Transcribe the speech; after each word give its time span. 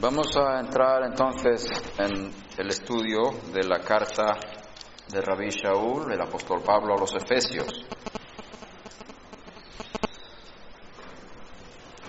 Vamos 0.00 0.28
a 0.36 0.60
entrar 0.60 1.02
entonces 1.02 1.68
en 1.98 2.32
el 2.56 2.68
estudio 2.68 3.32
de 3.52 3.64
la 3.64 3.80
carta 3.80 4.38
de 5.08 5.20
Rabí 5.20 5.48
Shaul, 5.48 6.12
el 6.12 6.20
apóstol 6.20 6.62
Pablo 6.62 6.94
a 6.94 7.00
los 7.00 7.12
Efesios. 7.16 7.84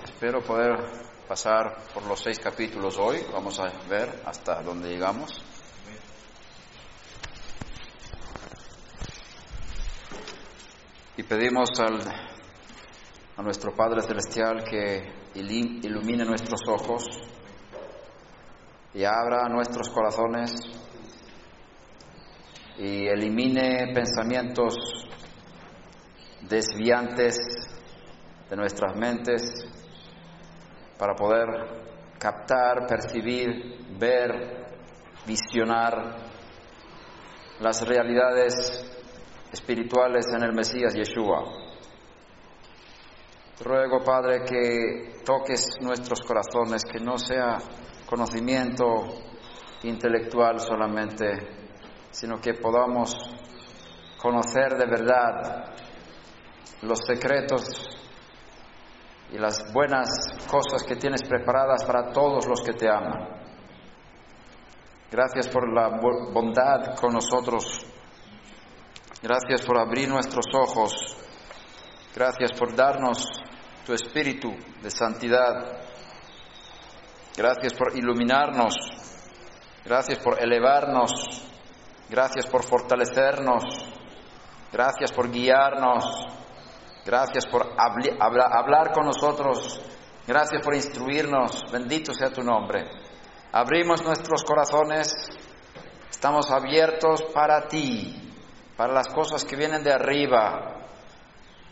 Espero 0.03 0.43
poder 0.43 0.77
pasar 1.27 1.77
por 1.91 2.05
los 2.05 2.19
seis 2.19 2.37
capítulos 2.37 2.95
hoy. 2.99 3.25
Vamos 3.33 3.59
a 3.59 3.71
ver 3.89 4.21
hasta 4.23 4.61
dónde 4.61 4.89
llegamos. 4.89 5.41
Y 11.17 11.23
pedimos 11.23 11.71
al, 11.79 11.99
a 13.35 13.41
nuestro 13.41 13.75
Padre 13.75 14.03
Celestial 14.03 14.63
que 14.63 15.11
ilumine 15.33 16.23
nuestros 16.23 16.61
ojos 16.67 17.29
y 18.93 19.03
abra 19.03 19.47
nuestros 19.49 19.89
corazones 19.89 20.51
y 22.77 23.07
elimine 23.07 23.91
pensamientos 23.93 24.75
desviantes 26.41 27.37
de 28.49 28.55
nuestras 28.55 28.95
mentes 28.95 29.41
para 30.97 31.13
poder 31.13 31.47
captar, 32.17 32.87
percibir, 32.87 33.97
ver, 33.97 34.67
visionar 35.25 36.17
las 37.59 37.87
realidades 37.87 38.89
espirituales 39.51 40.25
en 40.35 40.43
el 40.43 40.53
Mesías 40.53 40.93
Yeshua. 40.93 41.43
ruego, 43.59 44.03
Padre, 44.03 44.43
que 44.45 45.21
toques 45.25 45.65
nuestros 45.81 46.21
corazones, 46.21 46.85
que 46.85 46.99
no 46.99 47.17
sea 47.17 47.57
conocimiento 48.09 48.85
intelectual 49.83 50.59
solamente, 50.59 51.27
sino 52.09 52.41
que 52.41 52.55
podamos 52.55 53.15
conocer 54.17 54.75
de 54.75 54.85
verdad 54.87 55.75
los 56.81 56.99
secretos 57.05 57.63
y 59.31 59.37
las 59.37 59.71
buenas 59.71 60.09
cosas 60.49 60.83
que 60.83 60.95
tienes 60.95 61.21
preparadas 61.21 61.83
para 61.85 62.11
todos 62.11 62.47
los 62.47 62.61
que 62.61 62.73
te 62.73 62.89
aman. 62.89 63.29
Gracias 65.11 65.47
por 65.47 65.71
la 65.71 65.89
bondad 66.33 66.95
con 66.99 67.13
nosotros. 67.13 67.85
Gracias 69.21 69.61
por 69.65 69.77
abrir 69.77 70.09
nuestros 70.09 70.45
ojos. 70.53 70.93
Gracias 72.15 72.53
por 72.53 72.75
darnos 72.75 73.27
tu 73.85 73.93
espíritu 73.93 74.49
de 74.81 74.89
santidad 74.89 75.88
Gracias 77.35 77.73
por 77.73 77.97
iluminarnos. 77.97 78.75
Gracias 79.85 80.19
por 80.19 80.41
elevarnos. 80.41 81.11
Gracias 82.09 82.47
por 82.47 82.63
fortalecernos. 82.63 83.63
Gracias 84.71 85.11
por 85.11 85.31
guiarnos. 85.31 86.27
Gracias 87.05 87.45
por 87.47 87.73
hablar 87.77 88.91
con 88.91 89.05
nosotros. 89.05 89.81
Gracias 90.27 90.61
por 90.63 90.75
instruirnos. 90.75 91.71
Bendito 91.71 92.13
sea 92.13 92.29
tu 92.29 92.43
nombre. 92.43 92.85
Abrimos 93.51 94.03
nuestros 94.03 94.43
corazones. 94.43 95.11
Estamos 96.09 96.51
abiertos 96.51 97.23
para 97.33 97.67
ti, 97.67 98.33
para 98.75 98.93
las 98.93 99.07
cosas 99.07 99.45
que 99.45 99.55
vienen 99.55 99.83
de 99.83 99.93
arriba. 99.93 100.75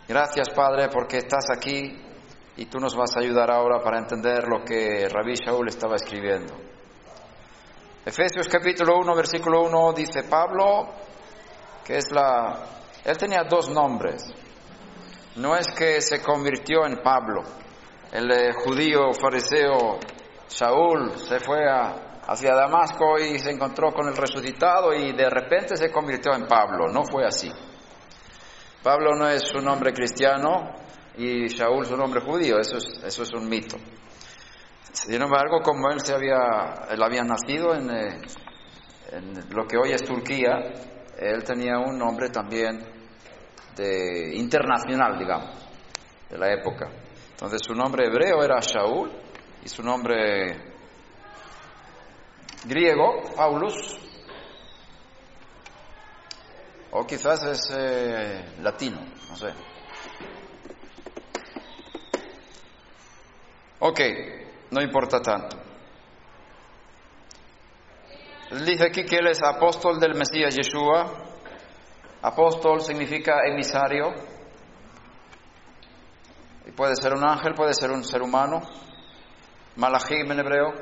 Gracias, 0.07 0.49
Padre, 0.49 0.87
porque 0.87 1.17
estás 1.17 1.49
aquí 1.51 2.06
y 2.57 2.65
tú 2.65 2.79
nos 2.79 2.95
vas 2.95 3.15
a 3.15 3.19
ayudar 3.19 3.51
ahora 3.51 3.81
para 3.83 3.99
entender 3.99 4.47
lo 4.47 4.65
que 4.65 5.07
Rabí 5.07 5.35
Shaul 5.35 5.67
estaba 5.67 5.95
escribiendo. 5.95 6.55
Efesios 8.03 8.47
capítulo 8.47 8.97
1, 8.99 9.15
versículo 9.15 9.61
1 9.63 9.93
dice 9.93 10.23
Pablo, 10.23 10.87
que 11.85 11.97
es 11.97 12.11
la... 12.11 12.65
Él 13.05 13.17
tenía 13.17 13.43
dos 13.43 13.69
nombres. 13.69 14.25
No 15.35 15.55
es 15.55 15.67
que 15.67 16.01
se 16.01 16.21
convirtió 16.21 16.85
en 16.85 16.97
Pablo. 17.03 17.43
El 18.11 18.31
eh, 18.31 18.53
judío 18.53 19.13
fariseo 19.13 19.99
Shaul 20.49 21.11
se 21.17 21.39
fue 21.39 21.59
hacia 22.27 22.55
Damasco 22.55 23.19
y 23.19 23.37
se 23.37 23.51
encontró 23.51 23.91
con 23.91 24.07
el 24.07 24.17
resucitado 24.17 24.93
y 24.93 25.11
de 25.13 25.29
repente 25.29 25.77
se 25.77 25.91
convirtió 25.91 26.33
en 26.33 26.47
Pablo. 26.47 26.87
No 26.87 27.03
fue 27.03 27.25
así. 27.25 27.51
Pablo 28.81 29.15
no 29.15 29.27
es 29.27 29.53
un 29.53 29.65
nombre 29.65 29.93
cristiano, 29.93 30.73
y 31.17 31.47
Shaul 31.47 31.85
su 31.85 31.97
nombre 31.97 32.21
judío, 32.21 32.59
eso 32.59 32.77
es, 32.77 33.03
eso 33.03 33.23
es 33.23 33.33
un 33.33 33.49
mito. 33.49 33.77
Sin 34.91 35.21
embargo, 35.21 35.61
como 35.61 35.89
él, 35.91 35.99
se 36.01 36.13
había, 36.13 36.87
él 36.89 37.01
había 37.01 37.23
nacido 37.23 37.73
en, 37.73 37.89
eh, 37.89 38.21
en 39.11 39.49
lo 39.49 39.65
que 39.67 39.77
hoy 39.77 39.91
es 39.91 40.03
Turquía, 40.03 40.73
él 41.17 41.43
tenía 41.43 41.79
un 41.79 41.97
nombre 41.97 42.29
también 42.29 42.79
de, 43.75 44.35
internacional, 44.35 45.17
digamos, 45.17 45.55
de 46.29 46.37
la 46.37 46.53
época. 46.53 46.89
Entonces 47.31 47.61
su 47.63 47.73
nombre 47.73 48.05
hebreo 48.05 48.43
era 48.43 48.59
Shaul 48.59 49.11
y 49.63 49.69
su 49.69 49.83
nombre 49.83 50.73
griego, 52.65 53.23
Paulus, 53.35 53.99
o 56.91 57.05
quizás 57.05 57.43
es 57.43 57.73
eh, 57.77 58.55
latino, 58.61 58.99
no 59.29 59.35
sé. 59.35 59.53
Ok, 63.79 63.99
no 64.71 64.81
importa 64.81 65.21
tanto. 65.21 65.57
Dice 68.65 68.85
aquí 68.87 69.03
que 69.03 69.17
él 69.17 69.27
es 69.27 69.43
apóstol 69.43 69.99
del 69.99 70.15
Mesías 70.15 70.55
Yeshua. 70.55 71.11
Apóstol 72.21 72.81
significa 72.81 73.45
emisario. 73.45 74.13
Y 76.65 76.71
puede 76.71 76.95
ser 76.95 77.13
un 77.13 77.27
ángel, 77.27 77.53
puede 77.53 77.73
ser 77.73 77.91
un 77.91 78.03
ser 78.03 78.21
humano. 78.21 78.61
Malachim 79.75 80.31
en 80.31 80.39
hebreo. 80.39 80.73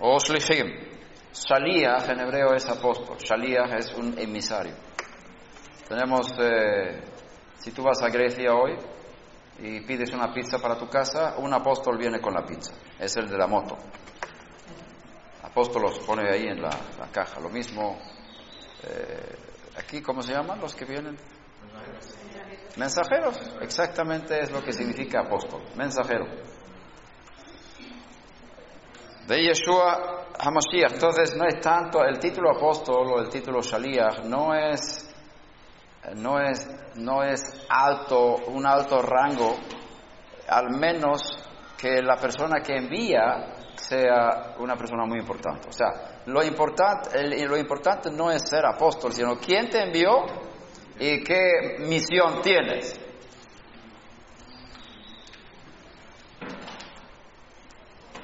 O 0.00 0.18
Shlichim. 0.18 0.94
Shaliach 1.32 2.08
en 2.08 2.20
hebreo 2.20 2.54
es 2.54 2.66
apóstol. 2.68 3.18
Shaliach 3.18 3.78
es 3.78 3.92
un 3.94 4.18
emisario. 4.18 4.74
Tenemos, 5.88 6.32
eh, 6.40 7.02
si 7.58 7.70
tú 7.70 7.82
vas 7.82 8.00
a 8.02 8.08
Grecia 8.08 8.54
hoy, 8.54 8.76
y 9.58 9.80
pides 9.80 10.12
una 10.12 10.32
pizza 10.32 10.58
para 10.58 10.76
tu 10.76 10.88
casa, 10.88 11.36
un 11.38 11.52
apóstol 11.52 11.96
viene 11.98 12.20
con 12.20 12.34
la 12.34 12.44
pizza, 12.44 12.74
es 12.98 13.16
el 13.16 13.28
de 13.28 13.38
la 13.38 13.46
moto. 13.46 13.76
Apóstol 15.42 15.82
los 15.82 15.98
pone 16.00 16.28
ahí 16.28 16.46
en 16.46 16.60
la, 16.60 16.70
caja, 17.12 17.38
lo 17.40 17.48
mismo. 17.48 17.98
Eh, 18.82 19.36
aquí, 19.76 20.02
¿cómo 20.02 20.22
se 20.22 20.32
llaman 20.32 20.60
los 20.60 20.74
que 20.74 20.84
vienen? 20.84 21.16
Mensajeros, 22.76 23.38
exactamente 23.60 24.40
es 24.40 24.50
lo 24.50 24.62
que 24.62 24.72
significa 24.72 25.20
apóstol, 25.20 25.62
mensajero. 25.76 26.26
De 29.28 29.42
Yeshua 29.42 30.26
HaMashiach, 30.38 30.94
entonces 30.94 31.36
no 31.36 31.46
es 31.46 31.60
tanto 31.60 32.04
el 32.04 32.18
título 32.18 32.50
apóstol 32.50 33.06
o 33.12 33.20
el 33.20 33.28
título 33.28 33.62
Shaliach, 33.62 34.24
no 34.24 34.52
es 34.54 35.03
no 36.16 36.40
es, 36.40 36.68
no 36.96 37.22
es 37.22 37.40
alto, 37.68 38.36
un 38.48 38.66
alto 38.66 39.00
rango, 39.00 39.56
al 40.48 40.70
menos 40.70 41.22
que 41.76 42.02
la 42.02 42.16
persona 42.16 42.60
que 42.62 42.76
envía 42.76 43.54
sea 43.76 44.54
una 44.58 44.76
persona 44.76 45.04
muy 45.04 45.18
importante. 45.18 45.68
O 45.68 45.72
sea, 45.72 46.22
lo 46.26 46.42
importante, 46.42 47.46
lo 47.46 47.56
importante 47.56 48.10
no 48.10 48.30
es 48.30 48.48
ser 48.48 48.64
apóstol, 48.66 49.12
sino 49.12 49.36
quién 49.36 49.68
te 49.68 49.82
envió 49.82 50.24
y 50.98 51.22
qué 51.22 51.76
misión 51.80 52.40
tienes. 52.42 53.00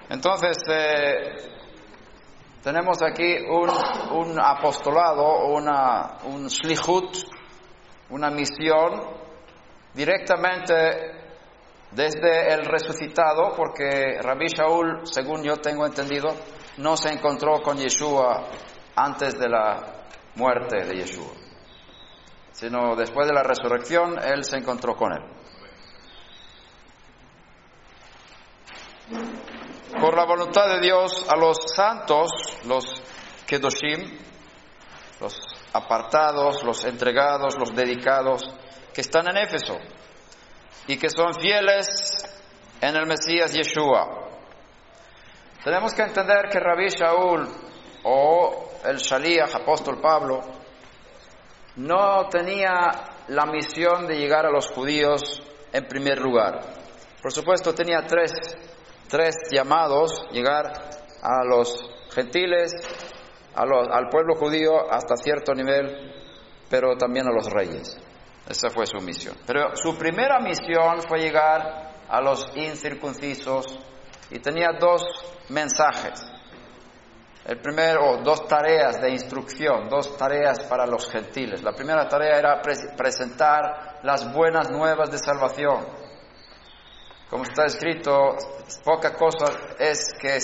Entonces, 0.08 0.58
eh, 0.68 1.50
tenemos 2.62 3.00
aquí 3.02 3.36
un, 3.48 3.70
un 3.70 4.40
apostolado, 4.40 5.46
una, 5.46 6.18
un 6.24 6.48
shlichut, 6.48 7.16
una 8.10 8.30
misión 8.30 9.00
directamente 9.94 11.20
desde 11.92 12.52
el 12.52 12.64
resucitado, 12.64 13.54
porque 13.56 14.18
Rabbi 14.20 14.46
Shaul, 14.46 15.06
según 15.06 15.42
yo 15.42 15.56
tengo 15.56 15.86
entendido, 15.86 16.28
no 16.78 16.96
se 16.96 17.12
encontró 17.12 17.60
con 17.62 17.76
Yeshua 17.76 18.46
antes 18.94 19.38
de 19.38 19.48
la 19.48 20.04
muerte 20.36 20.84
de 20.84 20.96
Yeshua, 20.96 21.32
sino 22.52 22.94
después 22.94 23.26
de 23.26 23.34
la 23.34 23.42
resurrección 23.42 24.18
él 24.22 24.44
se 24.44 24.56
encontró 24.56 24.94
con 24.94 25.12
él. 25.12 25.40
Por 30.00 30.16
la 30.16 30.24
voluntad 30.24 30.68
de 30.68 30.80
Dios, 30.80 31.26
a 31.28 31.36
los 31.36 31.56
santos, 31.74 32.30
los 32.64 32.84
Kedoshim, 33.46 34.18
los 35.20 35.49
apartados, 35.72 36.62
los 36.64 36.84
entregados, 36.84 37.56
los 37.58 37.74
dedicados, 37.74 38.42
que 38.92 39.00
están 39.00 39.28
en 39.30 39.36
Éfeso 39.36 39.78
y 40.86 40.96
que 40.96 41.08
son 41.10 41.34
fieles 41.34 41.86
en 42.80 42.96
el 42.96 43.06
Mesías 43.06 43.52
Yeshua. 43.52 44.28
Tenemos 45.62 45.92
que 45.92 46.02
entender 46.02 46.48
que 46.50 46.58
Rabbi 46.58 46.88
Shaul 46.88 47.48
o 48.04 48.70
el 48.84 48.96
Shaliach, 48.96 49.54
apóstol 49.54 50.00
Pablo, 50.00 50.40
no 51.76 52.28
tenía 52.28 52.74
la 53.28 53.46
misión 53.46 54.06
de 54.06 54.16
llegar 54.16 54.46
a 54.46 54.50
los 54.50 54.68
judíos 54.68 55.42
en 55.72 55.86
primer 55.86 56.18
lugar. 56.18 56.60
Por 57.22 57.32
supuesto, 57.32 57.74
tenía 57.74 58.06
tres, 58.06 58.32
tres 59.08 59.36
llamados, 59.52 60.26
llegar 60.32 60.72
a 61.22 61.44
los 61.44 61.78
gentiles, 62.12 62.72
al 63.54 64.08
pueblo 64.08 64.34
judío 64.36 64.90
hasta 64.90 65.16
cierto 65.16 65.54
nivel, 65.54 66.12
pero 66.68 66.96
también 66.96 67.26
a 67.26 67.32
los 67.32 67.50
reyes. 67.50 67.98
Esa 68.48 68.70
fue 68.70 68.86
su 68.86 68.98
misión. 68.98 69.36
Pero 69.46 69.76
su 69.76 69.96
primera 69.96 70.40
misión 70.40 71.02
fue 71.08 71.20
llegar 71.20 71.90
a 72.08 72.20
los 72.20 72.50
incircuncisos 72.56 73.78
y 74.30 74.38
tenía 74.40 74.70
dos 74.78 75.04
mensajes. 75.48 76.24
El 77.44 77.58
primero, 77.58 78.18
dos 78.22 78.46
tareas 78.46 79.00
de 79.00 79.10
instrucción, 79.10 79.88
dos 79.88 80.16
tareas 80.16 80.60
para 80.68 80.86
los 80.86 81.10
gentiles. 81.10 81.62
La 81.62 81.72
primera 81.72 82.06
tarea 82.06 82.38
era 82.38 82.60
presentar 82.60 84.00
las 84.02 84.32
buenas 84.32 84.70
nuevas 84.70 85.10
de 85.10 85.18
salvación. 85.18 85.86
Como 87.30 87.44
está 87.44 87.64
escrito, 87.64 88.36
poca 88.84 89.14
cosa 89.14 89.46
es 89.78 90.12
que 90.20 90.38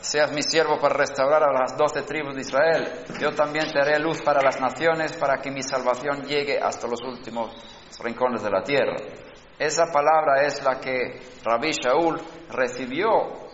seas 0.00 0.32
mi 0.32 0.42
siervo 0.42 0.78
para 0.78 0.94
restaurar 0.94 1.42
a 1.42 1.52
las 1.52 1.76
doce 1.76 2.02
tribus 2.02 2.34
de 2.34 2.40
Israel. 2.40 2.88
Yo 3.20 3.32
también 3.34 3.70
te 3.70 3.80
haré 3.80 3.98
luz 3.98 4.22
para 4.22 4.42
las 4.42 4.60
naciones, 4.60 5.12
para 5.16 5.40
que 5.40 5.50
mi 5.50 5.62
salvación 5.62 6.22
llegue 6.22 6.58
hasta 6.58 6.88
los 6.88 7.02
últimos 7.02 7.52
rincones 8.02 8.42
de 8.42 8.50
la 8.50 8.62
tierra. 8.62 8.96
Esa 9.58 9.92
palabra 9.92 10.42
es 10.42 10.62
la 10.64 10.80
que 10.80 11.20
Rabbi 11.44 11.70
Shaul 11.72 12.18
recibió 12.48 13.50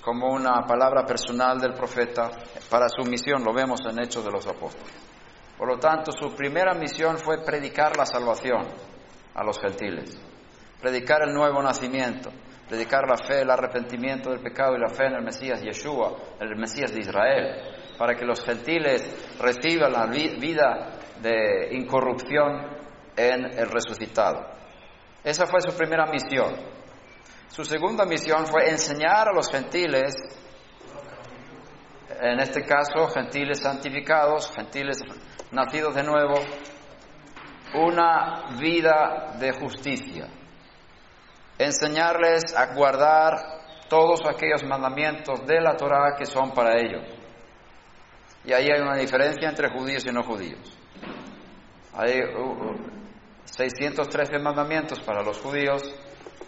como 0.00 0.32
una 0.32 0.62
palabra 0.66 1.04
personal 1.04 1.60
del 1.60 1.74
profeta 1.74 2.30
para 2.70 2.88
su 2.88 3.02
misión, 3.02 3.44
lo 3.44 3.52
vemos 3.52 3.80
en 3.84 4.02
Hechos 4.02 4.24
de 4.24 4.30
los 4.30 4.46
Apóstoles. 4.46 4.94
Por 5.58 5.68
lo 5.68 5.78
tanto, 5.78 6.10
su 6.12 6.34
primera 6.34 6.72
misión 6.72 7.18
fue 7.18 7.44
predicar 7.44 7.94
la 7.98 8.06
salvación 8.06 8.66
a 9.34 9.44
los 9.44 9.60
gentiles, 9.60 10.18
predicar 10.80 11.22
el 11.28 11.34
nuevo 11.34 11.62
nacimiento, 11.62 12.30
predicar 12.70 13.04
la 13.04 13.16
fe, 13.16 13.40
el 13.40 13.50
arrepentimiento 13.50 14.30
del 14.30 14.40
pecado 14.40 14.76
y 14.76 14.78
la 14.78 14.88
fe 14.88 15.06
en 15.06 15.14
el 15.14 15.24
Mesías 15.24 15.60
Yeshua, 15.60 16.16
el 16.38 16.54
Mesías 16.54 16.92
de 16.92 17.00
Israel, 17.00 17.96
para 17.98 18.14
que 18.14 18.24
los 18.24 18.44
gentiles 18.44 19.02
reciban 19.40 19.92
la 19.92 20.06
vida 20.06 20.92
de 21.20 21.70
incorrupción 21.72 22.78
en 23.16 23.44
el 23.58 23.68
resucitado. 23.68 24.46
Esa 25.24 25.46
fue 25.46 25.60
su 25.60 25.76
primera 25.76 26.06
misión. 26.06 26.54
Su 27.48 27.64
segunda 27.64 28.04
misión 28.04 28.46
fue 28.46 28.70
enseñar 28.70 29.28
a 29.28 29.32
los 29.32 29.50
gentiles, 29.50 30.14
en 32.20 32.38
este 32.38 32.62
caso 32.62 33.08
gentiles 33.08 33.58
santificados, 33.58 34.48
gentiles 34.54 34.98
nacidos 35.50 35.96
de 35.96 36.04
nuevo, 36.04 36.34
una 37.74 38.56
vida 38.60 39.34
de 39.40 39.50
justicia 39.50 40.28
enseñarles 41.60 42.54
a 42.56 42.74
guardar 42.74 43.60
todos 43.88 44.20
aquellos 44.26 44.64
mandamientos 44.64 45.46
de 45.46 45.60
la 45.60 45.76
Torah 45.76 46.16
que 46.16 46.24
son 46.24 46.52
para 46.52 46.78
ellos. 46.80 47.04
Y 48.44 48.52
ahí 48.52 48.68
hay 48.72 48.80
una 48.80 48.96
diferencia 48.96 49.48
entre 49.48 49.68
judíos 49.68 50.06
y 50.06 50.12
no 50.12 50.22
judíos. 50.22 50.76
Hay 51.92 52.20
613 53.44 54.32
uh, 54.32 54.38
uh, 54.38 54.42
mandamientos 54.42 55.00
para 55.00 55.22
los 55.22 55.38
judíos, 55.38 55.82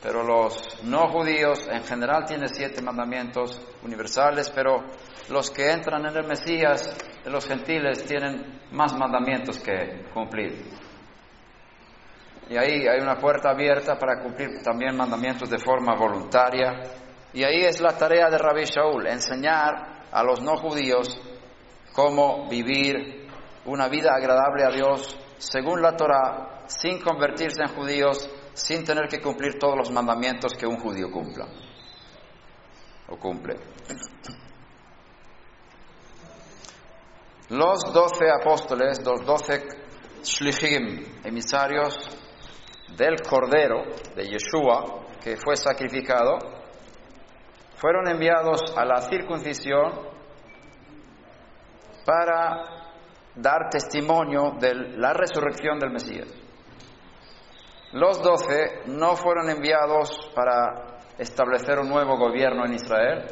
pero 0.02 0.22
los 0.22 0.82
no 0.84 1.08
judíos 1.08 1.68
en 1.70 1.84
general 1.84 2.24
tienen 2.24 2.48
siete 2.48 2.80
mandamientos 2.80 3.60
universales, 3.82 4.50
pero 4.50 4.84
los 5.28 5.50
que 5.50 5.70
entran 5.70 6.06
en 6.06 6.16
el 6.16 6.26
Mesías 6.26 6.96
los 7.26 7.46
gentiles 7.46 8.04
tienen 8.04 8.60
más 8.72 8.96
mandamientos 8.96 9.58
que 9.58 10.06
cumplir. 10.14 10.64
Y 12.52 12.56
ahí 12.58 12.86
hay 12.86 13.00
una 13.00 13.16
puerta 13.16 13.48
abierta 13.48 13.98
para 13.98 14.20
cumplir 14.20 14.62
también 14.62 14.94
mandamientos 14.94 15.48
de 15.48 15.58
forma 15.58 15.96
voluntaria. 15.96 16.82
Y 17.32 17.42
ahí 17.44 17.64
es 17.64 17.80
la 17.80 17.96
tarea 17.96 18.28
de 18.28 18.36
Rabbi 18.36 18.64
Shaul, 18.64 19.06
enseñar 19.06 20.04
a 20.12 20.22
los 20.22 20.42
no 20.42 20.58
judíos 20.58 21.18
cómo 21.94 22.50
vivir 22.50 23.26
una 23.64 23.88
vida 23.88 24.10
agradable 24.14 24.64
a 24.64 24.70
Dios 24.70 25.18
según 25.38 25.80
la 25.80 25.96
Torah, 25.96 26.64
sin 26.66 27.00
convertirse 27.00 27.62
en 27.62 27.74
judíos, 27.74 28.28
sin 28.52 28.84
tener 28.84 29.08
que 29.08 29.22
cumplir 29.22 29.58
todos 29.58 29.78
los 29.78 29.90
mandamientos 29.90 30.52
que 30.52 30.66
un 30.66 30.76
judío 30.76 31.10
cumpla 31.10 31.46
o 33.08 33.16
cumple. 33.16 33.56
Los 37.48 37.82
doce 37.94 38.26
apóstoles, 38.30 39.02
los 39.02 39.24
doce 39.24 39.62
shlichim, 40.22 41.22
emisarios, 41.24 42.21
del 42.96 43.20
Cordero 43.20 43.84
de 44.14 44.24
Yeshua, 44.24 45.06
que 45.22 45.36
fue 45.36 45.56
sacrificado, 45.56 46.38
fueron 47.76 48.08
enviados 48.08 48.60
a 48.76 48.84
la 48.84 49.00
circuncisión 49.00 50.12
para 52.04 52.82
dar 53.34 53.68
testimonio 53.70 54.52
de 54.60 54.74
la 54.96 55.12
resurrección 55.12 55.78
del 55.78 55.90
Mesías. 55.90 56.28
Los 57.92 58.22
doce 58.22 58.82
no 58.86 59.16
fueron 59.16 59.50
enviados 59.50 60.30
para 60.34 60.98
establecer 61.18 61.78
un 61.78 61.88
nuevo 61.88 62.16
gobierno 62.16 62.64
en 62.64 62.74
Israel, 62.74 63.26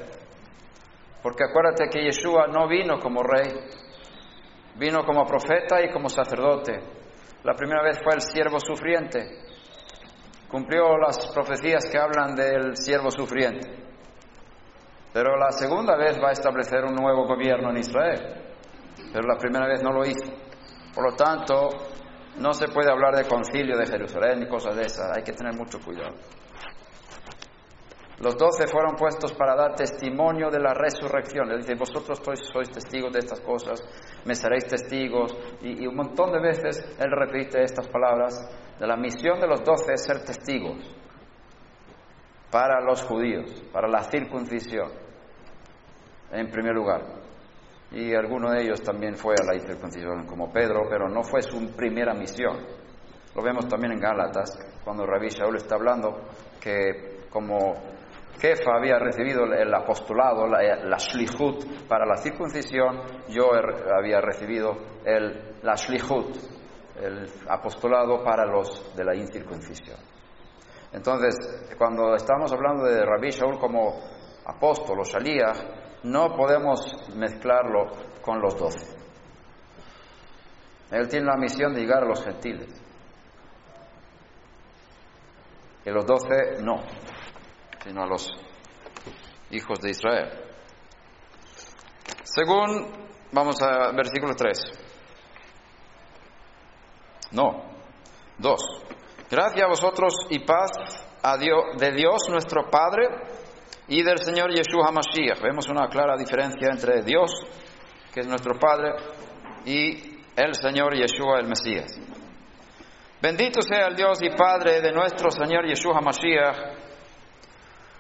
porque 1.23 1.45
acuérdate 1.45 1.89
que 1.91 2.05
Yeshua 2.05 2.47
no 2.49 2.69
vino 2.69 2.99
como 2.99 3.23
rey, 3.23 3.53
vino 4.77 5.05
como 5.05 5.25
profeta 5.25 5.83
y 5.83 5.91
como 5.91 6.09
sacerdote. 6.09 6.81
La 7.43 7.55
primera 7.55 7.83
vez 7.83 7.99
fue 8.03 8.15
el 8.15 8.21
siervo 8.21 8.59
sufriente, 8.61 9.50
cumplió 10.51 10.99
las 10.99 11.33
profecías 11.33 11.85
que 11.91 11.99
hablan 11.99 12.35
del 12.35 12.77
siervo 12.77 13.11
sufriente. 13.11 13.69
Pero 15.13 15.37
la 15.37 15.51
segunda 15.51 15.97
vez 15.97 16.19
va 16.23 16.29
a 16.29 16.33
establecer 16.33 16.85
un 16.85 16.95
nuevo 16.95 17.27
gobierno 17.27 17.71
en 17.71 17.79
Israel. 17.79 18.55
Pero 19.13 19.27
la 19.27 19.37
primera 19.37 19.67
vez 19.67 19.83
no 19.83 19.93
lo 19.93 20.05
hizo. 20.05 20.31
Por 20.95 21.11
lo 21.11 21.17
tanto, 21.17 21.69
no 22.39 22.53
se 22.53 22.69
puede 22.69 22.91
hablar 22.91 23.17
de 23.17 23.27
concilio 23.27 23.77
de 23.77 23.87
Jerusalén 23.87 24.41
ni 24.41 24.49
cosas 24.49 24.77
de 24.77 24.83
esas. 24.83 25.17
Hay 25.17 25.23
que 25.23 25.33
tener 25.33 25.55
mucho 25.55 25.79
cuidado. 25.81 26.15
Los 28.21 28.37
doce 28.37 28.67
fueron 28.67 28.97
puestos 28.97 29.33
para 29.33 29.57
dar 29.57 29.75
testimonio 29.75 30.51
de 30.51 30.61
la 30.61 30.75
resurrección. 30.75 31.51
Él 31.51 31.61
dice, 31.61 31.75
vosotros 31.75 32.21
sois, 32.23 32.71
testigos 32.71 33.11
de 33.13 33.21
estas 33.21 33.41
cosas, 33.41 33.83
me 34.27 34.35
seréis 34.35 34.67
testigos. 34.67 35.33
Y, 35.63 35.85
y, 35.85 35.87
un 35.87 35.97
montón 35.97 36.31
de 36.31 36.39
veces 36.39 36.85
él 36.99 37.11
repite 37.11 37.63
estas 37.63 37.89
palabras 37.89 38.47
de 38.81 38.87
la 38.87 38.97
misión 38.97 39.39
de 39.39 39.47
los 39.47 39.63
doce 39.63 39.93
es 39.93 40.05
ser 40.05 40.25
testigos 40.25 40.79
para 42.51 42.81
los 42.81 43.03
judíos, 43.03 43.63
para 43.71 43.87
la 43.87 44.03
circuncisión, 44.05 44.91
en 46.33 46.51
primer 46.51 46.75
lugar. 46.75 47.03
Y 47.93 48.15
alguno 48.15 48.51
de 48.51 48.63
ellos 48.63 48.81
también 48.83 49.17
fue 49.17 49.35
a 49.35 49.45
la 49.45 49.61
circuncisión, 49.61 50.27
como 50.27 50.51
Pedro, 50.51 50.87
pero 50.89 51.09
no 51.09 51.23
fue 51.23 51.43
su 51.43 51.77
primera 51.77 52.15
misión. 52.15 52.57
Lo 53.37 53.43
vemos 53.43 53.69
también 53.69 53.93
en 53.93 54.01
Gálatas, 54.01 54.59
cuando 54.83 55.05
Rabí 55.05 55.29
Shaul 55.29 55.57
está 55.57 55.75
hablando 55.75 56.29
que 56.59 57.27
como 57.29 57.75
Kefa 58.41 58.77
había 58.79 58.99
recibido 58.99 59.45
el 59.45 59.73
apostolado, 59.75 60.47
la, 60.47 60.63
la 60.85 60.97
shlihut 60.97 61.87
para 61.87 62.07
la 62.07 62.17
circuncisión, 62.17 63.03
yo 63.29 63.51
había 63.95 64.21
recibido 64.23 64.73
el, 65.05 65.59
la 65.63 65.75
shlihut, 65.75 66.60
el 67.01 67.27
apostolado 67.49 68.23
para 68.23 68.47
los 68.47 68.95
de 68.95 69.05
la 69.05 69.15
incircuncisión. 69.15 69.99
Entonces, 70.93 71.37
cuando 71.79 72.15
estamos 72.15 72.53
hablando 72.53 72.85
de 72.85 73.05
Rabbi 73.05 73.31
Shaul 73.31 73.59
como 73.59 74.01
apóstol 74.47 75.01
o 75.01 75.05
Shaliach, 75.05 76.03
no 76.05 76.35
podemos 76.37 76.81
mezclarlo 77.15 77.87
con 78.23 78.41
los 78.41 78.59
doce. 78.59 78.99
Él 80.91 81.09
tiene 81.09 81.27
la 81.27 81.37
misión 81.37 81.73
de 81.73 81.81
llegar 81.81 82.03
a 82.03 82.07
los 82.07 82.25
gentiles. 82.25 82.81
y 85.85 85.91
los 85.91 86.05
doce 86.05 86.63
no, 86.63 86.83
sino 87.83 88.03
a 88.03 88.07
los 88.07 88.29
hijos 89.51 89.81
de 89.81 89.91
Israel. 89.91 90.29
Según, 92.23 92.93
vamos 93.33 93.57
a 93.63 93.93
versículo 93.93 94.35
3. 94.35 94.90
No, 97.33 97.65
2. 98.39 98.61
Gracias 99.31 99.63
a 99.63 99.69
vosotros 99.69 100.15
y 100.31 100.41
paz 100.41 100.71
a 101.23 101.37
Dios, 101.37 101.77
de 101.79 101.93
Dios 101.93 102.29
nuestro 102.31 102.69
Padre 102.71 103.09
y 103.89 104.03
del 104.03 104.19
Señor 104.19 104.51
Yeshua 104.51 104.89
HaMashiach. 104.89 105.41
Vemos 105.41 105.69
una 105.69 105.89
clara 105.89 106.17
diferencia 106.17 106.69
entre 106.71 107.03
Dios, 107.03 107.31
que 108.13 108.21
es 108.21 108.27
nuestro 108.27 108.59
Padre, 108.59 108.95
y 109.65 110.21
el 110.37 110.55
Señor 110.55 110.95
Yeshua 110.95 111.39
el 111.39 111.47
Mesías. 111.47 112.01
Bendito 113.21 113.61
sea 113.63 113.87
el 113.87 113.97
Dios 113.97 114.23
y 114.23 114.31
Padre 114.31 114.81
de 114.81 114.93
nuestro 114.93 115.31
Señor 115.31 115.67
Yeshua 115.67 115.99
HaMashiach, 115.99 116.57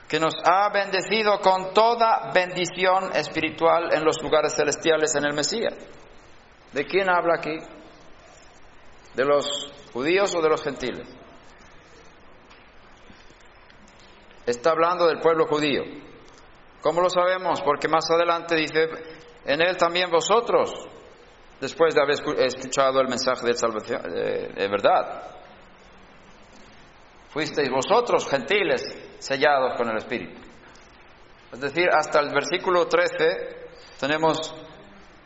que 0.08 0.18
nos 0.18 0.34
ha 0.44 0.70
bendecido 0.70 1.38
con 1.38 1.72
toda 1.72 2.32
bendición 2.32 3.14
espiritual 3.14 3.94
en 3.94 4.04
los 4.04 4.20
lugares 4.22 4.54
celestiales 4.56 5.14
en 5.14 5.24
el 5.24 5.34
Mesías. 5.34 5.74
¿De 6.72 6.84
quién 6.84 7.08
habla 7.08 7.34
aquí? 7.36 7.58
¿De 9.14 9.24
los 9.24 9.72
judíos 9.92 10.34
o 10.34 10.40
de 10.40 10.48
los 10.48 10.62
gentiles? 10.62 11.08
Está 14.46 14.70
hablando 14.70 15.06
del 15.06 15.20
pueblo 15.20 15.46
judío. 15.46 15.82
¿Cómo 16.80 17.00
lo 17.00 17.10
sabemos? 17.10 17.60
Porque 17.60 17.88
más 17.88 18.10
adelante 18.10 18.56
dice, 18.56 18.88
en 19.44 19.60
él 19.60 19.76
también 19.76 20.10
vosotros, 20.10 20.72
después 21.60 21.94
de 21.94 22.02
haber 22.02 22.16
escuchado 22.46 23.00
el 23.00 23.08
mensaje 23.08 23.46
de 23.46 23.54
salvación, 23.54 24.02
de, 24.02 24.68
verdad. 24.68 25.36
Fuisteis 27.28 27.70
vosotros, 27.70 28.28
gentiles, 28.28 28.82
sellados 29.18 29.76
con 29.76 29.88
el 29.90 29.98
Espíritu. 29.98 30.40
Es 31.52 31.60
decir, 31.60 31.88
hasta 31.92 32.20
el 32.20 32.30
versículo 32.32 32.86
13 32.86 33.68
tenemos 34.00 34.54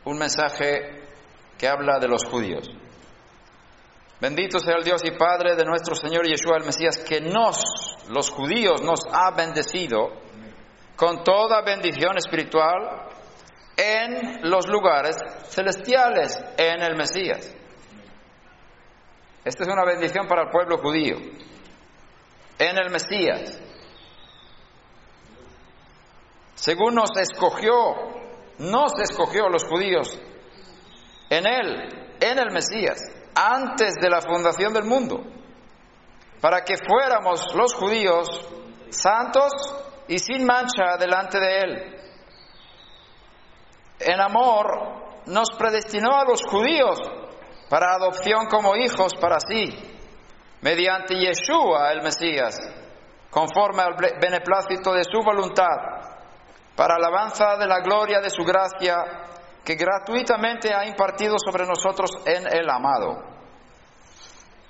un 0.04 0.18
mensaje 0.18 1.02
que 1.56 1.68
habla 1.68 1.98
de 1.98 2.08
los 2.08 2.24
judíos. 2.24 2.68
Bendito 4.20 4.58
sea 4.58 4.76
el 4.76 4.84
Dios 4.84 5.02
y 5.04 5.10
Padre 5.10 5.56
de 5.56 5.64
nuestro 5.64 5.94
Señor 5.94 6.26
Yeshua 6.26 6.56
el 6.56 6.64
Mesías, 6.64 6.98
que 6.98 7.20
nos, 7.20 7.62
los 8.08 8.30
judíos, 8.30 8.80
nos 8.82 9.00
ha 9.12 9.32
bendecido 9.32 10.08
con 10.96 11.24
toda 11.24 11.62
bendición 11.62 12.16
espiritual 12.16 13.08
en 13.76 14.48
los 14.48 14.68
lugares 14.68 15.16
celestiales, 15.48 16.38
en 16.56 16.80
el 16.82 16.96
Mesías. 16.96 17.54
Esta 19.44 19.64
es 19.64 19.68
una 19.68 19.84
bendición 19.84 20.26
para 20.26 20.44
el 20.44 20.50
pueblo 20.50 20.78
judío, 20.78 21.16
en 22.58 22.78
el 22.78 22.90
Mesías. 22.90 23.60
Según 26.54 26.94
nos 26.94 27.10
escogió, 27.16 27.74
nos 28.58 28.92
escogió 29.02 29.48
los 29.48 29.64
judíos, 29.64 30.18
en 31.28 31.46
Él, 31.46 32.16
en 32.20 32.38
el 32.38 32.52
Mesías, 32.52 33.00
antes 33.34 33.94
de 34.00 34.08
la 34.08 34.20
fundación 34.20 34.72
del 34.72 34.84
mundo, 34.84 35.22
para 36.40 36.62
que 36.62 36.76
fuéramos 36.76 37.54
los 37.54 37.74
judíos 37.74 38.28
santos 38.90 39.52
y 40.08 40.18
sin 40.18 40.44
mancha 40.44 40.96
delante 40.98 41.38
de 41.40 41.58
Él. 41.58 41.94
En 44.00 44.20
amor 44.20 45.22
nos 45.26 45.50
predestinó 45.56 46.14
a 46.14 46.24
los 46.24 46.42
judíos 46.44 46.98
para 47.68 47.94
adopción 47.94 48.46
como 48.46 48.76
hijos 48.76 49.14
para 49.14 49.38
sí, 49.40 49.68
mediante 50.60 51.14
Yeshua 51.14 51.92
el 51.92 52.02
Mesías, 52.02 52.58
conforme 53.30 53.82
al 53.82 53.94
beneplácito 54.20 54.92
de 54.92 55.04
su 55.04 55.22
voluntad, 55.24 55.76
para 56.76 56.96
alabanza 56.96 57.56
de 57.56 57.66
la 57.66 57.80
gloria 57.80 58.20
de 58.20 58.30
su 58.30 58.44
gracia 58.44 59.02
que 59.64 59.74
gratuitamente 59.74 60.72
ha 60.74 60.84
impartido 60.84 61.36
sobre 61.38 61.66
nosotros 61.66 62.10
en 62.26 62.46
el 62.46 62.68
amado. 62.68 63.22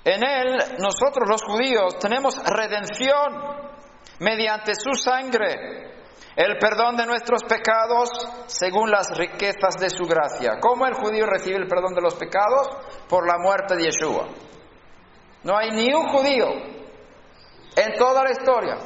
En 0.03 0.23
él 0.23 0.57
nosotros 0.79 1.27
los 1.27 1.43
judíos 1.43 1.99
tenemos 1.99 2.37
redención 2.43 3.73
mediante 4.19 4.73
su 4.75 4.93
sangre 4.93 5.93
el 6.35 6.57
perdón 6.57 6.97
de 6.97 7.05
nuestros 7.05 7.43
pecados 7.43 8.09
según 8.47 8.91
las 8.91 9.17
riquezas 9.17 9.77
de 9.79 9.89
su 9.89 10.05
gracia. 10.05 10.59
¿Cómo 10.59 10.85
el 10.85 10.93
judío 10.93 11.25
recibe 11.25 11.57
el 11.57 11.67
perdón 11.67 11.93
de 11.93 12.01
los 12.01 12.15
pecados? 12.15 12.67
Por 13.07 13.25
la 13.25 13.37
muerte 13.37 13.75
de 13.75 13.83
Yeshua. 13.83 14.27
No 15.43 15.57
hay 15.57 15.71
ni 15.71 15.93
un 15.93 16.07
judío 16.09 16.47
en 17.75 17.93
toda 17.97 18.23
la 18.23 18.31
historia 18.31 18.77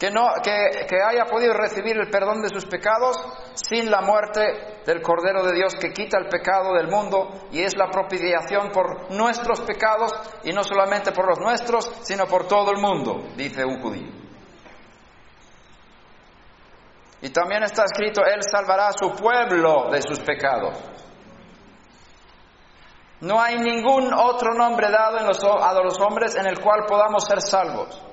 que, 0.00 0.10
no, 0.10 0.28
que, 0.42 0.86
que 0.88 0.96
haya 1.02 1.26
podido 1.26 1.52
recibir 1.52 1.94
el 1.98 2.08
perdón 2.08 2.40
de 2.40 2.48
sus 2.48 2.64
pecados 2.64 3.22
sin 3.52 3.90
la 3.90 4.00
muerte 4.00 4.80
del 4.86 5.02
Cordero 5.02 5.44
de 5.44 5.52
Dios 5.52 5.74
que 5.74 5.92
quita 5.92 6.16
el 6.16 6.26
pecado 6.26 6.72
del 6.72 6.88
mundo 6.88 7.48
y 7.52 7.60
es 7.60 7.76
la 7.76 7.90
propiciación 7.90 8.70
por 8.70 9.12
nuestros 9.12 9.60
pecados 9.60 10.10
y 10.42 10.52
no 10.52 10.64
solamente 10.64 11.12
por 11.12 11.28
los 11.28 11.38
nuestros, 11.38 11.92
sino 12.00 12.26
por 12.26 12.48
todo 12.48 12.70
el 12.70 12.78
mundo, 12.78 13.28
dice 13.36 13.62
un. 13.62 13.80
Y 17.20 17.28
también 17.28 17.62
está 17.64 17.84
escrito, 17.84 18.22
Él 18.24 18.40
salvará 18.42 18.88
a 18.88 18.92
su 18.92 19.10
pueblo 19.10 19.90
de 19.90 20.00
sus 20.00 20.18
pecados. 20.20 20.78
No 23.20 23.38
hay 23.38 23.58
ningún 23.58 24.14
otro 24.14 24.54
nombre 24.54 24.90
dado 24.90 25.18
a 25.18 25.74
los 25.74 26.00
hombres 26.00 26.36
en 26.36 26.46
el 26.46 26.58
cual 26.58 26.86
podamos 26.88 27.26
ser 27.26 27.42
salvos. 27.42 28.09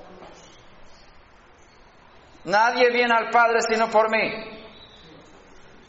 Nadie 2.48 2.90
viene 2.90 3.14
al 3.14 3.28
Padre 3.28 3.58
sino 3.68 3.90
por 3.90 4.10
mí. 4.10 4.58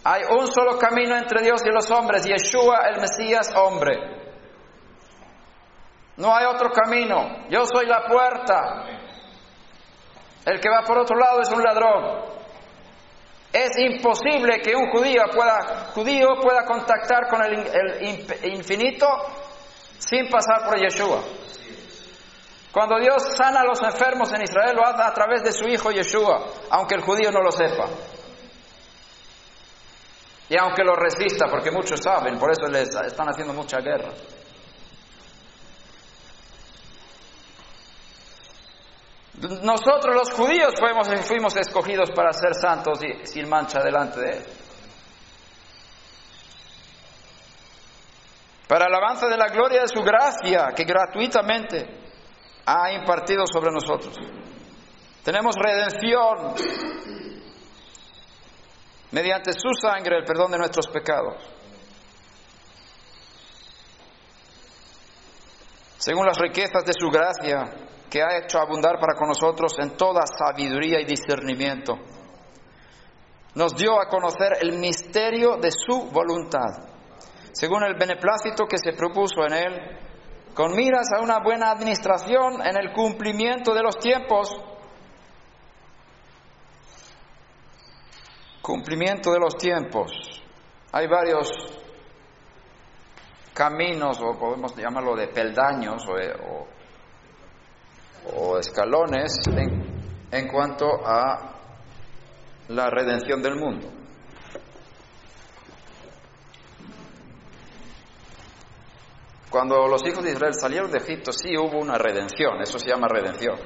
Hay 0.04 0.24
un 0.30 0.48
solo 0.48 0.78
camino 0.78 1.16
entre 1.18 1.42
Dios 1.42 1.62
y 1.66 1.70
los 1.70 1.90
hombres, 1.90 2.26
Yeshua 2.26 2.80
el 2.90 3.00
Mesías 3.00 3.50
hombre. 3.56 3.96
No 6.18 6.36
hay 6.36 6.46
otro 6.46 6.70
camino. 6.70 7.48
Yo 7.50 7.66
soy 7.66 7.86
la 7.86 8.06
puerta. 8.06 8.86
El 10.46 10.60
que 10.60 10.70
va 10.70 10.84
por 10.86 10.98
otro 10.98 11.18
lado 11.18 11.42
es 11.42 11.50
un 11.50 11.64
ladrón. 11.64 12.26
Es 13.54 13.78
imposible 13.78 14.60
que 14.62 14.76
un 14.76 14.90
judío 14.92 15.24
pueda, 15.34 15.92
judío 15.94 16.28
pueda 16.42 16.66
contactar 16.66 17.28
con 17.30 17.42
el, 17.42 17.56
el 18.44 18.54
infinito 18.54 19.08
sin 19.98 20.28
pasar 20.28 20.66
por 20.66 20.78
Yeshua. 20.78 21.22
Cuando 22.72 23.00
Dios 23.00 23.36
sana 23.36 23.62
a 23.62 23.66
los 23.66 23.82
enfermos 23.82 24.32
en 24.34 24.44
Israel, 24.44 24.76
lo 24.76 24.86
hace 24.86 25.02
a 25.02 25.14
través 25.14 25.44
de 25.44 25.52
su 25.52 25.68
Hijo 25.68 25.92
Yeshua, 25.92 26.46
aunque 26.70 26.96
el 26.96 27.02
judío 27.02 27.32
no 27.32 27.42
lo 27.42 27.52
sepa. 27.52 27.88
Y 30.50 30.58
aunque 30.58 30.84
lo 30.84 30.96
resista, 30.96 31.48
porque 31.50 31.72
muchos 31.72 32.00
saben, 32.02 32.38
por 32.38 32.52
eso 32.52 32.68
les 32.68 32.90
están 32.90 33.28
haciendo 33.28 33.54
mucha 33.54 33.80
guerra. 33.80 34.10
Nosotros 39.64 40.14
los 40.14 40.32
judíos 40.32 40.74
fuimos, 41.28 41.56
escogidos 41.56 42.12
para 42.12 42.34
ser 42.34 42.54
santos 42.54 43.00
y 43.04 43.26
sin 43.26 43.48
mancha 43.48 43.82
delante 43.82 44.20
de 44.20 44.30
Él. 44.32 44.46
Para 48.68 48.86
alabanza 48.86 49.28
de 49.28 49.38
la 49.38 49.48
gloria 49.48 49.82
de 49.82 49.88
su 49.88 50.02
gracia 50.02 50.74
que 50.76 50.84
gratuitamente 50.84 52.09
ha 52.70 52.92
impartido 52.92 53.46
sobre 53.48 53.72
nosotros. 53.72 54.16
Tenemos 55.24 55.56
redención 55.56 56.54
mediante 59.12 59.54
su 59.54 59.70
sangre, 59.74 60.18
el 60.18 60.26
perdón 60.26 60.52
de 60.52 60.60
nuestros 60.60 60.88
pecados. 60.88 61.36
Según 65.98 66.28
las 66.28 66.38
riquezas 66.38 66.86
de 66.86 66.94
su 66.94 67.10
gracia, 67.10 67.88
que 68.10 68.22
ha 68.22 68.38
hecho 68.38 68.60
abundar 68.60 69.00
para 69.00 69.16
con 69.16 69.28
nosotros 69.28 69.74
en 69.80 69.98
toda 69.98 70.22
sabiduría 70.26 71.00
y 71.00 71.06
discernimiento. 71.06 71.98
Nos 73.56 73.76
dio 73.76 74.00
a 74.00 74.08
conocer 74.08 74.58
el 74.62 74.78
misterio 74.78 75.58
de 75.58 75.72
su 75.72 76.10
voluntad, 76.12 76.70
según 77.52 77.84
el 77.84 77.96
beneplácito 77.96 78.66
que 78.66 78.78
se 78.78 78.94
propuso 78.94 79.44
en 79.46 79.54
él, 79.54 80.09
con 80.60 80.76
miras 80.76 81.10
a 81.14 81.22
una 81.22 81.40
buena 81.40 81.72
administración 81.72 82.62
en 82.62 82.76
el 82.78 82.92
cumplimiento 82.92 83.74
de 83.74 83.82
los 83.82 83.98
tiempos. 83.98 84.50
Cumplimiento 88.62 89.32
de 89.32 89.40
los 89.40 89.56
tiempos. 89.56 90.12
Hay 90.92 91.08
varios 91.08 91.50
caminos, 93.54 94.20
o 94.22 94.38
podemos 94.38 94.76
llamarlo 94.76 95.16
de 95.16 95.30
peldaños, 95.30 96.06
o, 98.36 98.60
escalones 98.60 99.40
en, 100.30 100.48
cuanto 100.50 100.88
a 101.06 101.56
la 102.68 102.90
redención 102.90 103.42
del 103.42 103.56
mundo. 103.56 103.99
Cuando 109.50 109.88
los 109.88 110.06
hijos 110.06 110.24
de 110.24 110.32
Israel 110.32 110.54
salieron 110.54 110.92
de 110.92 111.00
Egipto, 111.00 111.32
sí 111.32 111.58
hubo 111.58 111.80
una 111.80 111.98
redención, 111.98 112.62
eso 112.62 112.78
se 112.78 112.90
llama 112.90 113.08
redención. 113.08 113.58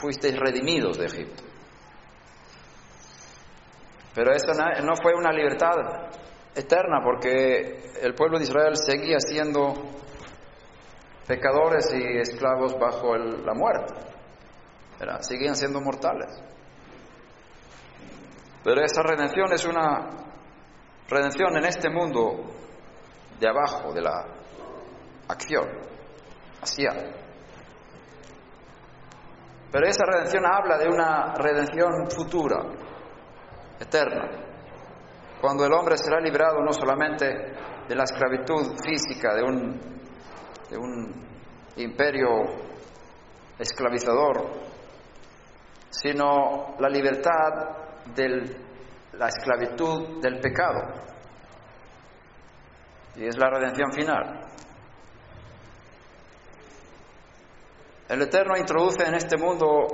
fuisteis 0.00 0.36
redimidos 0.38 0.98
de 0.98 1.06
Egipto. 1.06 1.44
Pero 4.14 4.32
eso 4.32 4.52
no 4.82 4.96
fue 4.96 5.14
una 5.14 5.30
libertad 5.30 5.76
eterna 6.54 7.00
porque 7.02 7.92
el 8.02 8.14
pueblo 8.14 8.38
de 8.38 8.44
Israel 8.44 8.76
seguía 8.76 9.20
siendo 9.20 9.74
pecadores 11.26 11.92
y 11.94 12.18
esclavos 12.18 12.76
bajo 12.78 13.16
la 13.16 13.54
muerte. 13.54 13.94
Seguían 15.20 15.54
siendo 15.54 15.80
mortales. 15.80 16.42
Pero 18.64 18.82
esa 18.82 19.02
redención 19.02 19.52
es 19.52 19.64
una 19.64 20.10
redención 21.08 21.56
en 21.56 21.64
este 21.64 21.88
mundo 21.88 22.59
de 23.40 23.48
abajo, 23.48 23.92
de 23.92 24.02
la 24.02 24.26
acción, 25.28 25.66
hacia. 26.62 26.90
Pero 29.72 29.86
esa 29.86 30.04
redención 30.04 30.44
habla 30.44 30.76
de 30.76 30.88
una 30.88 31.34
redención 31.34 32.10
futura, 32.10 32.60
eterna, 33.80 34.28
cuando 35.40 35.64
el 35.64 35.72
hombre 35.72 35.96
será 35.96 36.20
librado 36.20 36.60
no 36.60 36.72
solamente 36.72 37.26
de 37.88 37.94
la 37.94 38.04
esclavitud 38.04 38.76
física 38.84 39.34
de 39.34 39.42
un, 39.42 39.80
de 40.68 40.76
un 40.76 41.26
imperio 41.76 42.28
esclavizador, 43.58 44.50
sino 45.88 46.76
la 46.78 46.88
libertad 46.88 48.04
de 48.14 48.28
la 49.14 49.28
esclavitud 49.28 50.20
del 50.20 50.40
pecado. 50.40 51.09
Y 53.16 53.26
es 53.26 53.36
la 53.36 53.50
redención 53.50 53.92
final. 53.92 54.46
El 58.08 58.22
Eterno 58.22 58.56
introduce 58.56 59.04
en 59.06 59.14
este 59.14 59.36
mundo 59.36 59.86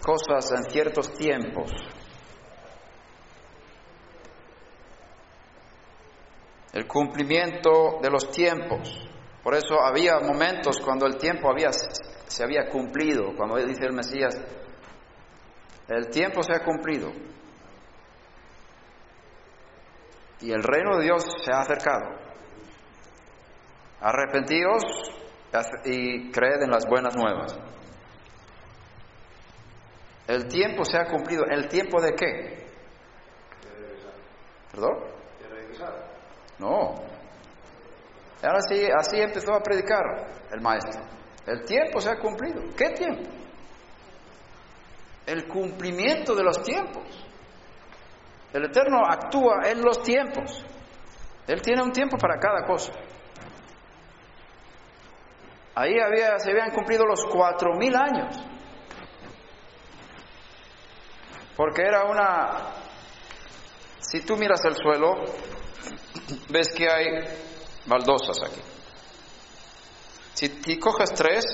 cosas 0.00 0.52
en 0.52 0.70
ciertos 0.70 1.12
tiempos. 1.14 1.72
El 6.72 6.86
cumplimiento 6.86 7.98
de 8.00 8.10
los 8.10 8.30
tiempos. 8.30 9.08
Por 9.42 9.54
eso 9.54 9.80
había 9.80 10.20
momentos 10.20 10.78
cuando 10.78 11.06
el 11.06 11.16
tiempo 11.16 11.50
había, 11.50 11.72
se 11.72 12.44
había 12.44 12.68
cumplido, 12.68 13.34
cuando 13.36 13.56
dice 13.56 13.84
el 13.84 13.92
Mesías, 13.92 14.40
el 15.88 16.08
tiempo 16.08 16.42
se 16.42 16.54
ha 16.54 16.64
cumplido. 16.64 17.12
Y 20.40 20.52
el 20.52 20.62
reino 20.62 20.98
de 20.98 21.04
Dios 21.04 21.24
se 21.44 21.52
ha 21.52 21.60
acercado. 21.60 22.23
Arrepentíos 24.04 24.82
y 25.86 26.30
creed 26.30 26.60
en 26.62 26.70
las 26.70 26.86
buenas 26.86 27.16
nuevas. 27.16 27.58
El 30.28 30.46
tiempo 30.46 30.84
se 30.84 30.98
ha 30.98 31.06
cumplido. 31.06 31.44
¿El 31.46 31.68
tiempo 31.68 32.02
de 32.02 32.12
qué? 32.12 32.66
¿Perdón? 34.70 34.98
No. 36.58 36.96
Ahora 38.42 38.60
sí, 38.68 38.86
así 38.94 39.22
empezó 39.22 39.54
a 39.54 39.60
predicar 39.60 40.02
el 40.52 40.60
maestro. 40.60 41.00
El 41.46 41.64
tiempo 41.64 41.98
se 41.98 42.10
ha 42.10 42.18
cumplido. 42.18 42.60
¿Qué 42.76 42.90
tiempo? 42.90 43.30
El 45.24 45.48
cumplimiento 45.48 46.34
de 46.34 46.42
los 46.42 46.62
tiempos. 46.62 47.26
El 48.52 48.66
Eterno 48.66 48.98
actúa 49.08 49.62
en 49.64 49.80
los 49.80 50.02
tiempos. 50.02 50.62
Él 51.46 51.62
tiene 51.62 51.82
un 51.82 51.92
tiempo 51.92 52.18
para 52.18 52.38
cada 52.38 52.66
cosa. 52.66 52.92
Ahí 55.76 55.98
había, 55.98 56.38
se 56.38 56.50
habían 56.50 56.70
cumplido 56.70 57.04
los 57.04 57.24
cuatro 57.24 57.74
mil 57.74 57.94
años. 57.96 58.36
Porque 61.56 61.82
era 61.82 62.04
una... 62.04 62.74
Si 63.98 64.20
tú 64.20 64.36
miras 64.36 64.64
el 64.64 64.76
suelo, 64.76 65.14
ves 66.48 66.68
que 66.72 66.88
hay 66.88 67.06
baldosas 67.86 68.36
aquí. 68.44 68.60
Si, 70.34 70.78
coges 70.78 71.12
tres, 71.14 71.44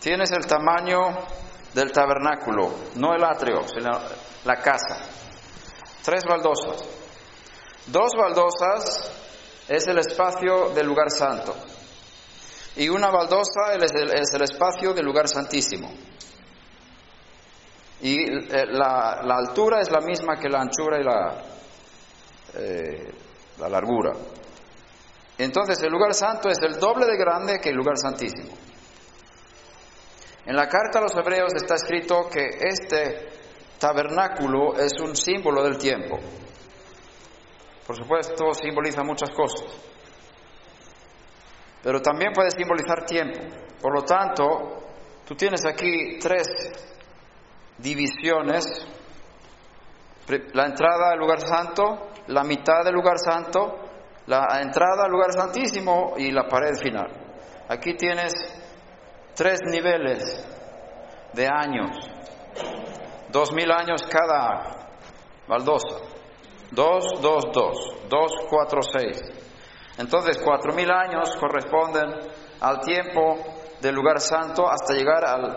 tienes 0.00 0.30
el 0.32 0.46
tamaño 0.46 1.08
del 1.74 1.92
tabernáculo, 1.92 2.72
no 2.94 3.14
el 3.14 3.24
atrio, 3.24 3.66
sino 3.68 3.90
la 4.44 4.56
casa. 4.56 4.98
Tres 6.02 6.24
baldosas. 6.24 6.84
Dos 7.86 8.12
baldosas 8.16 9.12
es 9.68 9.86
el 9.88 9.98
espacio 9.98 10.70
del 10.70 10.86
lugar 10.86 11.10
santo 11.10 11.54
y 12.76 12.88
una 12.90 13.10
baldosa 13.10 13.74
es 13.80 14.32
el, 14.34 14.42
espacio 14.42 14.92
del 14.92 15.06
lugar 15.06 15.28
santísimo. 15.28 15.90
Y 18.02 18.22
eh, 18.22 18.66
la, 18.68 19.20
altura 19.22 19.80
es 19.80 19.90
la 19.90 20.00
misma 20.00 20.38
que 20.38 20.50
la 20.50 20.60
anchura 20.60 21.00
y 21.00 21.04
la, 21.04 21.42
eh, 22.54 23.14
la 23.58 23.68
largura. 23.70 24.12
Entonces 25.38 25.82
el 25.82 25.90
lugar 25.90 26.12
santo 26.12 26.50
es 26.50 26.58
el 26.60 26.78
doble 26.78 27.06
de 27.06 27.16
grande 27.16 27.58
que 27.60 27.70
el 27.70 27.76
lugar 27.76 27.96
santísimo. 27.96 28.54
En 30.44 30.54
la 30.54 30.68
carta 30.68 30.98
a 30.98 31.02
los 31.02 31.16
hebreos 31.16 31.54
está 31.54 31.76
escrito 31.76 32.28
que 32.28 32.46
este 32.60 33.26
tabernáculo 33.78 34.78
es 34.78 35.00
un 35.00 35.16
símbolo 35.16 35.62
del 35.62 35.78
tiempo. 35.78 36.18
Por 37.86 37.96
supuesto, 37.96 38.52
simboliza 38.52 39.02
muchas 39.02 39.30
cosas 39.30 39.64
pero 41.86 42.02
también 42.02 42.32
puede 42.32 42.50
simbolizar 42.50 43.04
tiempo. 43.04 43.38
Por 43.80 43.94
lo 43.94 44.02
tanto, 44.02 44.88
tú 45.24 45.36
tienes 45.36 45.64
aquí 45.64 46.18
tres 46.18 46.48
divisiones, 47.78 48.64
la 50.52 50.66
entrada 50.66 51.12
al 51.12 51.18
lugar 51.20 51.40
santo, 51.40 52.08
la 52.26 52.42
mitad 52.42 52.82
del 52.82 52.92
lugar 52.92 53.20
santo, 53.20 53.76
la 54.26 54.60
entrada 54.60 55.04
al 55.04 55.12
lugar 55.12 55.32
santísimo 55.32 56.14
y 56.16 56.32
la 56.32 56.48
pared 56.48 56.74
final. 56.74 57.06
Aquí 57.68 57.94
tienes 57.94 58.32
tres 59.36 59.60
niveles 59.70 60.44
de 61.34 61.46
años, 61.46 61.96
dos 63.30 63.52
mil 63.52 63.70
años 63.70 64.02
cada 64.10 64.88
baldosa, 65.46 65.98
dos, 66.72 67.04
dos, 67.22 67.44
dos, 67.54 67.76
dos, 68.08 68.32
cuatro, 68.50 68.80
seis. 68.82 69.45
Entonces, 69.98 70.38
cuatro 70.42 70.74
mil 70.74 70.90
años 70.90 71.36
corresponden 71.36 72.10
al 72.60 72.80
tiempo 72.80 73.36
del 73.80 73.94
lugar 73.94 74.20
santo 74.20 74.68
hasta 74.68 74.94
llegar 74.94 75.24
al, 75.24 75.56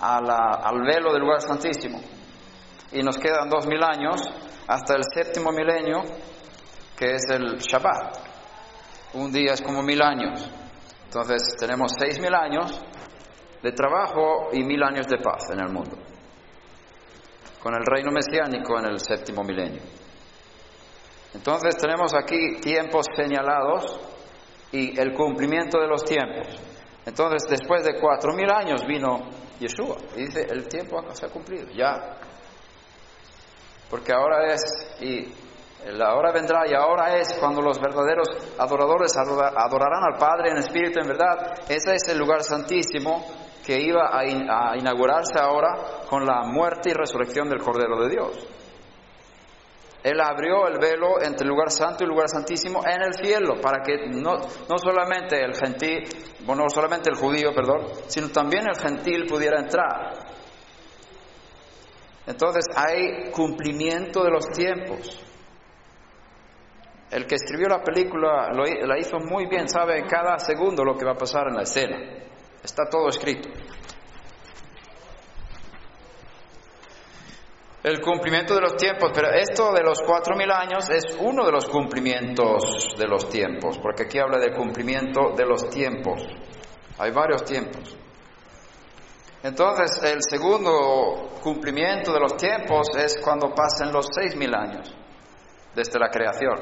al 0.00 0.82
velo 0.82 1.12
del 1.12 1.22
lugar 1.22 1.40
santísimo. 1.40 2.00
Y 2.92 3.02
nos 3.02 3.18
quedan 3.18 3.48
dos 3.48 3.66
mil 3.66 3.82
años 3.82 4.20
hasta 4.68 4.94
el 4.94 5.02
séptimo 5.12 5.50
milenio, 5.50 6.02
que 6.96 7.14
es 7.14 7.24
el 7.30 7.58
Shabbat. 7.58 8.18
Un 9.14 9.32
día 9.32 9.54
es 9.54 9.62
como 9.62 9.82
mil 9.82 10.00
años. 10.00 10.48
Entonces, 11.04 11.56
tenemos 11.58 11.92
seis 11.98 12.20
mil 12.20 12.34
años 12.34 12.80
de 13.62 13.72
trabajo 13.72 14.48
y 14.52 14.62
mil 14.64 14.82
años 14.82 15.06
de 15.06 15.18
paz 15.18 15.50
en 15.52 15.60
el 15.60 15.72
mundo, 15.72 15.96
con 17.62 17.74
el 17.74 17.84
reino 17.84 18.10
mesiánico 18.10 18.78
en 18.78 18.86
el 18.86 18.98
séptimo 18.98 19.44
milenio. 19.44 19.82
Entonces 21.34 21.76
tenemos 21.76 22.14
aquí 22.14 22.60
tiempos 22.60 23.06
señalados 23.16 24.00
y 24.70 24.98
el 24.98 25.12
cumplimiento 25.14 25.80
de 25.80 25.86
los 25.86 26.04
tiempos. 26.04 26.48
Entonces 27.04 27.48
después 27.48 27.84
de 27.84 27.98
cuatro 28.00 28.32
mil 28.32 28.50
años 28.50 28.84
vino 28.86 29.30
Yeshua 29.58 29.96
y 30.16 30.26
dice, 30.26 30.46
el 30.50 30.68
tiempo 30.68 31.02
se 31.12 31.26
ha 31.26 31.28
cumplido, 31.30 31.68
ya. 31.72 32.18
Porque 33.90 34.12
ahora 34.12 34.52
es, 34.52 34.62
y 35.00 35.32
la 35.90 36.14
hora 36.14 36.32
vendrá 36.32 36.66
y 36.68 36.74
ahora 36.74 37.16
es 37.16 37.34
cuando 37.40 37.60
los 37.60 37.78
verdaderos 37.80 38.28
adoradores 38.58 39.16
adorarán 39.16 40.04
al 40.12 40.18
Padre 40.18 40.50
en 40.50 40.58
espíritu 40.58 41.00
en 41.00 41.08
verdad. 41.08 41.58
Ese 41.68 41.94
es 41.94 42.08
el 42.08 42.18
lugar 42.18 42.42
santísimo 42.42 43.24
que 43.64 43.80
iba 43.80 44.16
a 44.16 44.76
inaugurarse 44.76 45.38
ahora 45.38 46.04
con 46.08 46.24
la 46.24 46.42
muerte 46.44 46.90
y 46.90 46.92
resurrección 46.92 47.48
del 47.48 47.60
Cordero 47.60 48.00
de 48.02 48.10
Dios. 48.10 48.46
Él 50.02 50.20
abrió 50.20 50.66
el 50.66 50.78
velo 50.78 51.22
entre 51.22 51.44
el 51.44 51.48
lugar 51.48 51.70
santo 51.70 51.98
y 52.00 52.04
el 52.04 52.10
lugar 52.10 52.28
santísimo 52.28 52.82
en 52.84 53.02
el 53.02 53.14
cielo, 53.14 53.60
para 53.60 53.82
que 53.82 54.08
no, 54.08 54.36
no 54.68 54.78
solamente 54.78 55.40
el 55.40 55.54
gentil, 55.54 56.08
bueno, 56.44 56.64
no 56.64 56.70
solamente 56.70 57.08
el 57.08 57.16
judío, 57.16 57.54
perdón, 57.54 57.86
sino 58.08 58.28
también 58.30 58.66
el 58.66 58.76
gentil 58.76 59.26
pudiera 59.26 59.60
entrar. 59.60 60.12
Entonces 62.26 62.64
hay 62.74 63.30
cumplimiento 63.30 64.24
de 64.24 64.30
los 64.30 64.46
tiempos. 64.50 65.22
El 67.10 67.26
que 67.26 67.34
escribió 67.34 67.68
la 67.68 67.82
película 67.82 68.48
lo, 68.52 68.64
la 68.64 68.98
hizo 68.98 69.18
muy 69.18 69.46
bien, 69.46 69.68
sabe 69.68 70.04
cada 70.06 70.38
segundo 70.38 70.84
lo 70.84 70.96
que 70.96 71.04
va 71.04 71.12
a 71.12 71.18
pasar 71.18 71.48
en 71.48 71.56
la 71.56 71.62
escena. 71.62 71.98
Está 72.62 72.84
todo 72.90 73.08
escrito. 73.08 73.50
El 77.82 78.00
cumplimiento 78.00 78.54
de 78.54 78.60
los 78.60 78.76
tiempos, 78.76 79.10
pero 79.12 79.30
esto 79.30 79.72
de 79.72 79.82
los 79.82 80.00
cuatro 80.02 80.36
mil 80.36 80.50
años 80.50 80.88
es 80.88 81.16
uno 81.18 81.44
de 81.44 81.50
los 81.50 81.68
cumplimientos 81.68 82.94
de 82.96 83.08
los 83.08 83.28
tiempos, 83.28 83.78
porque 83.78 84.04
aquí 84.04 84.18
habla 84.18 84.38
del 84.38 84.54
cumplimiento 84.54 85.32
de 85.36 85.44
los 85.44 85.68
tiempos. 85.68 86.22
Hay 86.98 87.10
varios 87.10 87.44
tiempos. 87.44 87.96
Entonces, 89.42 90.00
el 90.04 90.18
segundo 90.22 91.30
cumplimiento 91.42 92.12
de 92.12 92.20
los 92.20 92.36
tiempos 92.36 92.86
es 92.96 93.18
cuando 93.20 93.52
pasen 93.52 93.92
los 93.92 94.06
seis 94.12 94.36
mil 94.36 94.54
años 94.54 94.94
desde 95.74 95.98
la 95.98 96.08
creación. 96.08 96.60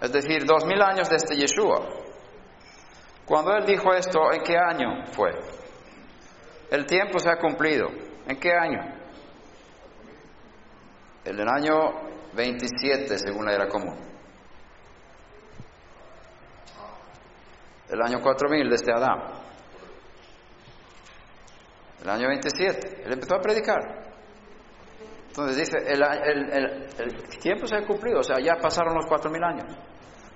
Es 0.00 0.10
decir, 0.10 0.44
dos 0.44 0.64
mil 0.66 0.82
años 0.82 1.08
desde 1.08 1.36
Yeshua. 1.36 1.86
Cuando 3.24 3.54
él 3.54 3.64
dijo 3.64 3.94
esto, 3.94 4.32
¿en 4.32 4.42
qué 4.42 4.56
año 4.56 5.06
fue? 5.12 5.30
El 6.68 6.84
tiempo 6.86 7.20
se 7.20 7.30
ha 7.30 7.36
cumplido. 7.36 7.86
¿En 8.26 8.40
qué 8.40 8.50
año? 8.52 9.01
En 11.24 11.38
el 11.38 11.48
año 11.48 11.74
27, 12.34 13.18
según 13.18 13.44
la 13.46 13.54
era 13.54 13.68
común. 13.68 13.96
El 17.88 18.02
año 18.02 18.20
4000 18.20 18.70
desde 18.70 18.92
Adán. 18.92 19.20
El 22.02 22.08
año 22.08 22.28
27. 22.28 23.02
Él 23.04 23.12
empezó 23.12 23.36
a 23.36 23.40
predicar. 23.40 24.12
Entonces 25.28 25.56
dice, 25.56 25.78
el, 25.86 26.00
tiempo 27.40 27.66
se 27.66 27.76
ha 27.76 27.86
cumplido, 27.86 28.20
o 28.20 28.22
sea, 28.22 28.36
ya 28.38 28.56
pasaron 28.56 28.94
los 28.94 29.06
cuatro 29.06 29.30
mil 29.30 29.42
años. 29.42 29.64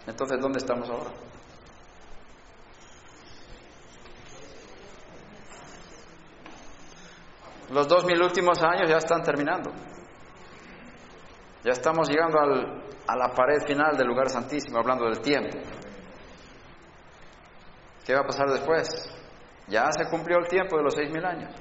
Entonces, 0.07 0.41
¿dónde 0.41 0.59
estamos 0.59 0.89
ahora? 0.89 1.11
Los 7.71 7.89
dos 7.89 8.05
mil 8.05 8.23
últimos 8.23 8.63
años 8.63 8.89
ya 8.89 8.99
están 8.99 9.23
terminando. 9.23 9.73
Ya 11.65 11.73
estamos 11.73 12.09
llegando 12.09 12.39
a 12.39 13.17
la 13.17 13.29
pared 13.35 13.61
final 13.67 13.97
del 13.97 14.07
lugar 14.07 14.29
santísimo, 14.29 14.79
hablando 14.79 15.07
del 15.07 15.21
tiempo. 15.21 15.59
¿Qué 18.05 18.15
va 18.15 18.21
a 18.21 18.27
pasar 18.27 18.49
después? 18.51 18.89
Ya 19.67 19.91
se 19.91 20.09
cumplió 20.09 20.39
el 20.39 20.47
tiempo 20.47 20.77
de 20.77 20.85
los 20.85 20.95
seis 20.95 21.11
mil 21.11 21.25
años. 21.25 21.53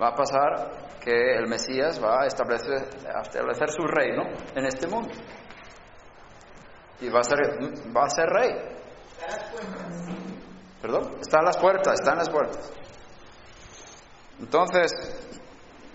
Va 0.00 0.08
a 0.08 0.14
pasar 0.14 0.98
que 1.00 1.36
el 1.36 1.48
Mesías 1.48 2.00
va 2.02 2.22
a 2.22 2.26
establecer, 2.26 3.70
su 3.70 3.84
reino 3.86 4.22
en 4.54 4.64
este 4.64 4.86
mundo. 4.86 5.10
Y 7.00 7.08
va 7.08 7.20
a 7.20 7.24
ser, 7.24 7.38
va 7.96 8.04
a 8.04 8.10
ser 8.10 8.28
rey. 8.28 8.52
¿Perdón? 10.80 11.16
Está 11.20 11.42
las 11.42 11.56
puertas, 11.56 11.94
está 11.94 12.12
en 12.12 12.18
las 12.18 12.30
puertas. 12.30 12.72
Entonces, 14.38 14.92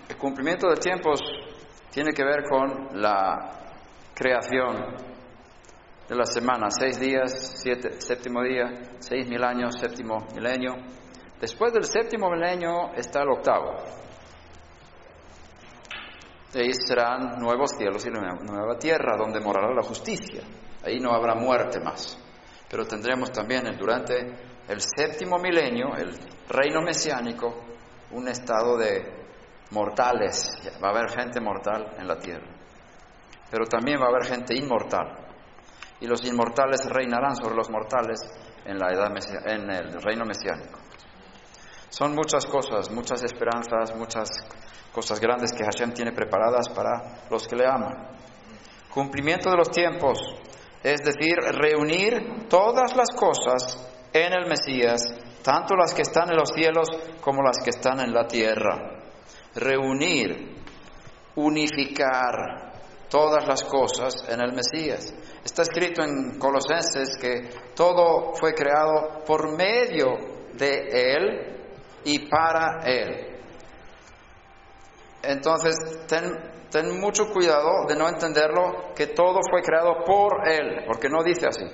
el 0.10 0.18
cumplimiento 0.18 0.68
de 0.68 0.76
tiempos 0.76 1.22
tiene 1.94 2.12
que 2.12 2.24
ver 2.24 2.44
con 2.50 3.00
la 3.00 3.52
creación 4.16 4.96
de 6.10 6.16
la 6.16 6.26
semana, 6.26 6.68
seis 6.72 7.00
días, 7.00 7.62
séptimo 8.00 8.42
día, 8.42 8.98
seis 8.98 9.30
mil 9.30 9.44
años, 9.44 9.76
séptimo 9.80 10.26
milenio. 10.34 10.74
Después 11.40 11.72
del 11.72 11.84
séptimo 11.84 12.32
milenio 12.32 12.94
está 12.96 13.22
el 13.22 13.30
octavo. 13.30 13.76
Ahí 16.56 16.72
serán 16.74 17.40
nuevos 17.40 17.72
cielos 17.78 18.04
y 18.08 18.10
nueva 18.10 18.78
tierra 18.80 19.16
donde 19.16 19.40
morará 19.40 19.72
la 19.72 19.84
justicia. 19.84 20.42
Ahí 20.84 21.00
no 21.00 21.12
habrá 21.12 21.36
muerte 21.36 21.80
más. 21.80 22.18
Pero 22.70 22.86
tendremos 22.86 23.32
también 23.32 23.66
durante 23.78 24.16
el 24.68 24.82
séptimo 24.82 25.38
milenio, 25.38 25.96
el 25.96 26.12
reino 26.50 26.82
mesiánico, 26.82 27.54
un 28.12 28.28
estado 28.28 28.78
de 28.78 29.23
mortales. 29.74 30.50
Va 30.82 30.90
a 30.90 30.92
haber 30.92 31.10
gente 31.10 31.42
mortal 31.42 31.96
en 31.98 32.08
la 32.08 32.18
tierra. 32.18 32.48
Pero 33.50 33.66
también 33.66 34.00
va 34.00 34.06
a 34.06 34.10
haber 34.10 34.26
gente 34.26 34.56
inmortal. 34.56 35.18
Y 36.00 36.08
los 36.08 36.24
inmortales 36.26 36.86
reinarán 36.90 37.36
sobre 37.36 37.56
los 37.56 37.70
mortales 37.70 38.20
en, 38.66 38.78
la 38.78 38.92
edad 38.94 39.12
en 39.46 39.70
el 39.70 40.02
reino 40.02 40.26
mesiánico. 40.26 40.80
Son 41.90 42.16
muchas 42.16 42.46
cosas, 42.46 42.90
muchas 42.92 43.24
esperanzas, 43.24 43.96
muchas 43.96 44.30
cosas 44.92 45.20
grandes 45.20 45.54
que 45.54 45.64
Hashem 45.64 45.94
tiene 45.94 46.12
preparadas 46.12 46.70
para 46.70 47.28
los 47.30 47.48
que 47.48 47.56
le 47.56 47.68
aman. 47.68 48.08
Cumplimiento 48.90 49.50
de 49.50 49.58
los 49.58 49.70
tiempos, 49.70 50.18
es 50.82 51.02
decir, 51.04 51.36
reunir 51.36 52.48
todas 52.50 52.96
las 52.96 53.10
cosas 53.16 53.78
en 54.12 54.34
el 54.34 54.48
Mesías, 54.48 55.02
tanto 55.44 55.76
las 55.76 55.94
que 55.94 56.04
están 56.04 56.30
en 56.32 56.38
los 56.38 56.50
cielos 56.50 56.90
como 57.22 57.42
las 57.42 57.60
que 57.64 57.72
están 57.72 58.00
en 58.00 58.14
la 58.14 58.28
tierra. 58.28 59.03
Reunir, 59.56 60.56
unificar 61.36 62.74
todas 63.10 63.48
las 63.48 63.64
cosas 63.64 64.28
en 64.28 64.42
el 64.42 64.54
Mesías. 64.54 65.14
Está 65.44 65.62
escrito 65.62 66.02
en 66.04 66.40
Colosenses 66.40 67.16
que 67.22 67.50
todo 67.76 68.34
fue 68.34 68.54
creado 68.54 69.24
por 69.26 69.56
medio 69.56 70.18
de 70.54 70.88
Él 70.92 71.54
y 72.06 72.28
para 72.28 72.82
Él. 72.86 73.34
Entonces, 75.22 75.76
ten, 76.08 77.00
mucho 77.00 77.28
cuidado 77.32 77.86
de 77.88 77.96
no 77.96 78.10
entenderlo 78.10 78.94
que 78.96 79.08
todo 79.08 79.40
fue 79.50 79.62
creado 79.62 80.04
por 80.04 80.48
Él, 80.48 80.84
porque 80.88 81.08
no 81.08 81.24
dice 81.24 81.48
así. 81.48 81.66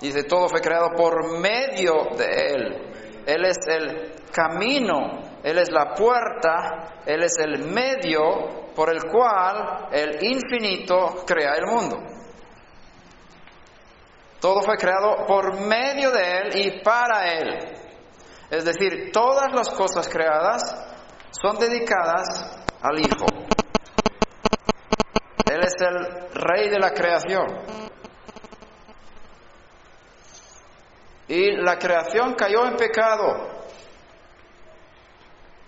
Dice, 0.00 0.22
todo 0.24 0.48
fue 0.48 0.60
creado 0.60 0.90
por 0.96 1.38
medio 1.40 1.94
de 2.16 2.24
Él. 2.24 2.92
Él 3.26 3.44
es 3.44 3.58
el 3.68 4.12
camino, 4.32 5.38
Él 5.42 5.58
es 5.58 5.70
la 5.70 5.94
puerta, 5.94 7.02
Él 7.06 7.22
es 7.22 7.38
el 7.38 7.64
medio 7.68 8.72
por 8.74 8.90
el 8.90 9.04
cual 9.04 9.88
el 9.92 10.18
infinito 10.24 11.24
crea 11.26 11.54
el 11.54 11.66
mundo. 11.66 11.98
Todo 14.40 14.62
fue 14.62 14.76
creado 14.76 15.24
por 15.26 15.60
medio 15.60 16.10
de 16.10 16.38
Él 16.38 16.56
y 16.56 16.82
para 16.82 17.32
Él. 17.32 17.82
Es 18.50 18.64
decir, 18.64 19.12
todas 19.12 19.52
las 19.52 19.70
cosas 19.70 20.08
creadas 20.08 20.62
son 21.30 21.58
dedicadas 21.58 22.58
al 22.82 22.98
Hijo. 22.98 23.26
Él 25.50 25.60
es 25.64 25.74
el 25.80 26.32
rey 26.34 26.68
de 26.70 26.78
la 26.78 26.90
creación. 26.90 27.46
Y 31.28 31.52
la 31.62 31.78
creación 31.78 32.34
cayó 32.34 32.66
en 32.66 32.76
pecado, 32.76 33.51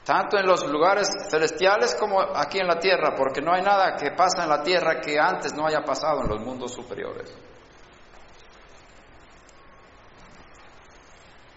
tanto 0.05 0.39
en 0.39 0.47
los 0.47 0.67
lugares 0.71 1.09
celestiales 1.31 1.95
como 1.95 2.21
aquí 2.21 2.59
en 2.59 2.67
la 2.67 2.79
tierra, 2.79 3.15
porque 3.17 3.41
no 3.41 3.53
hay 3.53 3.63
nada 3.63 3.97
que 3.97 4.11
pasa 4.11 4.45
en 4.45 4.51
la 4.51 4.63
tierra 4.63 5.01
que 5.01 5.19
antes 5.19 5.55
no 5.55 5.67
haya 5.67 5.81
pasado 5.83 6.21
en 6.23 6.29
los 6.29 6.41
mundos 6.41 6.73
superiores. 6.73 7.35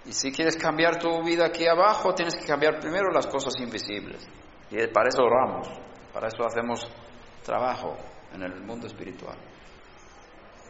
Y 0.05 0.13
si 0.13 0.31
quieres 0.31 0.55
cambiar 0.55 0.97
tu 0.97 1.21
vida 1.23 1.47
aquí 1.47 1.67
abajo, 1.67 2.15
tienes 2.15 2.35
que 2.37 2.45
cambiar 2.45 2.79
primero 2.79 3.11
las 3.11 3.27
cosas 3.27 3.53
invisibles. 3.59 4.25
Y 4.71 4.87
para 4.87 5.09
eso 5.09 5.23
oramos, 5.23 5.67
para 6.13 6.29
eso 6.29 6.45
hacemos 6.45 6.89
trabajo 7.43 7.97
en 8.33 8.43
el 8.43 8.61
mundo 8.61 8.87
espiritual, 8.87 9.37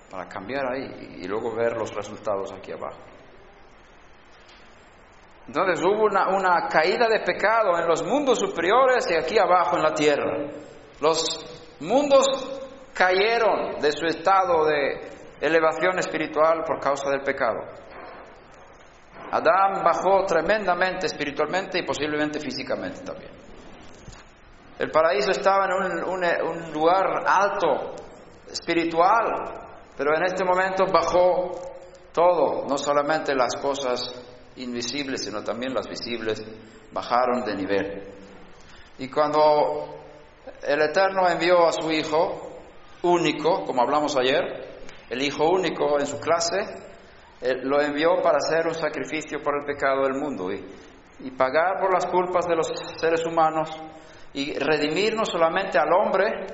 para 0.10 0.28
cambiar 0.28 0.66
ahí 0.74 1.20
y 1.22 1.28
luego 1.28 1.56
ver 1.56 1.78
los 1.78 1.94
resultados 1.94 2.52
aquí 2.52 2.72
abajo. 2.72 3.17
Entonces 5.48 5.84
hubo 5.86 6.04
una, 6.04 6.68
caída 6.68 7.08
de 7.08 7.22
pecado 7.22 7.78
en 7.80 7.88
los 7.88 8.04
mundos 8.04 8.40
superiores 8.40 9.10
y 9.10 9.16
aquí 9.16 9.40
abajo 9.40 9.78
en 9.78 9.84
la 9.84 9.94
tierra. 9.94 10.50
Los 11.00 11.40
mundos 11.80 12.28
cayeron 12.94 13.80
de 13.80 13.92
su 13.94 14.06
estado 14.06 14.66
de 14.66 15.10
elevación 15.40 16.00
espiritual 16.00 16.64
por 16.66 16.80
causa 16.82 17.10
del 17.10 17.22
pecado. 17.22 17.60
Adán 19.32 19.84
bajó 19.84 20.26
tremendamente 20.26 21.06
espiritualmente 21.06 21.80
y 21.80 21.86
posiblemente 21.86 22.40
físicamente 22.40 23.02
también. 23.04 23.32
El 24.80 24.92
paraíso 24.92 25.32
estaba 25.32 25.66
en 25.66 26.04
un, 26.04 26.74
lugar 26.74 27.24
alto, 27.26 27.96
espiritual, 28.52 29.26
pero 29.96 30.16
en 30.16 30.24
este 30.24 30.44
momento 30.44 30.86
bajó 30.92 31.52
todo, 32.14 32.66
no 32.68 32.78
solamente 32.78 33.34
las 33.34 33.56
cosas 33.56 34.27
invisibles, 34.58 35.24
sino 35.24 35.44
también 35.44 35.74
las 35.74 35.88
visibles, 35.88 36.44
bajaron 36.92 37.44
de 37.46 37.56
nivel. 37.56 38.04
Y 39.00 39.10
cuando 39.10 39.98
el 40.64 40.82
Eterno 40.82 41.30
envió 41.30 41.68
a 41.68 41.72
su 41.72 41.92
Hijo 41.92 42.60
único, 43.04 43.64
como 43.66 43.82
hablamos 43.82 44.16
ayer, 44.18 44.44
el 45.10 45.22
Hijo 45.22 45.50
único 45.50 46.00
en 46.00 46.08
su 46.08 46.20
clase, 46.20 46.60
lo 47.64 47.82
envió 47.82 48.22
para 48.22 48.38
hacer 48.38 48.68
un 48.68 48.74
sacrificio 48.74 49.42
por 49.44 49.56
el 49.60 49.66
pecado 49.66 50.04
del 50.04 50.16
mundo 50.16 50.52
y, 50.52 50.66
y 51.20 51.32
pagar 51.32 51.80
por 51.80 51.94
las 51.94 52.06
culpas 52.08 52.48
de 52.48 52.56
los 52.56 52.68
seres 53.00 53.26
humanos 53.26 53.70
y 54.34 54.54
redimir 54.58 55.16
no 55.16 55.26
solamente 55.26 55.78
al 55.78 55.92
hombre 55.94 56.48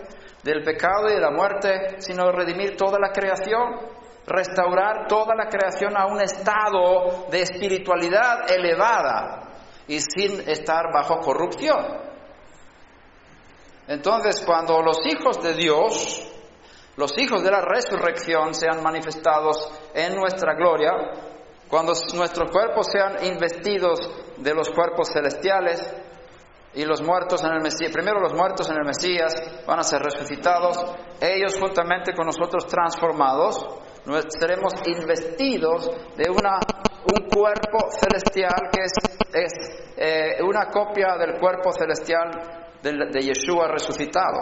del 0.44 0.62
pecado 0.62 1.10
y 1.10 1.14
de 1.14 1.22
la 1.22 1.32
muerte, 1.32 1.96
sino 2.00 2.32
redimir 2.32 2.76
toda 2.76 3.00
la 3.00 3.12
creación, 3.12 4.03
restaurar 4.26 5.08
toda 5.08 5.36
la 5.36 5.48
creación 5.48 5.98
a 5.98 6.06
un 6.06 6.22
estado 6.22 7.28
de 7.30 7.42
espiritualidad 7.42 8.50
elevada 8.50 9.50
y 9.88 10.00
sin 10.00 10.48
estar 10.48 10.86
bajo 10.94 11.20
corrupción. 11.20 12.04
Entonces, 13.88 14.42
cuando 14.46 14.82
los 14.82 15.06
hijos 15.06 15.42
de 15.44 15.54
Dios, 15.54 16.32
los 16.96 17.18
hijos 17.18 17.44
de 17.44 17.52
la 17.52 17.62
resurrección 17.62 18.54
sean 18.54 18.82
manifestados 18.82 19.72
en 19.94 20.16
nuestra 20.16 20.54
gloria, 20.54 20.92
Cuando 21.70 21.94
nuestros 22.14 22.52
cuerpos 22.52 22.86
sean 22.92 23.26
investidos 23.26 24.00
de 24.38 24.54
los 24.54 24.70
cuerpos 24.70 25.10
celestiales 25.12 25.82
y 26.76 26.86
los 26.86 27.02
muertos 27.02 27.44
en 27.44 27.52
el 27.52 27.62
Mesías, 27.62 27.92
primero 27.92 28.20
los 28.20 28.34
muertos 28.34 28.70
en 28.70 28.78
el 28.78 28.86
Mesías 28.86 29.34
van 29.66 29.80
a 29.80 29.84
ser 29.84 30.04
resucitados, 30.04 30.78
ellos 31.20 31.58
juntamente 31.60 32.14
con 32.14 32.28
nosotros 32.28 32.68
transformados, 32.68 33.66
seremos 34.40 34.74
investidos 34.86 35.90
de 36.18 36.30
una, 36.30 36.60
un 37.06 37.28
cuerpo 37.30 37.90
celestial 37.92 38.70
que 38.72 38.84
es, 38.84 38.94
es 39.34 39.54
eh, 39.98 40.44
una 40.44 40.66
copia 40.68 41.16
del 41.18 41.40
cuerpo 41.40 41.72
celestial 41.72 42.32
de, 42.82 42.92
de 43.12 43.22
Yeshua 43.22 43.68
resucitado. 43.68 44.42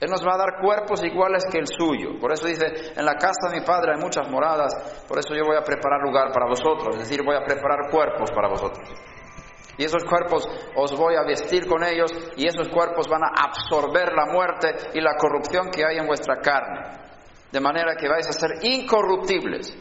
Él 0.00 0.10
nos 0.10 0.26
va 0.26 0.34
a 0.34 0.38
dar 0.38 0.60
cuerpos 0.60 1.04
iguales 1.04 1.44
que 1.48 1.58
el 1.58 1.66
suyo. 1.68 2.18
Por 2.20 2.32
eso 2.32 2.48
dice, 2.48 2.66
en 2.96 3.04
la 3.04 3.14
casa 3.14 3.48
de 3.48 3.60
mi 3.60 3.64
Padre 3.64 3.92
hay 3.94 4.00
muchas 4.00 4.28
moradas, 4.28 4.74
por 5.06 5.18
eso 5.18 5.32
yo 5.32 5.44
voy 5.44 5.56
a 5.56 5.62
preparar 5.62 6.00
lugar 6.02 6.32
para 6.32 6.46
vosotros, 6.46 6.96
es 6.96 7.08
decir, 7.08 7.22
voy 7.24 7.36
a 7.36 7.44
preparar 7.44 7.88
cuerpos 7.88 8.30
para 8.34 8.48
vosotros. 8.48 8.88
Y 9.78 9.84
esos 9.84 10.04
cuerpos 10.04 10.48
os 10.74 10.96
voy 10.96 11.14
a 11.14 11.22
vestir 11.22 11.66
con 11.66 11.84
ellos 11.84 12.12
y 12.36 12.46
esos 12.46 12.68
cuerpos 12.68 13.08
van 13.08 13.22
a 13.22 13.46
absorber 13.46 14.12
la 14.12 14.26
muerte 14.26 14.74
y 14.94 15.00
la 15.00 15.14
corrupción 15.14 15.70
que 15.70 15.84
hay 15.84 15.98
en 15.98 16.06
vuestra 16.06 16.40
carne. 16.40 17.11
De 17.52 17.60
manera 17.60 17.94
que 17.94 18.08
vais 18.08 18.26
a 18.26 18.32
ser 18.32 18.58
incorruptibles. 18.62 19.76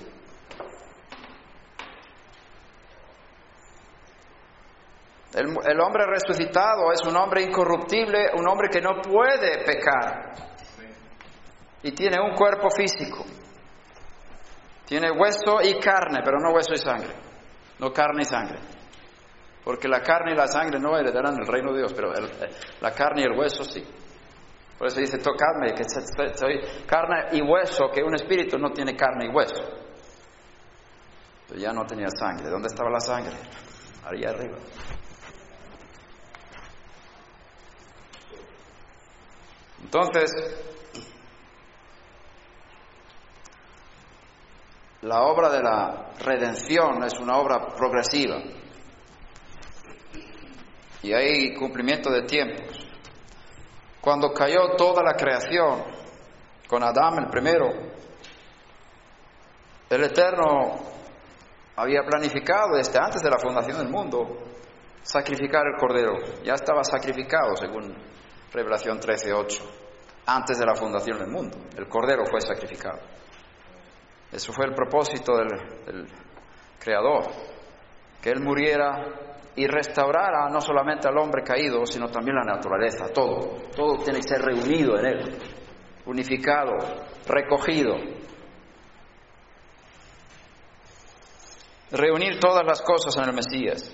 El, 5.34 5.80
hombre 5.80 6.06
resucitado 6.06 6.92
es 6.92 7.02
un 7.06 7.16
hombre 7.16 7.44
incorruptible, 7.44 8.32
un 8.38 8.48
hombre 8.50 8.68
que 8.70 8.82
no 8.82 9.02
puede 9.02 9.64
pecar. 9.64 10.34
Y 11.84 11.92
tiene 11.94 12.18
un 12.20 12.36
cuerpo 12.36 12.70
físico. 12.70 13.26
Tiene 14.86 15.10
hueso 15.10 15.62
y 15.64 15.80
carne, 15.80 16.20
pero 16.24 16.38
no 16.38 16.52
hueso 16.52 16.74
y 16.74 16.78
sangre. 16.78 17.16
No 17.80 17.94
carne 17.94 18.24
y 18.24 18.26
sangre. 18.26 18.60
Porque 19.64 19.88
la 19.88 20.02
carne 20.02 20.34
y 20.34 20.36
la 20.36 20.48
sangre 20.48 20.80
no 20.80 20.98
heredarán 20.98 21.36
el 21.40 21.48
reino 21.48 21.72
de 21.72 21.80
Dios, 21.80 21.94
pero 21.94 22.12
la 22.82 22.92
carne 22.92 23.22
y 23.22 23.24
el 23.24 23.38
hueso 23.38 23.64
sí. 23.64 23.82
Por 24.82 24.88
eso 24.88 25.00
dice, 25.00 25.20
tocadme, 25.20 25.76
que 25.76 25.84
soy 25.84 26.60
carne 26.88 27.28
y 27.34 27.42
hueso, 27.44 27.92
que 27.94 28.02
un 28.02 28.16
espíritu 28.16 28.58
no 28.58 28.72
tiene 28.72 28.96
carne 28.96 29.28
y 29.28 29.30
hueso. 29.30 29.62
Pero 31.48 31.60
ya 31.60 31.72
no 31.72 31.86
tenía 31.86 32.08
sangre. 32.10 32.50
¿Dónde 32.50 32.68
estaba 32.68 32.90
la 32.90 33.00
sangre? 33.00 33.36
Ahí 34.04 34.24
arriba. 34.26 34.58
Entonces, 39.84 40.32
la 45.04 45.22
obra 45.22 45.50
de 45.50 45.62
la 45.62 46.10
redención 46.26 47.04
es 47.04 47.20
una 47.20 47.38
obra 47.38 47.68
progresiva 47.68 48.40
y 51.04 51.14
hay 51.14 51.54
cumplimiento 51.54 52.10
de 52.10 52.24
tiempos. 52.24 52.81
Cuando 54.02 54.34
cayó 54.34 54.76
toda 54.76 55.04
la 55.04 55.14
creación, 55.14 55.84
con 56.68 56.82
Adán 56.84 57.20
el 57.20 57.28
primero, 57.28 57.70
el 59.90 60.04
Eterno 60.04 60.80
había 61.76 62.02
planificado 62.04 62.78
desde 62.78 62.98
antes 63.00 63.22
de 63.22 63.30
la 63.30 63.38
fundación 63.38 63.78
del 63.78 63.90
mundo 63.90 64.38
sacrificar 65.04 65.64
el 65.68 65.80
cordero. 65.80 66.14
Ya 66.44 66.54
estaba 66.54 66.84
sacrificado 66.84 67.56
según 67.56 67.96
Revelación 68.52 69.00
13:8, 69.00 69.62
antes 70.26 70.58
de 70.58 70.66
la 70.66 70.76
fundación 70.76 71.20
del 71.20 71.30
mundo. 71.30 71.58
El 71.78 71.88
cordero 71.88 72.24
fue 72.26 72.42
sacrificado. 72.42 73.00
Eso 74.32 74.52
fue 74.52 74.66
el 74.66 74.74
propósito 74.74 75.34
del, 75.36 75.50
del 75.86 76.08
Creador, 76.80 77.26
que 78.22 78.30
Él 78.30 78.42
muriera 78.42 79.31
y 79.56 79.68
restaurara 79.68 80.50
no 80.50 80.62
solamente 80.62 81.08
al 81.08 81.18
hombre 81.18 81.44
caído, 81.44 81.86
sino 81.86 82.10
también 82.10 82.38
la 82.38 82.44
naturaleza, 82.44 83.08
todo. 83.14 83.58
Todo 83.76 83.98
tiene 84.04 84.20
que 84.20 84.28
ser 84.28 84.42
reunido 84.42 84.98
en 84.98 85.06
Él, 85.06 85.38
unificado, 86.06 86.78
recogido. 87.28 87.96
Reunir 91.92 92.40
todas 92.40 92.66
las 92.66 92.82
cosas 92.82 93.16
en 93.18 93.24
el 93.24 93.34
Mesías. 93.34 93.94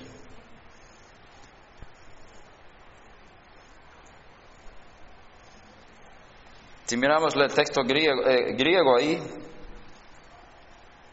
Si 6.86 6.96
miramos 6.96 7.36
el 7.36 7.54
texto 7.54 7.82
griego, 7.84 8.22
eh, 8.26 8.54
griego 8.54 8.96
ahí, 8.96 9.20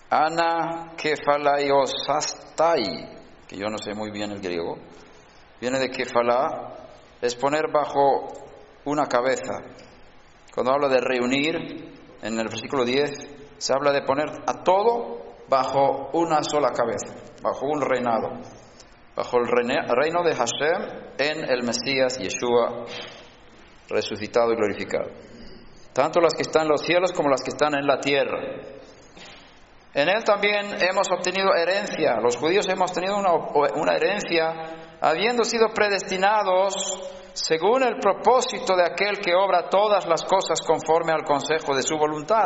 Ana 0.09 0.92
yo 3.56 3.68
no 3.68 3.78
sé 3.78 3.94
muy 3.94 4.10
bien 4.10 4.30
el 4.30 4.40
griego, 4.40 4.76
viene 5.60 5.78
de 5.78 5.90
kefalá, 5.90 6.74
es 7.20 7.34
poner 7.36 7.70
bajo 7.72 8.28
una 8.84 9.06
cabeza. 9.06 9.62
Cuando 10.54 10.72
habla 10.72 10.88
de 10.88 11.00
reunir, 11.00 11.56
en 12.22 12.38
el 12.38 12.48
versículo 12.48 12.84
10, 12.84 13.10
se 13.58 13.72
habla 13.72 13.92
de 13.92 14.02
poner 14.02 14.28
a 14.46 14.62
todo 14.62 15.36
bajo 15.48 16.10
una 16.12 16.42
sola 16.42 16.70
cabeza, 16.70 17.14
bajo 17.42 17.66
un 17.66 17.80
reinado, 17.80 18.40
bajo 19.14 19.38
el 19.38 19.46
reino 19.46 20.22
de 20.22 20.34
Hashem 20.34 21.14
en 21.18 21.50
el 21.50 21.62
Mesías 21.62 22.18
Yeshua 22.18 22.84
resucitado 23.88 24.52
y 24.52 24.56
glorificado 24.56 25.10
tanto 25.94 26.20
las 26.20 26.34
que 26.34 26.42
están 26.42 26.64
en 26.64 26.70
los 26.70 26.82
cielos 26.82 27.12
como 27.12 27.30
las 27.30 27.42
que 27.42 27.50
están 27.50 27.74
en 27.74 27.86
la 27.86 28.00
tierra. 28.00 28.40
En 29.94 30.09
él 30.09 30.24
también 30.24 30.74
hemos 30.83 31.09
obtenido 31.09 31.54
herencia, 31.54 32.16
los 32.20 32.37
judíos 32.37 32.68
hemos 32.68 32.92
tenido 32.92 33.16
una, 33.16 33.33
una 33.76 33.94
herencia, 33.94 34.98
habiendo 35.00 35.44
sido 35.44 35.68
predestinados 35.68 37.00
según 37.33 37.85
el 37.85 38.00
propósito 38.00 38.74
de 38.74 38.83
aquel 38.83 39.18
que 39.18 39.35
obra 39.35 39.68
todas 39.68 40.04
las 40.07 40.24
cosas 40.24 40.61
conforme 40.62 41.12
al 41.12 41.22
consejo 41.22 41.76
de 41.76 41.83
su 41.83 41.96
voluntad, 41.96 42.44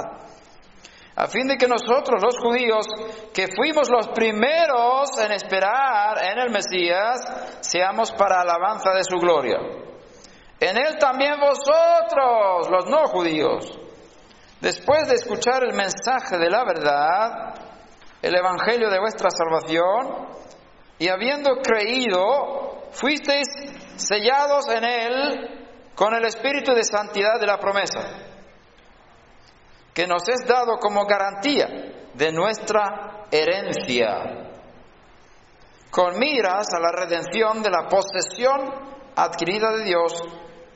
a 1.16 1.26
fin 1.26 1.48
de 1.48 1.56
que 1.56 1.66
nosotros 1.66 2.22
los 2.22 2.38
judíos, 2.38 2.86
que 3.32 3.46
fuimos 3.56 3.88
los 3.90 4.08
primeros 4.08 5.18
en 5.18 5.32
esperar 5.32 6.22
en 6.22 6.38
el 6.38 6.50
Mesías, 6.50 7.18
seamos 7.60 8.12
para 8.12 8.42
alabanza 8.42 8.90
de 8.90 9.04
su 9.04 9.16
gloria. 9.16 9.58
En 10.60 10.76
él 10.76 10.96
también 10.98 11.40
vosotros, 11.40 12.68
los 12.70 12.86
no 12.86 13.06
judíos, 13.06 13.87
después 14.60 15.08
de 15.08 15.14
escuchar 15.14 15.62
el 15.64 15.74
mensaje 15.74 16.38
de 16.38 16.50
la 16.50 16.64
verdad, 16.64 17.54
el 18.20 18.34
evangelio 18.34 18.90
de 18.90 18.98
vuestra 18.98 19.30
salvación, 19.30 20.28
y 20.98 21.08
habiendo 21.08 21.56
creído, 21.62 22.88
fuisteis 22.90 23.46
sellados 23.96 24.68
en 24.68 24.84
él 24.84 25.58
con 25.94 26.14
el 26.14 26.24
espíritu 26.24 26.72
de 26.74 26.84
santidad 26.84 27.38
de 27.40 27.46
la 27.46 27.58
promesa, 27.58 28.00
que 29.94 30.06
nos 30.06 30.28
es 30.28 30.46
dado 30.46 30.78
como 30.78 31.06
garantía 31.06 31.68
de 32.14 32.32
nuestra 32.32 33.26
herencia, 33.30 34.48
con 35.90 36.18
miras 36.18 36.68
a 36.74 36.80
la 36.80 36.92
redención 36.92 37.62
de 37.62 37.70
la 37.70 37.86
posesión 37.88 38.88
adquirida 39.16 39.72
de 39.72 39.84
Dios 39.84 40.12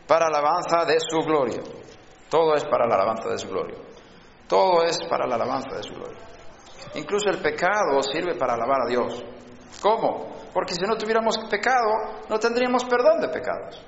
para 0.06 0.26
alabanza 0.26 0.84
de 0.84 0.98
su 0.98 1.18
gloria. 1.18 1.62
Todo 2.32 2.54
es 2.54 2.64
para 2.64 2.86
la 2.86 2.94
alabanza 2.94 3.28
de 3.28 3.36
su 3.36 3.46
gloria. 3.46 3.76
Todo 4.48 4.84
es 4.84 4.98
para 5.04 5.26
la 5.26 5.34
alabanza 5.34 5.76
de 5.76 5.82
su 5.82 5.92
gloria. 5.92 6.18
Incluso 6.94 7.28
el 7.28 7.42
pecado 7.42 8.02
sirve 8.02 8.36
para 8.36 8.54
alabar 8.54 8.86
a 8.86 8.88
Dios. 8.88 9.22
¿Cómo? 9.82 10.32
Porque 10.54 10.72
si 10.72 10.80
no 10.86 10.96
tuviéramos 10.96 11.36
pecado, 11.50 12.22
no 12.30 12.38
tendríamos 12.38 12.84
perdón 12.84 13.20
de 13.20 13.28
pecados. 13.28 13.84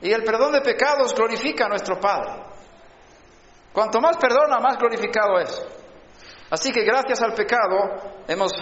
Y 0.00 0.12
el 0.12 0.22
perdón 0.22 0.52
de 0.52 0.60
pecados 0.60 1.12
glorifica 1.12 1.66
a 1.66 1.70
nuestro 1.70 1.98
Padre. 1.98 2.44
Cuanto 3.72 4.00
más 4.00 4.16
perdona, 4.16 4.60
más 4.60 4.78
glorificado 4.78 5.40
es. 5.40 5.66
Así 6.48 6.70
que 6.70 6.84
gracias 6.84 7.20
al 7.22 7.34
pecado 7.34 8.22
hemos 8.28 8.52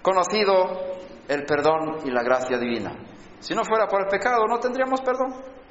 conocido 0.00 0.96
el 1.28 1.44
perdón 1.44 1.98
y 2.06 2.10
la 2.10 2.22
gracia 2.22 2.56
divina. 2.56 2.96
Si 3.38 3.54
no 3.54 3.64
fuera 3.64 3.86
por 3.86 4.00
el 4.00 4.08
pecado, 4.08 4.46
no 4.48 4.58
tendríamos 4.58 5.02
perdón. 5.02 5.61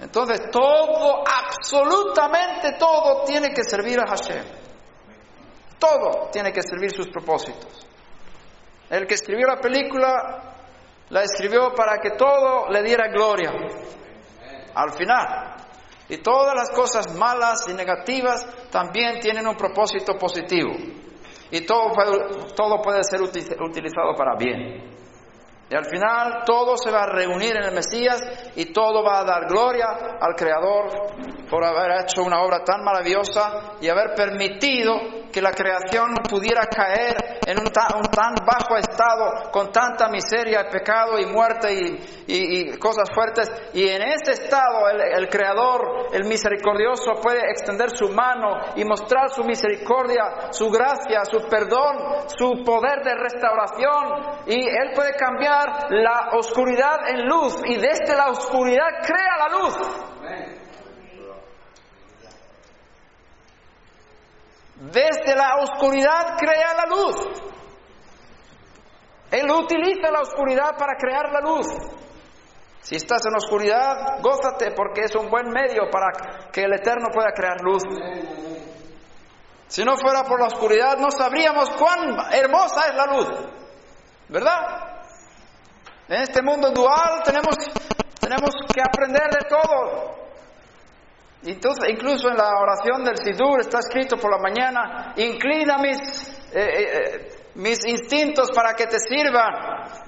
Entonces 0.00 0.50
todo, 0.50 1.22
absolutamente 1.26 2.72
todo 2.78 3.24
tiene 3.24 3.50
que 3.50 3.64
servir 3.64 4.00
a 4.00 4.06
Hashem. 4.06 4.44
Todo 5.78 6.30
tiene 6.30 6.52
que 6.52 6.62
servir 6.62 6.90
sus 6.90 7.08
propósitos. 7.08 7.86
El 8.88 9.06
que 9.06 9.14
escribió 9.14 9.46
la 9.46 9.60
película 9.60 10.56
la 11.10 11.22
escribió 11.22 11.74
para 11.74 11.98
que 11.98 12.10
todo 12.10 12.68
le 12.68 12.82
diera 12.82 13.08
gloria 13.08 13.50
al 14.74 14.92
final. 14.92 15.56
Y 16.08 16.18
todas 16.18 16.54
las 16.54 16.70
cosas 16.70 17.14
malas 17.14 17.68
y 17.68 17.74
negativas 17.74 18.46
también 18.70 19.20
tienen 19.20 19.46
un 19.46 19.56
propósito 19.56 20.14
positivo. 20.14 20.70
Y 21.50 21.60
todo 21.66 21.90
puede, 21.92 22.52
todo 22.54 22.80
puede 22.80 23.02
ser 23.04 23.20
utilizado 23.22 24.14
para 24.16 24.36
bien. 24.36 24.99
Y 25.70 25.74
al 25.76 25.84
final 25.84 26.42
todo 26.44 26.76
se 26.76 26.90
va 26.90 27.04
a 27.04 27.06
reunir 27.06 27.56
en 27.56 27.62
el 27.62 27.72
Mesías 27.72 28.20
y 28.56 28.72
todo 28.72 29.04
va 29.04 29.20
a 29.20 29.24
dar 29.24 29.46
gloria 29.46 29.86
al 30.20 30.34
Creador 30.34 30.90
por 31.48 31.64
haber 31.64 32.02
hecho 32.02 32.24
una 32.24 32.42
obra 32.42 32.64
tan 32.64 32.82
maravillosa 32.82 33.76
y 33.80 33.88
haber 33.88 34.14
permitido 34.16 35.20
que 35.30 35.40
la 35.40 35.52
creación 35.52 36.14
pudiera 36.28 36.62
caer 36.66 37.40
en 37.46 37.58
un, 37.58 37.70
tan 37.70 38.34
bajo 38.44 38.76
estado, 38.76 39.50
con 39.52 39.70
tanta 39.70 40.08
miseria, 40.08 40.68
pecado 40.68 41.18
y 41.18 41.26
muerte 41.26 41.72
y, 42.26 42.78
cosas 42.78 43.08
fuertes. 43.14 43.50
Y 43.72 43.88
en 43.88 44.02
ese 44.02 44.32
estado 44.32 44.88
el, 44.88 45.00
el, 45.00 45.28
Creador, 45.28 46.08
el 46.12 46.24
misericordioso, 46.24 47.14
puede 47.22 47.48
extender 47.50 47.90
su 47.96 48.08
mano 48.08 48.56
y 48.76 48.84
mostrar 48.84 49.30
su 49.30 49.44
misericordia, 49.44 50.50
su 50.50 50.68
gracia, 50.68 51.24
su 51.24 51.48
perdón, 51.48 52.26
su 52.26 52.64
poder 52.64 53.02
de 53.04 53.14
restauración. 53.14 54.46
Y 54.46 54.68
Él 54.68 54.92
puede 54.94 55.14
cambiar 55.14 55.59
la 55.90 56.30
oscuridad 56.32 57.08
en 57.08 57.26
luz 57.26 57.56
y 57.64 57.76
desde 57.76 58.14
la 58.16 58.30
oscuridad 58.30 59.02
crea 59.02 59.36
la 59.38 59.58
luz. 59.58 59.76
Desde 64.76 65.36
la 65.36 65.56
oscuridad 65.60 66.36
crea 66.38 66.74
la 66.74 66.86
luz. 66.86 67.16
Él 69.30 69.50
utiliza 69.50 70.10
la 70.10 70.20
oscuridad 70.20 70.76
para 70.76 70.96
crear 70.96 71.30
la 71.30 71.40
luz. 71.40 71.66
Si 72.80 72.96
estás 72.96 73.24
en 73.26 73.36
oscuridad, 73.36 74.20
gózate 74.22 74.72
porque 74.72 75.02
es 75.02 75.14
un 75.14 75.28
buen 75.28 75.50
medio 75.50 75.90
para 75.90 76.50
que 76.50 76.62
el 76.62 76.72
Eterno 76.72 77.08
pueda 77.12 77.32
crear 77.32 77.60
luz. 77.60 77.82
Si 79.68 79.84
no 79.84 79.96
fuera 79.96 80.24
por 80.24 80.40
la 80.40 80.46
oscuridad, 80.46 80.96
no 80.96 81.10
sabríamos 81.10 81.70
cuán 81.70 82.16
hermosa 82.32 82.88
es 82.88 82.94
la 82.96 83.06
luz. 83.06 83.28
¿Verdad? 84.28 84.79
En 86.10 86.22
este 86.22 86.42
mundo 86.42 86.72
dual 86.72 87.22
tenemos, 87.24 87.54
tenemos 88.18 88.50
que 88.74 88.80
aprender 88.82 89.30
de 89.30 89.48
todo. 89.48 90.18
Incluso 91.88 92.28
en 92.28 92.36
la 92.36 92.50
oración 92.60 93.04
del 93.04 93.16
Sidur 93.16 93.60
está 93.60 93.78
escrito 93.78 94.16
por 94.16 94.28
la 94.28 94.38
mañana, 94.38 95.14
inclina 95.16 95.78
mis, 95.78 96.00
eh, 96.52 96.58
eh, 96.58 96.82
eh, 96.82 97.32
mis 97.54 97.78
instintos 97.86 98.50
para 98.50 98.74
que 98.74 98.88
te 98.88 98.98
sirvan. 98.98 99.54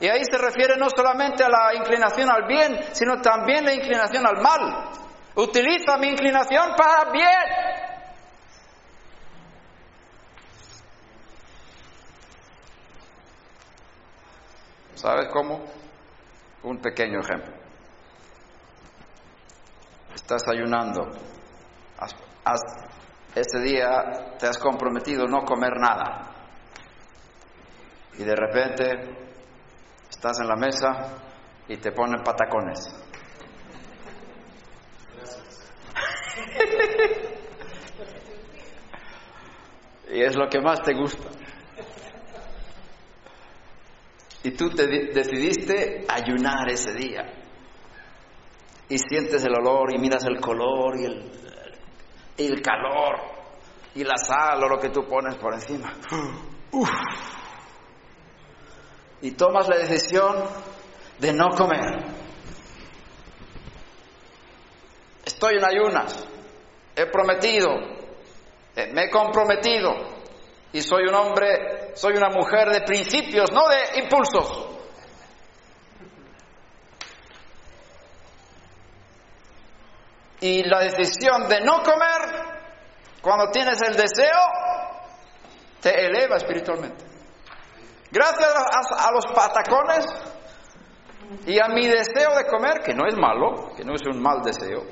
Y 0.01 0.09
ahí 0.09 0.25
se 0.25 0.39
refiere 0.39 0.77
no 0.77 0.89
solamente 0.91 1.45
a 1.45 1.49
la 1.49 1.73
inclinación 1.73 2.29
al 2.29 2.49
bien, 2.49 2.81
sino 2.91 3.21
también 3.21 3.65
la 3.65 3.73
inclinación 3.73 4.27
al 4.27 4.43
mal. 4.43 4.89
Utiliza 5.37 5.97
mi 5.99 6.09
inclinación 6.09 6.75
para 6.77 7.13
bien. 7.13 7.29
¿Sabes 14.97 15.29
cómo? 15.33 15.82
Un 16.63 16.79
pequeño 16.79 17.21
ejemplo 17.21 17.63
estás 20.15 20.43
ayunando, 20.49 21.09
ese 23.35 23.61
día 23.61 24.37
te 24.39 24.47
has 24.47 24.59
comprometido 24.59 25.27
no 25.27 25.45
comer 25.45 25.73
nada 25.79 26.31
y 28.19 28.25
de 28.25 28.37
repente 28.37 28.85
estás 30.09 30.41
en 30.41 30.49
la 30.49 30.57
mesa 30.57 31.19
y 31.69 31.77
te 31.77 31.93
ponen 31.93 32.23
patacones. 32.23 32.79
y 40.13 40.23
es 40.23 40.35
lo 40.37 40.49
que 40.49 40.61
más 40.61 40.81
te 40.83 40.95
gusta. 40.95 41.42
Y 44.45 44.51
tú 44.53 44.71
te 44.71 44.87
decidiste 44.87 46.05
ayunar 46.09 46.69
ese 46.69 46.93
día. 46.93 47.23
Y 48.89 48.99
sientes 48.99 49.45
el 49.45 49.55
olor 49.55 49.95
y 49.95 49.99
miras 49.99 50.25
el 50.25 50.41
color 50.41 50.99
y 50.99 52.45
el, 52.45 52.61
calor 52.61 53.21
y 53.95 54.03
la 54.03 54.17
sal 54.17 54.63
o 54.65 54.69
lo 54.69 54.79
que 54.79 54.91
tú 54.91 55.07
pones 55.07 55.37
por 55.37 55.55
encima. 55.55 55.93
Y 59.25 59.31
tomas 59.33 59.69
la 59.69 59.77
decisión 59.77 60.35
de 61.21 61.33
no 61.33 61.51
comer. 61.51 62.05
Estoy 65.25 65.59
en 65.59 65.65
ayunas, 65.65 66.27
he 66.97 67.07
prometido, 67.07 67.69
eh, 68.75 68.91
me 68.93 69.05
he 69.05 69.11
comprometido 69.11 69.93
y 70.73 70.81
soy 70.81 71.05
un 71.05 71.15
hombre, 71.15 71.93
soy 71.95 72.17
una 72.17 72.31
mujer 72.31 72.71
de 72.71 72.81
principios, 72.81 73.51
no 73.53 73.69
de 73.69 74.01
impulsos. 74.01 74.69
Y 80.41 80.65
la 80.65 80.81
decisión 80.81 81.47
de 81.49 81.61
no 81.61 81.83
comer, 81.83 82.61
cuando 83.21 83.51
tienes 83.51 83.81
el 83.83 83.95
deseo, 83.95 84.41
te 85.81 86.07
eleva 86.07 86.37
espiritualmente. 86.37 87.05
Gracias 88.11 88.53
a, 88.99 89.13
los 89.13 89.27
patacones 89.27 90.07
y 91.47 91.59
a 91.59 91.69
mi 91.69 91.87
deseo 91.87 92.35
de 92.37 92.47
comer, 92.47 92.81
que 92.83 92.95
no 92.95 93.07
es 93.07 93.17
malo, 93.17 93.75
que 93.77 93.85
no 93.85 93.95
es 93.95 94.03
un 94.07 94.21
mal 94.21 94.43
deseo. 94.43 94.83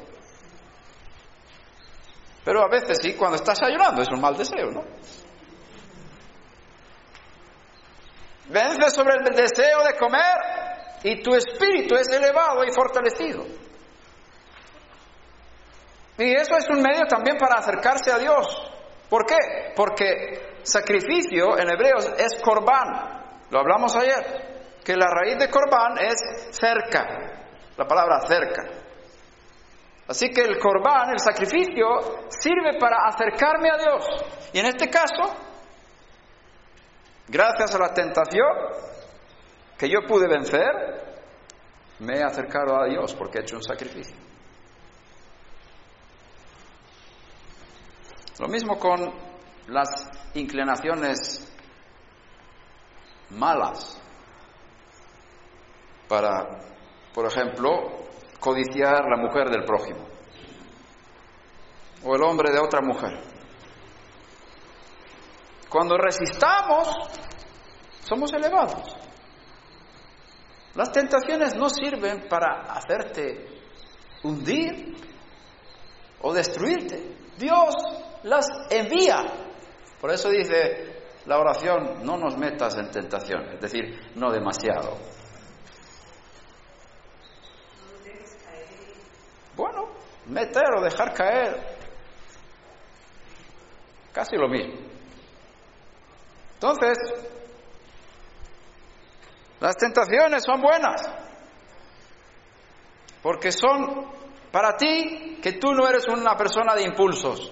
Pero 2.44 2.62
a 2.62 2.68
veces 2.68 2.98
sí, 3.00 3.14
cuando 3.14 3.36
estás 3.36 3.58
ayunando 3.62 4.02
es 4.02 4.08
un 4.08 4.20
mal 4.20 4.36
deseo, 4.36 4.70
¿no? 4.70 4.82
Vence 8.50 8.90
sobre 8.90 9.14
el 9.14 9.36
deseo 9.36 9.84
de 9.84 9.96
comer 9.96 11.00
y 11.04 11.22
tu 11.22 11.34
espíritu 11.34 11.94
es 11.94 12.08
elevado 12.08 12.64
y 12.64 12.72
fortalecido. 12.72 13.44
Y 16.18 16.34
eso 16.34 16.56
es 16.56 16.68
un 16.68 16.82
medio 16.82 17.06
también 17.08 17.36
para 17.38 17.60
acercarse 17.60 18.10
a 18.12 18.18
Dios. 18.18 18.46
¿Por 19.08 19.24
qué? 19.24 19.72
Porque 19.74 20.58
sacrificio 20.62 21.56
en 21.58 21.70
hebreo 21.70 21.96
es 22.18 22.40
corbán. 22.42 23.46
Lo 23.50 23.60
hablamos 23.60 23.94
ayer. 23.96 24.50
Que 24.84 24.96
la 24.96 25.06
raíz 25.06 25.38
de 25.38 25.48
corbán 25.48 25.98
es 25.98 26.18
cerca. 26.50 27.06
La 27.76 27.86
palabra 27.86 28.20
cerca. 28.26 28.62
Así 30.08 30.28
que 30.30 30.42
el 30.42 30.58
corbán, 30.58 31.10
el 31.10 31.20
sacrificio, 31.20 31.86
sirve 32.28 32.78
para 32.80 33.06
acercarme 33.06 33.70
a 33.70 33.78
Dios. 33.78 34.06
Y 34.52 34.58
en 34.58 34.66
este 34.66 34.90
caso, 34.90 35.49
gracias 37.30 37.74
a 37.74 37.78
la 37.78 37.94
tentación 37.94 38.48
que 39.78 39.88
yo 39.88 40.00
pude 40.06 40.28
vencer, 40.28 40.70
me 42.00 42.18
he 42.18 42.22
acercado 42.22 42.76
a 42.78 42.86
Dios 42.86 43.14
porque 43.14 43.38
he 43.38 43.42
hecho 43.42 43.56
un 43.56 43.62
sacrificio. 43.62 44.16
Lo 48.38 48.48
mismo 48.48 48.78
con 48.78 49.12
las 49.68 49.88
inclinaciones 50.34 51.46
malas 53.30 54.00
para, 56.08 56.58
por 57.14 57.26
ejemplo, 57.26 57.70
codiciar 58.40 59.04
la 59.08 59.16
mujer 59.16 59.50
del 59.50 59.64
prójimo 59.64 60.06
o 62.02 62.14
el 62.16 62.22
hombre 62.22 62.50
de 62.50 62.58
otra 62.58 62.80
mujer. 62.80 63.39
Cuando 65.70 65.96
resistamos, 65.96 66.88
somos 68.00 68.32
elevados. 68.32 68.82
Las 70.74 70.90
tentaciones 70.90 71.54
no 71.54 71.68
sirven 71.68 72.28
para 72.28 72.62
hacerte 72.72 73.46
hundir 74.24 74.96
o 76.22 76.32
destruirte. 76.32 77.16
Dios 77.38 77.74
las 78.24 78.46
envía. 78.68 79.22
Por 80.00 80.10
eso 80.10 80.28
dice 80.28 81.04
la 81.26 81.38
oración, 81.38 82.04
no 82.04 82.16
nos 82.16 82.36
metas 82.36 82.76
en 82.76 82.90
tentación, 82.90 83.52
es 83.54 83.60
decir, 83.60 84.12
no 84.16 84.32
demasiado. 84.32 84.96
Bueno, 89.54 89.88
meter 90.26 90.64
o 90.76 90.82
dejar 90.82 91.14
caer, 91.14 91.76
casi 94.12 94.36
lo 94.36 94.48
mismo. 94.48 94.89
Entonces, 96.62 96.98
las 99.60 99.76
tentaciones 99.76 100.44
son 100.44 100.60
buenas, 100.60 101.00
porque 103.22 103.50
son 103.50 104.10
para 104.52 104.76
ti 104.76 105.38
que 105.42 105.52
tú 105.52 105.72
no 105.72 105.88
eres 105.88 106.06
una 106.06 106.36
persona 106.36 106.74
de 106.74 106.82
impulsos, 106.82 107.50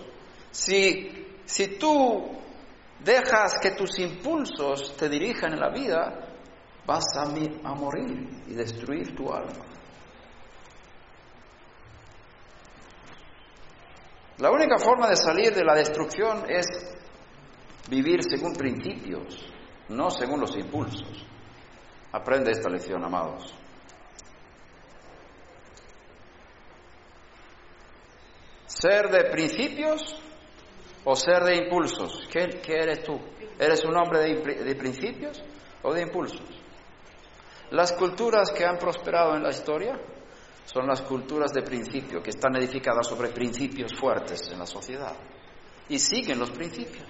si, 0.51 1.41
si 1.47 1.79
tú 1.79 2.37
dejas 2.99 3.55
que 3.63 3.71
tus 3.71 3.99
impulsos 3.99 4.95
te 4.99 5.09
dirijan 5.09 5.55
en 5.55 5.61
la 5.61 5.71
vida, 5.71 6.29
vas 6.85 7.05
a, 7.17 7.23
a 7.23 7.75
morir 7.75 8.43
y 8.47 8.53
destruir 8.53 9.17
tu 9.17 9.33
alma. 9.33 9.65
La 14.37 14.51
única 14.51 14.77
forma 14.79 15.09
de 15.09 15.17
salir 15.17 15.55
de 15.55 15.65
la 15.65 15.75
destrucción 15.75 16.45
es 16.47 16.67
vivir 17.89 18.23
según 18.23 18.55
principios, 18.55 19.47
no 19.89 20.11
según 20.11 20.41
los 20.41 20.57
impulsos. 20.57 21.27
Aprende 22.13 22.53
esta 22.53 22.69
lección, 22.69 23.05
amados. 23.05 23.55
¿Ser 28.67 29.11
de 29.11 29.31
principios 29.31 30.17
o 31.05 31.17
ser 31.17 31.43
de 31.43 31.57
impulsos? 31.57 32.29
¿Qué, 32.31 32.49
eres 32.67 33.03
tú? 33.03 33.19
¿Eres 33.59 33.85
un 33.85 33.97
hombre 33.97 34.21
de, 34.21 34.65
de 34.65 34.75
principios 34.75 35.43
o 35.83 35.93
de 35.93 36.03
impulsos? 36.03 36.43
Las 37.71 37.93
culturas 37.93 38.51
que 38.53 38.65
han 38.65 38.79
prosperado 38.79 39.35
en 39.35 39.43
la 39.43 39.51
historia 39.51 39.99
son 40.65 40.87
las 40.87 41.01
culturas 41.03 41.53
de 41.53 41.63
principio, 41.63 42.23
que 42.23 42.31
están 42.31 42.55
edificadas 42.57 43.07
sobre 43.07 43.29
principios 43.29 43.95
fuertes 43.95 44.51
en 44.53 44.59
la 44.59 44.67
sociedad 44.67 45.15
y 45.89 45.99
siguen 45.99 46.39
los 46.39 46.51
principios. 46.51 47.07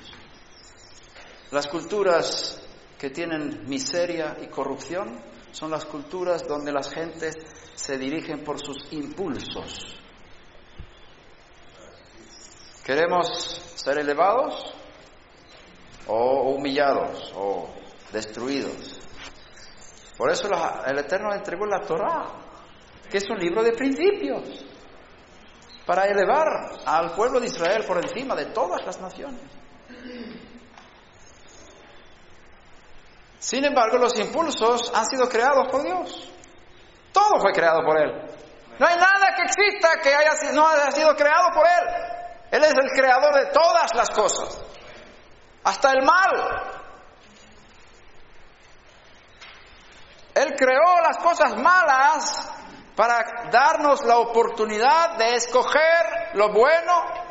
Las 1.50 1.66
culturas 1.66 2.60
que 2.98 3.10
tienen 3.10 3.66
miseria 3.66 4.36
y 4.42 4.48
corrupción 4.48 5.18
son 5.50 5.70
las 5.70 5.86
culturas 5.86 6.46
donde 6.46 6.72
las 6.72 6.90
gentes 6.92 7.36
se 7.74 7.96
dirigen 7.96 8.44
por 8.44 8.60
sus 8.60 8.92
impulsos. 8.92 9.96
¿Queremos 12.84 13.28
ser 13.76 13.98
elevados 13.98 14.74
o 16.06 16.54
humillados 16.54 17.32
o 17.34 17.70
destruidos? 18.12 19.00
Por 20.18 20.30
eso 20.30 20.48
el 20.86 20.98
Eterno 20.98 21.32
entregó 21.32 21.64
la 21.64 21.80
Torah, 21.80 22.26
que 23.08 23.18
es 23.18 23.30
un 23.30 23.38
libro 23.38 23.62
de 23.62 23.72
principios, 23.72 24.66
para 25.86 26.04
elevar 26.04 26.80
al 26.84 27.14
pueblo 27.14 27.40
de 27.40 27.46
Israel 27.46 27.84
por 27.86 27.96
encima 27.98 28.34
de 28.34 28.46
todas 28.46 28.84
las 28.84 29.00
naciones. 29.00 29.40
Sin 33.38 33.64
embargo, 33.64 33.98
los 33.98 34.18
impulsos 34.18 34.92
han 34.94 35.06
sido 35.06 35.28
creados 35.28 35.68
por 35.70 35.82
Dios. 35.82 36.32
Todo 37.12 37.40
fue 37.40 37.52
creado 37.52 37.84
por 37.84 37.98
Él. 38.00 38.12
No 38.78 38.86
hay 38.86 38.96
nada 38.96 39.34
que 39.36 39.42
exista 39.42 39.98
que 40.02 40.14
haya, 40.14 40.52
no 40.52 40.68
haya 40.68 40.90
sido 40.90 41.14
creado 41.14 41.48
por 41.54 41.66
Él. 41.66 42.08
Él 42.50 42.64
es 42.64 42.74
el 42.74 42.90
creador 42.90 43.34
de 43.34 43.46
todas 43.46 43.94
las 43.94 44.10
cosas, 44.10 44.60
hasta 45.64 45.90
el 45.92 46.04
mal. 46.04 46.78
Él 50.34 50.54
creó 50.56 51.00
las 51.02 51.18
cosas 51.18 51.56
malas 51.56 52.52
para 52.94 53.48
darnos 53.50 54.04
la 54.04 54.18
oportunidad 54.18 55.16
de 55.16 55.34
escoger 55.34 56.30
lo 56.34 56.52
bueno 56.52 57.27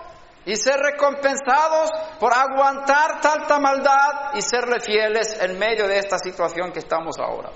y 0.47 0.55
ser 0.55 0.79
recompensados 0.79 1.91
por 2.21 2.33
aguantar 2.33 3.19
tanta 3.19 3.59
maldad 3.59 4.33
y 4.33 4.41
serle 4.41 4.79
fieles 4.79 5.37
en 5.41 5.59
medio 5.59 5.89
de 5.89 5.99
esta 5.99 6.17
situación 6.17 6.71
que 6.71 6.79
estamos 6.79 7.19
ahora. 7.19 7.51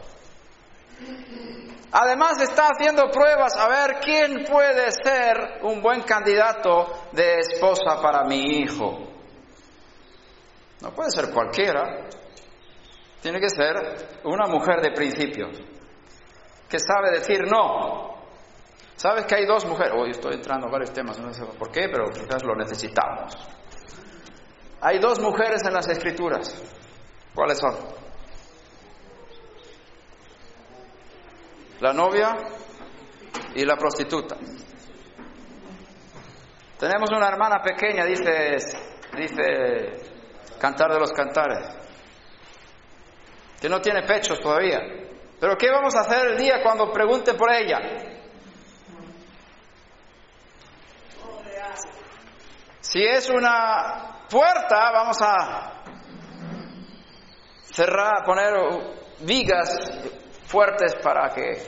Además 1.93 2.41
está 2.41 2.67
haciendo 2.67 3.09
pruebas 3.09 3.55
a 3.55 3.69
ver 3.69 3.99
quién 4.01 4.43
puede 4.43 4.91
ser 4.91 5.61
un 5.63 5.81
buen 5.81 6.01
candidato 6.01 7.07
de 7.13 7.39
esposa 7.39 8.01
para 8.01 8.25
mi 8.25 8.59
hijo. 8.59 9.07
No 10.81 10.91
puede 10.93 11.11
ser 11.11 11.31
cualquiera. 11.31 12.09
Tiene 13.21 13.39
que 13.39 13.49
ser 13.49 14.19
una 14.25 14.47
mujer 14.47 14.81
de 14.81 14.91
principios, 14.91 15.57
que 16.67 16.79
sabe 16.79 17.11
decir 17.11 17.43
no, 17.49 18.20
¿Sabes 18.95 19.25
que 19.25 19.35
hay 19.35 19.45
dos 19.45 19.65
mujeres? 19.65 19.93
Hoy 19.95 20.11
estoy 20.11 20.35
entrando 20.35 20.67
a 20.67 20.71
varios 20.71 20.91
temas, 20.93 21.19
no 21.19 21.33
sé 21.33 21.43
por 21.45 21.71
qué, 21.71 21.89
pero 21.89 22.05
quizás 22.11 22.43
lo 22.43 22.55
necesitamos. 22.55 23.35
Hay 24.81 24.99
dos 24.99 25.19
mujeres 25.19 25.63
en 25.65 25.73
las 25.73 25.87
escrituras. 25.87 26.55
¿Cuáles 27.33 27.57
son? 27.59 27.75
La 31.79 31.93
novia 31.93 32.35
y 33.55 33.65
la 33.65 33.75
prostituta. 33.75 34.35
Tenemos 36.79 37.11
una 37.11 37.27
hermana 37.27 37.61
pequeña, 37.61 38.05
dice, 38.05 38.57
dice 39.15 40.11
Cantar 40.59 40.91
de 40.91 40.99
los 40.99 41.11
Cantares, 41.11 41.67
que 43.59 43.69
no 43.69 43.79
tiene 43.79 44.03
pechos 44.03 44.39
todavía. 44.39 44.79
Pero 45.39 45.55
¿qué 45.57 45.69
vamos 45.71 45.95
a 45.95 46.01
hacer 46.01 46.31
el 46.31 46.37
día 46.37 46.61
cuando 46.63 46.91
pregunten 46.91 47.37
por 47.37 47.51
ella? 47.51 47.79
Si 52.81 52.99
es 52.99 53.29
una 53.29 54.25
puerta, 54.27 54.91
vamos 54.91 55.17
a 55.21 55.83
cerrar, 57.71 58.23
poner 58.25 58.53
vigas 59.19 59.69
fuertes 60.47 60.95
para 60.95 61.29
que 61.29 61.61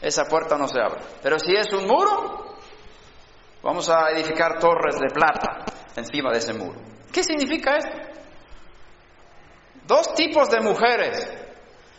esa 0.00 0.24
puerta 0.26 0.58
no 0.58 0.68
se 0.68 0.78
abra. 0.78 1.00
Pero 1.22 1.38
si 1.38 1.54
es 1.56 1.72
un 1.72 1.86
muro, 1.86 2.58
vamos 3.62 3.88
a 3.88 4.10
edificar 4.10 4.58
torres 4.58 4.98
de 5.00 5.08
plata 5.08 5.64
encima 5.96 6.30
de 6.30 6.38
ese 6.38 6.52
muro. 6.52 6.78
¿Qué 7.10 7.24
significa 7.24 7.76
esto? 7.76 7.96
Dos 9.86 10.14
tipos 10.14 10.50
de 10.50 10.60
mujeres. 10.60 11.30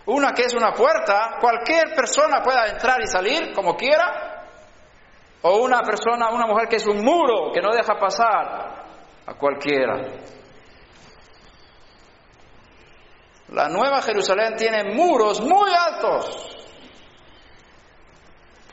Una 0.06 0.32
que 0.32 0.44
es 0.44 0.54
una 0.54 0.74
puerta, 0.74 1.38
cualquier 1.42 1.96
persona 1.96 2.42
pueda 2.44 2.68
entrar 2.68 3.02
y 3.02 3.08
salir 3.08 3.52
como 3.54 3.76
quiera, 3.76 4.29
o 5.42 5.58
una 5.58 5.82
persona, 5.82 6.30
una 6.30 6.48
mujer 6.48 6.68
que 6.68 6.78
es 6.78 6.88
un 6.88 7.04
muro, 7.04 7.52
que 7.54 7.62
no 7.62 7.72
deja 7.72 7.96
pasar 7.98 8.86
a 9.26 9.34
cualquiera. 9.36 9.98
La 13.50 13.70
Nueva 13.70 14.02
Jerusalén 14.02 14.56
tiene 14.56 14.94
muros 14.94 15.42
muy 15.42 15.72
altos. 15.72 16.56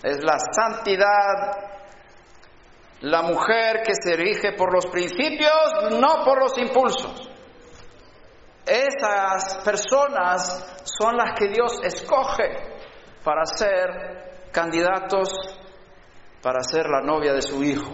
Es 0.03 0.23
la 0.23 0.37
santidad, 0.39 1.57
la 3.01 3.23
mujer 3.23 3.83
que 3.83 3.95
se 3.95 4.17
rige 4.17 4.53
por 4.53 4.73
los 4.73 4.87
principios, 4.87 5.91
no 5.93 6.25
por 6.25 6.41
los 6.41 6.59
impulsos. 6.59 7.31
Esas 8.67 9.59
personas 9.65 10.83
son 10.85 11.17
las 11.17 11.39
que 11.39 11.49
Dios 11.49 11.79
escoge 11.83 12.77
para 13.23 13.47
ser 13.47 14.51
candidatos 14.53 15.29
para 16.47 16.63
ser 16.63 16.89
la 16.89 17.01
novia 17.01 17.33
de 17.33 17.43
su 17.43 17.61
hijo. 17.65 17.91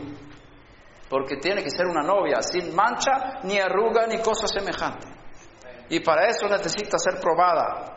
Porque 1.08 1.38
tiene 1.38 1.62
que 1.62 1.70
ser 1.70 1.86
una 1.86 2.02
novia 2.02 2.42
sin 2.42 2.76
mancha, 2.76 3.40
ni 3.44 3.58
arruga, 3.58 4.06
ni 4.06 4.20
cosa 4.20 4.46
semejante. 4.46 5.08
Y 5.88 6.00
para 6.00 6.26
eso 6.26 6.46
necesita 6.48 6.98
ser 6.98 7.18
probada. 7.18 7.94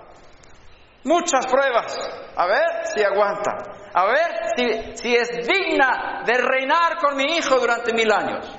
Muchas 1.04 1.46
pruebas. 1.48 2.00
A 2.38 2.46
ver 2.46 2.86
si 2.86 3.04
aguanta. 3.04 3.52
A 3.94 4.06
ver 4.06 4.32
si, 4.56 4.96
si 4.96 5.14
es 5.14 5.28
digna 5.46 6.24
de 6.26 6.38
reinar 6.38 7.00
con 7.02 7.18
mi 7.18 7.36
hijo 7.36 7.60
durante 7.60 7.94
mil 7.94 8.10
años. 8.10 8.50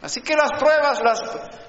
Así 0.00 0.22
que 0.22 0.34
las 0.36 0.52
pruebas, 0.58 1.02
las, 1.02 1.20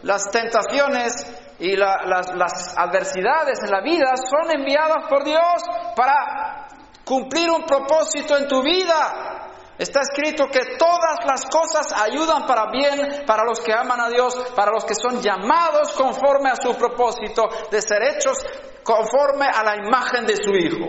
las 0.03 0.31
tentaciones 0.31 1.57
y 1.59 1.75
las, 1.75 2.05
las 2.05 2.77
adversidades 2.77 3.61
en 3.65 3.69
la 3.69 3.81
vida 3.81 4.13
son 4.15 4.49
enviadas 4.49 5.09
por 5.09 5.25
Dios 5.25 5.61
para 5.93 6.67
cumplir 7.07 7.49
un 7.49 7.63
propósito 7.63 8.35
en 8.37 8.47
tu 8.47 8.61
vida. 8.61 9.45
Está 9.77 10.01
escrito 10.01 10.47
que 10.47 10.75
todas 10.77 11.23
las 11.25 11.45
cosas 11.45 11.93
ayudan 11.93 12.45
para 12.45 12.69
bien 12.71 13.23
para 13.25 13.43
los 13.43 13.61
que 13.61 13.71
aman 13.73 14.01
a 14.01 14.09
Dios, 14.09 14.35
para 14.55 14.71
los 14.71 14.83
que 14.83 14.95
son 14.95 15.21
llamados 15.21 15.93
conforme 15.93 16.49
a 16.49 16.55
su 16.55 16.75
propósito 16.75 17.47
de 17.71 17.81
ser 17.81 18.03
hechos 18.03 18.43
conforme 18.83 19.45
a 19.45 19.63
la 19.63 19.75
imagen 19.75 20.25
de 20.25 20.35
su 20.35 20.51
Hijo. 20.51 20.87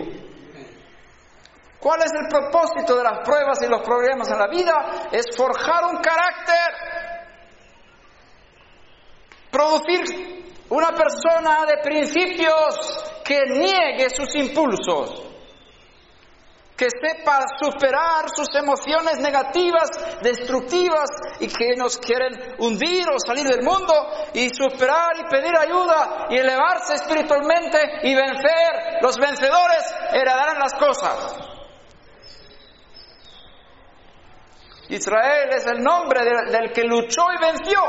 ¿Cuál 1.79 2.01
es 2.01 2.11
el 2.11 2.27
propósito 2.27 2.97
de 2.97 3.03
las 3.03 3.19
pruebas 3.23 3.61
y 3.61 3.67
los 3.67 3.81
problemas 3.81 4.29
en 4.29 4.39
la 4.39 4.47
vida? 4.47 5.07
Es 5.11 5.27
forjar 5.37 5.85
un 5.85 6.01
carácter, 6.01 6.73
producir 9.49 10.51
una 10.69 10.91
persona 10.91 11.65
de 11.65 11.77
principios 11.81 13.21
que 13.23 13.39
niegue 13.45 14.09
sus 14.09 14.35
impulsos 14.35 15.28
que 16.79 16.87
sepa 16.89 17.45
superar 17.61 18.29
sus 18.33 18.47
emociones 18.55 19.19
negativas, 19.19 19.89
destructivas 20.21 21.09
y 21.41 21.47
que 21.49 21.75
nos 21.75 21.97
quieren 21.97 22.55
hundir 22.57 23.05
o 23.09 23.19
salir 23.19 23.45
del 23.45 23.63
mundo 23.63 23.93
y 24.33 24.49
superar 24.49 25.11
y 25.19 25.29
pedir 25.29 25.53
ayuda 25.57 26.27
y 26.29 26.37
elevarse 26.37 26.93
espiritualmente 26.93 27.79
y 28.03 28.15
vencer. 28.15 29.01
Los 29.01 29.17
vencedores 29.17 29.93
heredarán 30.13 30.57
las 30.57 30.73
cosas. 30.75 31.35
Israel 34.87 35.49
es 35.51 35.67
el 35.67 35.83
nombre 35.83 36.21
del 36.49 36.71
que 36.71 36.83
luchó 36.85 37.23
y 37.37 37.45
venció. 37.45 37.81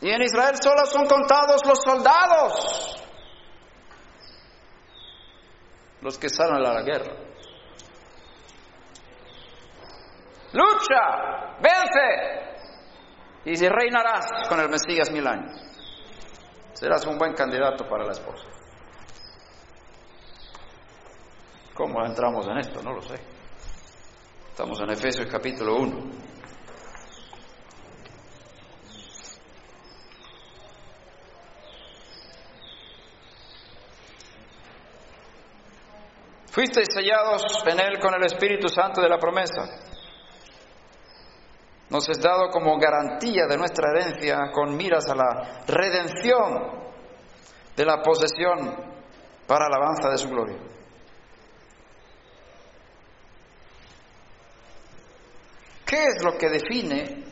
Y 0.00 0.10
en 0.10 0.22
Israel 0.22 0.56
solo 0.62 0.86
son 0.86 1.06
contados 1.06 1.66
los 1.66 1.82
soldados 1.82 3.05
los 6.00 6.18
que 6.18 6.28
salen 6.28 6.56
a 6.56 6.72
la 6.74 6.82
guerra. 6.82 7.12
Lucha, 10.52 11.56
vence 11.60 12.46
y 13.44 13.68
reinarás 13.68 14.48
con 14.48 14.60
el 14.60 14.68
Mesías 14.68 15.10
mil 15.10 15.26
años. 15.26 15.60
serás 16.72 17.06
un 17.06 17.18
buen 17.18 17.34
candidato 17.34 17.88
para 17.88 18.04
la 18.04 18.12
esposa. 18.12 18.46
¿Cómo 21.74 22.04
entramos 22.04 22.46
en 22.48 22.58
esto? 22.58 22.82
No 22.82 22.92
lo 22.94 23.02
sé. 23.02 23.16
Estamos 24.50 24.80
en 24.80 24.90
Efesios 24.90 25.26
capítulo 25.30 25.76
1. 25.76 26.35
Fuisteis 36.56 36.88
sellados 36.90 37.42
en 37.66 37.78
Él 37.78 37.98
con 38.00 38.14
el 38.14 38.24
Espíritu 38.24 38.70
Santo 38.70 39.02
de 39.02 39.10
la 39.10 39.18
promesa. 39.18 39.62
Nos 41.90 42.08
es 42.08 42.18
dado 42.18 42.48
como 42.48 42.78
garantía 42.78 43.44
de 43.46 43.58
nuestra 43.58 43.90
herencia 43.90 44.50
con 44.54 44.74
miras 44.74 45.06
a 45.10 45.14
la 45.14 45.64
redención 45.66 46.80
de 47.76 47.84
la 47.84 48.00
posesión 48.00 48.74
para 49.46 49.66
alabanza 49.66 50.08
de 50.08 50.16
su 50.16 50.30
gloria. 50.30 50.56
¿Qué 55.84 56.04
es 56.04 56.24
lo 56.24 56.38
que 56.38 56.48
define 56.48 57.22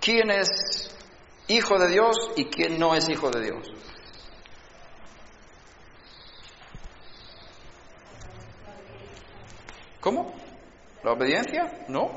quién 0.00 0.30
es 0.30 0.96
hijo 1.48 1.78
de 1.78 1.88
Dios 1.88 2.16
y 2.34 2.46
quién 2.46 2.78
no 2.78 2.94
es 2.94 3.10
hijo 3.10 3.28
de 3.28 3.42
Dios? 3.42 3.77
¿Cómo? 10.08 10.32
¿La 11.04 11.12
obediencia? 11.12 11.84
No. 11.88 12.08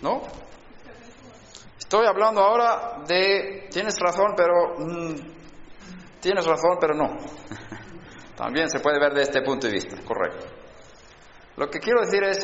¿No? 0.00 0.22
Estoy 1.78 2.06
hablando 2.06 2.40
ahora 2.40 3.02
de, 3.06 3.68
tienes 3.70 3.98
razón, 4.00 4.32
pero... 4.34 4.78
Mm, 4.78 5.14
tienes 6.22 6.46
razón, 6.46 6.78
pero 6.80 6.94
no. 6.94 7.18
También 8.34 8.70
se 8.70 8.78
puede 8.78 8.98
ver 8.98 9.12
de 9.12 9.20
este 9.24 9.42
punto 9.42 9.66
de 9.66 9.74
vista, 9.74 9.94
correcto. 10.06 10.46
Lo 11.58 11.68
que 11.68 11.80
quiero 11.80 12.00
decir 12.00 12.24
es, 12.24 12.42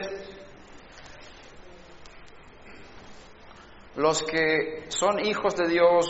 los 3.96 4.22
que 4.22 4.84
son 4.88 5.18
hijos 5.24 5.56
de 5.56 5.66
Dios 5.66 6.06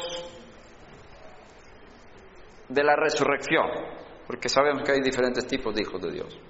de 2.69 2.83
la 2.83 2.97
resurrección, 2.97 3.69
porque 4.27 4.49
sabemos 4.49 4.83
que 4.83 4.91
hay 4.91 5.01
diferentes 5.01 5.47
tipos 5.47 5.73
de 5.73 5.83
hijos 5.83 6.03
de 6.03 6.11
Dios. 6.11 6.41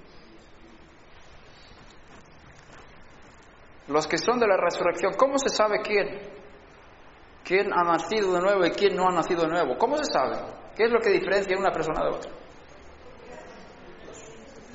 Los 3.87 4.07
que 4.07 4.17
son 4.17 4.39
de 4.39 4.47
la 4.47 4.57
resurrección, 4.57 5.13
¿cómo 5.17 5.37
se 5.37 5.49
sabe 5.49 5.81
quién? 5.81 6.07
¿Quién 7.43 7.73
ha 7.73 7.83
nacido 7.83 8.33
de 8.33 8.39
nuevo 8.39 8.65
y 8.65 8.71
quién 8.71 8.95
no 8.95 9.09
ha 9.09 9.11
nacido 9.11 9.41
de 9.41 9.49
nuevo? 9.49 9.77
¿Cómo 9.77 9.97
se 9.97 10.05
sabe? 10.05 10.37
¿Qué 10.75 10.85
es 10.85 10.91
lo 10.91 10.99
que 10.99 11.09
diferencia 11.09 11.57
una 11.57 11.71
persona 11.71 12.05
de 12.05 12.09
otra? 12.09 12.31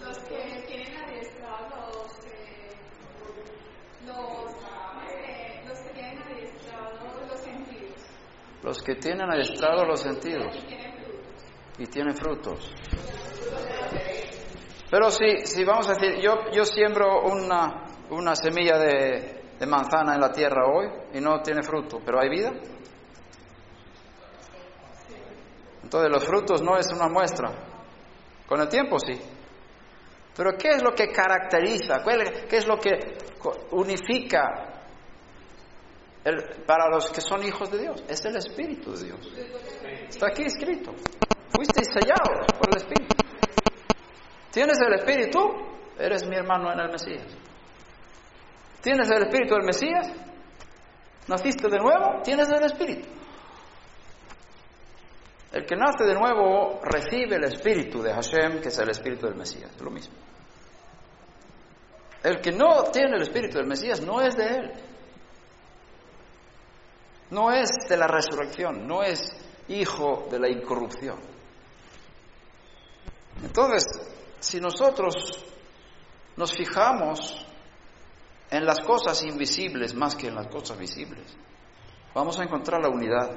Los 0.04 0.18
que 0.18 0.62
tienen 0.66 0.96
adiestrados 0.96 1.94
los, 4.04 4.52
eh, 5.06 5.62
los 5.66 5.78
que 5.80 5.90
tienen 5.94 6.22
adiestrados 6.22 7.30
los 7.30 7.40
sentidos 7.40 8.00
Los 8.62 8.82
que 8.82 8.94
tienen 8.96 9.30
adiestrados 9.30 9.88
los 9.88 10.00
sentidos 10.00 10.56
y 10.56 10.66
tienen 10.66 10.94
frutos. 10.94 11.78
y 11.78 11.86
tienen 11.86 12.14
frutos. 12.14 12.74
Pero 14.90 15.10
si, 15.10 15.46
si 15.46 15.64
vamos 15.64 15.88
a 15.88 15.94
decir, 15.94 16.20
yo, 16.20 16.50
yo 16.52 16.64
siembro 16.64 17.22
una, 17.22 17.87
una 18.10 18.34
semilla 18.34 18.78
de, 18.78 19.66
manzana 19.66 20.14
en 20.14 20.20
la 20.20 20.30
tierra 20.32 20.66
hoy 20.66 20.88
y 21.14 21.20
no 21.20 21.40
tiene 21.42 21.62
fruto, 21.62 22.00
pero 22.04 22.20
hay 22.20 22.28
vida. 22.28 22.52
Entonces 25.82 26.10
los 26.10 26.24
frutos 26.24 26.62
no 26.62 26.76
es 26.76 26.86
una 26.92 27.08
muestra. 27.08 27.50
Con 28.46 28.60
el 28.60 28.68
tiempo 28.68 28.98
sí. 28.98 29.14
Pero 30.36 30.52
¿qué 30.56 30.68
es 30.68 30.82
lo 30.82 30.92
que 30.94 31.08
caracteriza? 31.08 32.02
¿Cuál- 32.02 32.46
¿Qué 32.48 32.56
es 32.56 32.66
lo 32.66 32.76
que 32.78 32.90
unifica 33.72 34.82
el- 36.24 36.62
para 36.66 36.88
los 36.88 37.10
que 37.10 37.20
son 37.20 37.42
hijos 37.42 37.70
de 37.70 37.78
Dios? 37.78 38.04
Es 38.08 38.24
el 38.24 38.36
Espíritu 38.36 38.92
de 38.94 39.04
Dios. 39.06 39.32
Está 40.08 40.28
aquí 40.28 40.44
escrito. 40.44 40.92
Fuisteis 41.54 41.88
sellados 41.88 42.46
por 42.58 42.68
el 42.70 42.76
Espíritu. 42.76 43.16
¿Tienes 44.52 44.78
el 44.80 44.94
Espíritu? 44.94 45.40
Eres 45.98 46.26
mi 46.28 46.36
hermano 46.36 46.72
en 46.72 46.80
el 46.80 46.90
Mesías. 46.90 47.26
¿Tienes 48.82 49.10
el 49.10 49.22
Espíritu 49.22 49.54
del 49.54 49.64
Mesías? 49.64 50.12
¿Naciste 51.26 51.68
de 51.68 51.78
nuevo? 51.78 52.22
Tienes 52.22 52.48
el 52.48 52.64
Espíritu. 52.64 53.08
El 55.52 55.64
que 55.64 55.76
nace 55.76 56.04
de 56.04 56.14
nuevo 56.14 56.80
recibe 56.82 57.36
el 57.36 57.44
Espíritu 57.44 58.02
de 58.02 58.12
Hashem, 58.12 58.60
que 58.60 58.68
es 58.68 58.78
el 58.78 58.90
Espíritu 58.90 59.26
del 59.26 59.36
Mesías. 59.36 59.70
Es 59.74 59.80
lo 59.80 59.90
mismo. 59.90 60.14
El 62.22 62.40
que 62.40 62.52
no 62.52 62.84
tiene 62.92 63.16
el 63.16 63.22
Espíritu 63.22 63.58
del 63.58 63.66
Mesías 63.66 64.00
no 64.00 64.20
es 64.20 64.36
de 64.36 64.46
él. 64.46 64.72
No 67.30 67.50
es 67.50 67.68
de 67.88 67.96
la 67.96 68.06
resurrección, 68.06 68.86
no 68.86 69.02
es 69.02 69.20
hijo 69.68 70.28
de 70.30 70.38
la 70.38 70.48
incorrupción. 70.48 71.18
Entonces, 73.42 73.84
si 74.40 74.60
nosotros 74.60 75.14
nos 76.36 76.52
fijamos 76.52 77.47
en 78.50 78.64
las 78.64 78.80
cosas 78.80 79.22
invisibles 79.24 79.94
más 79.94 80.14
que 80.16 80.28
en 80.28 80.34
las 80.34 80.46
cosas 80.48 80.78
visibles, 80.78 81.36
vamos 82.14 82.38
a 82.40 82.44
encontrar 82.44 82.80
la 82.82 82.88
unidad. 82.88 83.30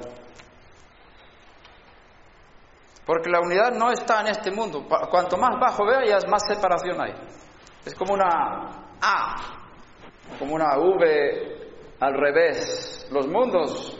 Porque 3.04 3.30
la 3.30 3.40
unidad 3.40 3.72
no 3.72 3.90
está 3.90 4.20
en 4.20 4.28
este 4.28 4.50
mundo. 4.52 4.86
Cuanto 5.10 5.36
más 5.36 5.58
bajo 5.60 5.84
veas, 5.84 6.26
más 6.28 6.46
separación 6.46 7.00
hay. 7.00 7.12
Es 7.84 7.94
como 7.96 8.14
una 8.14 8.86
A, 9.02 9.36
como 10.38 10.54
una 10.54 10.78
V 10.78 11.72
al 11.98 12.14
revés. 12.14 13.08
Los 13.10 13.26
mundos, 13.26 13.98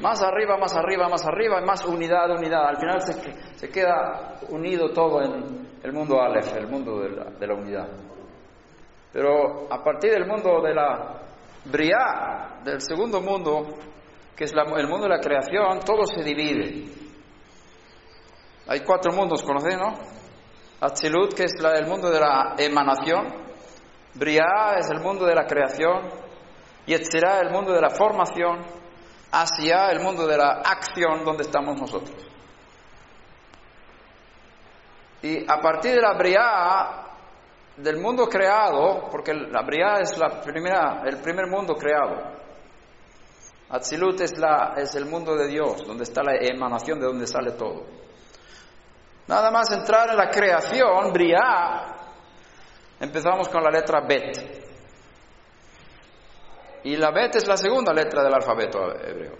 más 0.00 0.22
arriba, 0.22 0.56
más 0.56 0.74
arriba, 0.74 1.06
más 1.08 1.26
arriba, 1.26 1.60
más 1.60 1.84
unidad, 1.84 2.30
unidad. 2.30 2.66
Al 2.66 2.76
final 2.78 3.02
se, 3.02 3.20
que- 3.20 3.58
se 3.58 3.68
queda 3.68 4.40
unido 4.48 4.90
todo 4.90 5.20
en 5.22 5.68
el 5.82 5.92
mundo 5.92 6.18
Aleph, 6.22 6.54
el 6.56 6.66
mundo 6.66 6.98
de 7.00 7.46
la 7.46 7.54
unidad. 7.54 7.88
Pero 9.12 9.72
a 9.72 9.82
partir 9.82 10.12
del 10.12 10.26
mundo 10.26 10.60
de 10.62 10.74
la 10.74 11.20
Briá, 11.64 12.60
del 12.64 12.80
segundo 12.80 13.20
mundo, 13.20 13.66
que 14.36 14.44
es 14.44 14.52
el 14.52 14.88
mundo 14.88 15.02
de 15.02 15.08
la 15.08 15.20
creación, 15.20 15.80
todo 15.80 16.06
se 16.06 16.22
divide. 16.22 16.84
Hay 18.68 18.80
cuatro 18.80 19.12
mundos, 19.12 19.42
¿conocéis, 19.42 19.76
no? 19.76 19.94
Que 21.36 21.44
es 21.44 21.52
el 21.60 21.86
mundo 21.86 22.10
de 22.10 22.20
la 22.20 22.54
emanación. 22.56 23.26
Briá 24.14 24.76
es 24.78 24.88
el 24.90 25.00
mundo 25.00 25.26
de 25.26 25.34
la 25.34 25.44
creación. 25.44 26.08
Yetzirah, 26.86 27.40
el 27.40 27.50
mundo 27.50 27.72
de 27.72 27.80
la 27.80 27.90
formación. 27.90 28.64
Asia, 29.32 29.90
el 29.90 30.00
mundo 30.00 30.26
de 30.26 30.36
la 30.36 30.62
acción, 30.64 31.24
donde 31.24 31.42
estamos 31.42 31.78
nosotros. 31.78 32.16
Y 35.22 35.44
a 35.50 35.60
partir 35.60 35.94
de 35.96 36.00
la 36.00 36.14
Briá, 36.14 37.09
del 37.82 37.98
mundo 37.98 38.28
creado, 38.28 39.08
porque 39.10 39.32
la 39.34 39.62
Briá 39.62 40.00
es 40.00 40.16
la 40.18 40.40
primera, 40.40 41.02
el 41.06 41.18
primer 41.18 41.46
mundo 41.46 41.74
creado. 41.74 42.38
Atzilut 43.70 44.20
es, 44.20 44.36
la, 44.38 44.74
es 44.76 44.94
el 44.96 45.06
mundo 45.06 45.36
de 45.36 45.46
Dios, 45.46 45.86
donde 45.86 46.04
está 46.04 46.22
la 46.22 46.34
emanación 46.40 46.98
de 46.98 47.06
donde 47.06 47.26
sale 47.26 47.52
todo. 47.52 47.86
Nada 49.28 49.50
más 49.50 49.70
entrar 49.70 50.10
en 50.10 50.16
la 50.16 50.28
creación, 50.28 51.12
Briá, 51.12 51.94
empezamos 52.98 53.48
con 53.48 53.62
la 53.62 53.70
letra 53.70 54.00
Bet. 54.00 54.60
Y 56.82 56.96
la 56.96 57.10
Bet 57.10 57.36
es 57.36 57.46
la 57.46 57.56
segunda 57.56 57.92
letra 57.92 58.22
del 58.24 58.34
alfabeto 58.34 58.92
hebreo. 58.92 59.36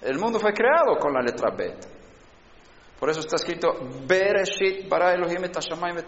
El 0.00 0.18
mundo 0.18 0.38
fue 0.38 0.54
creado 0.54 0.96
con 0.98 1.12
la 1.12 1.20
letra 1.20 1.50
Bet. 1.50 1.99
Por 3.00 3.08
eso 3.08 3.20
está 3.20 3.36
escrito 3.36 3.68
Bereshit 4.06 4.86
bara 4.86 5.14
Elohim 5.14 5.42
et 5.44 5.56
hashamayim. 5.56 6.04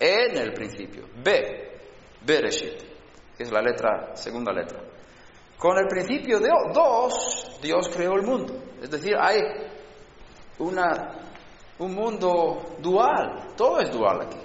En 0.00 0.36
el 0.38 0.54
principio. 0.54 1.06
Be. 1.22 1.78
Bereshit. 2.22 2.82
Que 3.36 3.42
es 3.42 3.52
la 3.52 3.60
letra, 3.60 4.16
segunda 4.16 4.50
letra. 4.50 4.80
Con 5.58 5.76
el 5.76 5.86
principio 5.86 6.40
de 6.40 6.48
dos, 6.72 7.58
Dios 7.60 7.90
creó 7.94 8.14
el 8.14 8.22
mundo. 8.22 8.54
Es 8.80 8.90
decir, 8.90 9.14
hay 9.20 9.38
una, 10.58 11.26
un 11.78 11.94
mundo 11.94 12.76
dual. 12.78 13.54
Todo 13.54 13.78
es 13.80 13.90
dual 13.90 14.22
aquí. 14.22 14.40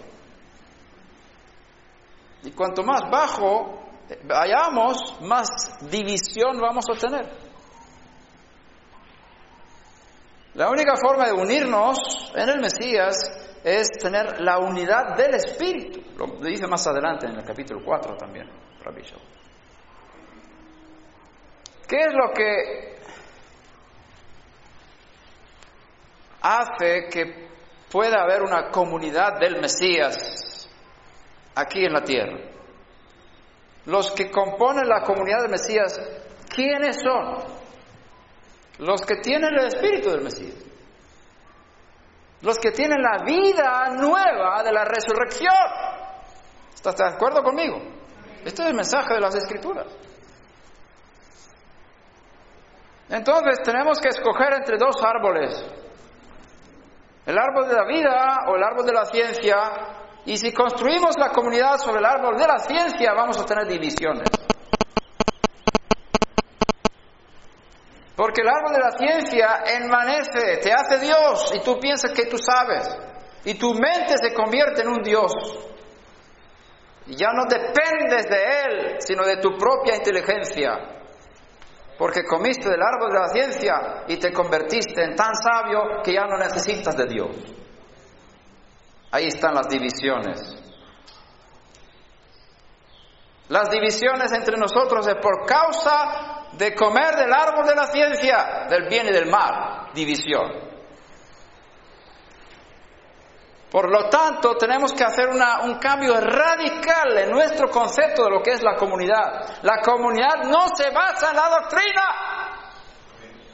Y 2.44 2.52
cuanto 2.52 2.84
más 2.84 3.10
bajo 3.10 3.86
vayamos, 4.26 5.22
más 5.22 5.48
división 5.90 6.60
vamos 6.60 6.86
a 6.94 7.00
tener. 7.00 7.45
La 10.56 10.70
única 10.70 10.96
forma 10.96 11.26
de 11.26 11.34
unirnos 11.34 12.32
en 12.36 12.50
el 12.50 12.60
Mesías 12.60 13.60
es 13.64 13.90
tener 14.00 14.42
la 14.42 14.58
unidad 14.58 15.16
del 15.16 15.36
Espíritu. 15.36 16.02
Lo 16.18 16.28
dice 16.46 16.68
más 16.68 16.86
adelante 16.88 17.28
en 17.28 17.36
el 17.36 17.46
capítulo 17.46 17.82
4 17.84 18.16
también, 18.16 18.50
Rabbi. 18.82 19.02
¿Qué 21.88 21.98
es 21.98 22.14
lo 22.14 22.34
que 22.34 22.96
hace 26.46 27.08
que 27.12 27.48
pueda 27.92 28.22
haber 28.22 28.44
una 28.44 28.70
comunidad 28.70 29.40
del 29.40 29.60
Mesías 29.60 30.70
aquí 31.56 31.86
en 31.86 31.94
la 31.94 32.04
tierra. 32.04 32.38
Los 33.86 34.12
que 34.12 34.30
componen 34.30 34.88
la 34.88 35.02
comunidad 35.02 35.42
del 35.42 35.52
Mesías, 35.52 36.00
¿quiénes 36.54 36.98
son? 37.02 37.55
Los 38.80 39.02
que 39.02 39.16
tienen 39.18 39.54
el 39.54 39.68
espíritu 39.68 40.10
del 40.10 40.22
Mesías. 40.22 40.56
Los 42.42 42.58
que 42.58 42.72
tienen 42.72 43.02
la 43.02 43.24
vida 43.24 43.90
nueva 43.92 44.62
de 44.64 44.72
la 44.72 44.84
resurrección. 44.86 45.54
¿Estás 46.74 46.96
de 46.96 47.08
acuerdo 47.08 47.42
conmigo? 47.42 47.78
Este 48.44 48.62
es 48.62 48.70
el 48.70 48.76
mensaje 48.76 49.14
de 49.16 49.22
las 49.22 49.36
Escrituras. 49.36 49.88
Entonces 53.10 53.62
tenemos 53.64 54.00
que 54.00 54.10
escoger 54.10 54.54
entre 54.54 54.78
dos 54.78 54.96
árboles. 55.04 55.64
El 57.26 57.38
árbol 57.38 57.68
de 57.68 57.76
la 57.76 57.86
vida 57.86 58.40
o 58.48 58.56
el 58.56 58.64
árbol 58.64 58.86
de 58.86 58.94
la 58.94 59.06
ciencia. 59.06 59.58
Y 60.26 60.38
si 60.38 60.52
construimos 60.52 61.18
la 61.18 61.30
comunidad 61.30 61.78
sobre 61.78 62.00
el 62.00 62.06
árbol 62.06 62.38
de 62.38 62.48
la 62.48 62.60
ciencia, 62.60 63.14
vamos 63.16 63.40
a 63.40 63.46
tener 63.46 63.68
divisiones. 63.68 64.28
Porque 68.16 68.42
el 68.42 68.48
árbol 68.48 68.72
de 68.72 68.80
la 68.80 68.92
ciencia 68.92 69.64
envanece, 69.78 70.58
te 70.62 70.72
hace 70.72 71.00
Dios 71.00 71.52
y 71.54 71.60
tú 71.60 71.78
piensas 71.80 72.12
que 72.12 72.28
tú 72.28 72.38
sabes. 72.38 72.88
Y 73.44 73.56
tu 73.56 73.74
mente 73.74 74.16
se 74.18 74.34
convierte 74.34 74.82
en 74.82 74.88
un 74.88 75.04
Dios. 75.04 75.34
Y 77.08 77.16
ya 77.16 77.28
no 77.34 77.44
dependes 77.44 78.28
de 78.30 78.62
Él, 78.64 78.96
sino 79.00 79.26
de 79.26 79.38
tu 79.38 79.58
propia 79.58 79.96
inteligencia. 79.98 80.96
Porque 81.98 82.24
comiste 82.24 82.70
del 82.70 82.82
árbol 82.82 83.12
de 83.12 83.20
la 83.20 83.28
ciencia 83.28 84.04
y 84.08 84.18
te 84.18 84.32
convertiste 84.32 85.04
en 85.04 85.16
tan 85.16 85.36
sabio 85.36 86.02
que 86.04 86.14
ya 86.14 86.26
no 86.26 86.38
necesitas 86.38 86.96
de 86.96 87.06
Dios. 87.06 87.36
Ahí 89.12 89.28
están 89.28 89.54
las 89.54 89.68
divisiones. 89.68 90.62
Las 93.50 93.70
divisiones 93.70 94.32
entre 94.34 94.58
nosotros 94.58 95.06
es 95.08 95.16
por 95.22 95.46
causa 95.46 96.45
de 96.58 96.74
comer 96.74 97.16
del 97.16 97.34
árbol 97.34 97.66
de 97.66 97.76
la 97.76 97.88
ciencia, 97.88 98.66
del 98.70 98.88
bien 98.88 99.08
y 99.08 99.12
del 99.12 99.28
mal. 99.28 99.92
División. 99.94 100.76
Por 103.72 103.92
lo 103.92 104.08
tanto, 104.10 104.56
tenemos 104.56 104.94
que 104.94 105.04
hacer 105.04 105.28
un 105.28 105.80
cambio 105.80 106.20
radical 106.20 107.18
en 107.18 107.30
nuestro 107.32 107.70
concepto 107.70 108.24
de 108.24 108.30
lo 108.30 108.42
que 108.42 108.52
es 108.52 108.64
la 108.64 108.76
comunidad. 108.76 109.64
La 109.64 109.82
comunidad 109.82 110.44
no 110.46 110.70
se 110.76 110.92
basa 110.92 111.32
en 111.32 111.36
la 111.36 111.50
doctrina, 111.50 112.04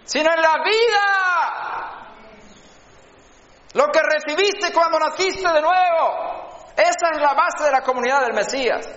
sino 0.03 0.31
en 0.31 0.41
la 0.41 0.63
vida. 0.63 1.31
Lo 3.73 3.87
que 3.87 4.01
recibiste 4.03 4.71
cuando 4.73 4.99
naciste 4.99 5.47
de 5.47 5.61
nuevo. 5.61 6.51
Esa 6.75 7.09
es 7.13 7.21
la 7.21 7.33
base 7.33 7.63
de 7.63 7.71
la 7.71 7.81
comunidad 7.81 8.21
del 8.21 8.33
Mesías. 8.33 8.87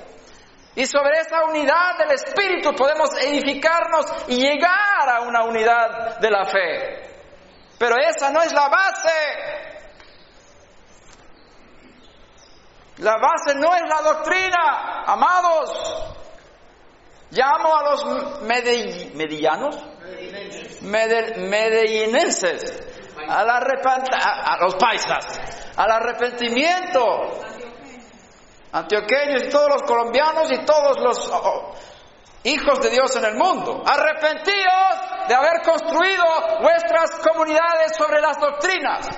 Y 0.76 0.86
sobre 0.86 1.20
esa 1.20 1.44
unidad 1.44 1.98
del 1.98 2.12
Espíritu 2.12 2.72
podemos 2.74 3.10
edificarnos 3.22 4.06
y 4.28 4.38
llegar 4.38 5.08
a 5.08 5.20
una 5.20 5.44
unidad 5.44 6.18
de 6.18 6.30
la 6.30 6.44
fe. 6.46 7.14
Pero 7.78 7.96
esa 7.96 8.30
no 8.30 8.42
es 8.42 8.52
la 8.52 8.68
base. 8.68 9.10
La 12.98 13.16
base 13.18 13.54
no 13.56 13.74
es 13.74 13.82
la 13.88 14.02
doctrina, 14.02 15.04
amados. 15.06 16.14
Llamo 17.30 17.76
a 17.76 17.90
los 17.90 18.42
medillanos, 18.42 19.76
medellinenses, 20.82 22.80
al 23.28 23.50
a, 23.50 24.56
los 24.60 24.76
paisas, 24.76 25.40
al 25.76 25.90
arrepentimiento. 25.90 27.40
Antioqueños 28.74 29.44
y 29.44 29.50
todos 29.50 29.68
los 29.68 29.82
colombianos 29.84 30.50
y 30.50 30.64
todos 30.64 30.98
los 30.98 31.30
oh, 31.30 31.40
oh, 31.44 31.74
hijos 32.42 32.80
de 32.80 32.90
Dios 32.90 33.14
en 33.14 33.24
el 33.24 33.36
mundo. 33.36 33.84
Arrepentíos 33.86 35.28
de 35.28 35.34
haber 35.34 35.62
construido 35.62 36.24
vuestras 36.60 37.20
comunidades 37.20 37.96
sobre 37.96 38.20
las 38.20 38.36
doctrinas. 38.40 39.08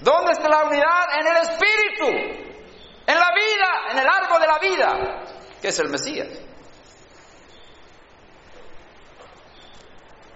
¿Dónde 0.00 0.32
está 0.32 0.50
la 0.50 0.64
unidad? 0.64 1.18
En 1.18 1.26
el 1.26 1.36
Espíritu, 1.38 2.06
en 3.06 3.18
la 3.18 3.30
vida, 3.34 3.90
en 3.90 3.98
el 4.00 4.06
árbol 4.06 4.38
de 4.38 4.46
la 4.46 4.58
vida, 4.58 5.24
que 5.62 5.68
es 5.68 5.78
el 5.78 5.88
Mesías. 5.88 6.28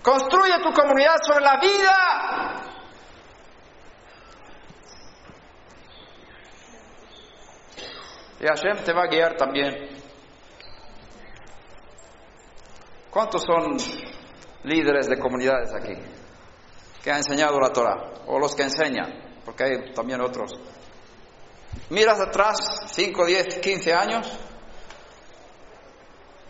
Construye 0.02 0.58
tu 0.62 0.72
comunidad 0.72 1.16
sobre 1.22 1.44
la 1.44 1.58
vida. 1.60 2.67
Y 8.41 8.47
Hashem 8.47 8.84
te 8.84 8.93
va 8.93 9.05
a 9.05 9.09
guiar 9.09 9.36
también. 9.36 9.89
¿Cuántos 13.11 13.43
son 13.43 13.76
líderes 14.64 15.09
de 15.09 15.18
comunidades 15.18 15.74
aquí 15.74 15.95
que 17.03 17.11
han 17.11 17.18
enseñado 17.18 17.59
la 17.59 17.70
Torah 17.70 18.12
o 18.26 18.39
los 18.39 18.55
que 18.55 18.62
enseñan? 18.64 19.28
porque 19.49 19.64
hay 19.64 19.93
también 19.95 20.20
otros. 20.20 20.61
Miras 21.89 22.20
atrás 22.20 22.59
5, 22.93 23.24
10, 23.24 23.61
15 23.61 23.95
años, 23.95 24.30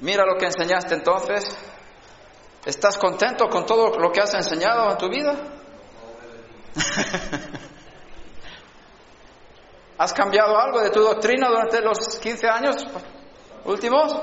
mira 0.01 0.25
lo 0.27 0.37
que 0.37 0.47
enseñaste 0.47 0.97
entonces, 0.97 1.45
¿estás 2.67 2.99
contento 2.99 3.49
con 3.49 3.65
todo 3.65 3.97
lo 4.01 4.11
que 4.11 4.21
has 4.21 4.35
enseñado 4.35 4.91
en 4.91 4.99
tu 4.99 5.09
vida? 5.09 5.33
¿Has 9.99 10.13
cambiado 10.13 10.57
algo 10.57 10.81
de 10.81 10.91
tu 10.91 11.01
doctrina 11.01 11.49
durante 11.49 11.81
los 11.81 11.99
15 12.21 12.49
años 12.49 12.77
últimos? 13.65 14.17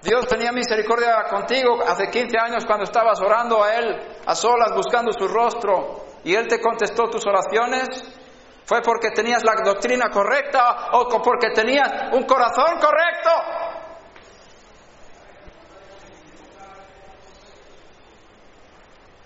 Dios 0.00 0.28
tenía 0.28 0.52
misericordia 0.52 1.24
contigo 1.28 1.82
hace 1.84 2.08
15 2.08 2.38
años 2.38 2.64
cuando 2.64 2.84
estabas 2.84 3.20
orando 3.20 3.64
a 3.64 3.74
Él 3.74 4.00
a 4.24 4.34
solas 4.36 4.72
buscando 4.76 5.12
su 5.12 5.26
rostro 5.26 6.04
y 6.22 6.36
Él 6.36 6.46
te 6.46 6.60
contestó 6.60 7.10
tus 7.10 7.26
oraciones. 7.26 7.88
¿Fue 8.64 8.80
porque 8.80 9.10
tenías 9.10 9.42
la 9.42 9.56
doctrina 9.64 10.08
correcta 10.08 10.90
o 10.92 11.08
porque 11.20 11.50
tenías 11.50 12.12
un 12.12 12.22
corazón 12.24 12.78
correcto? 12.78 13.30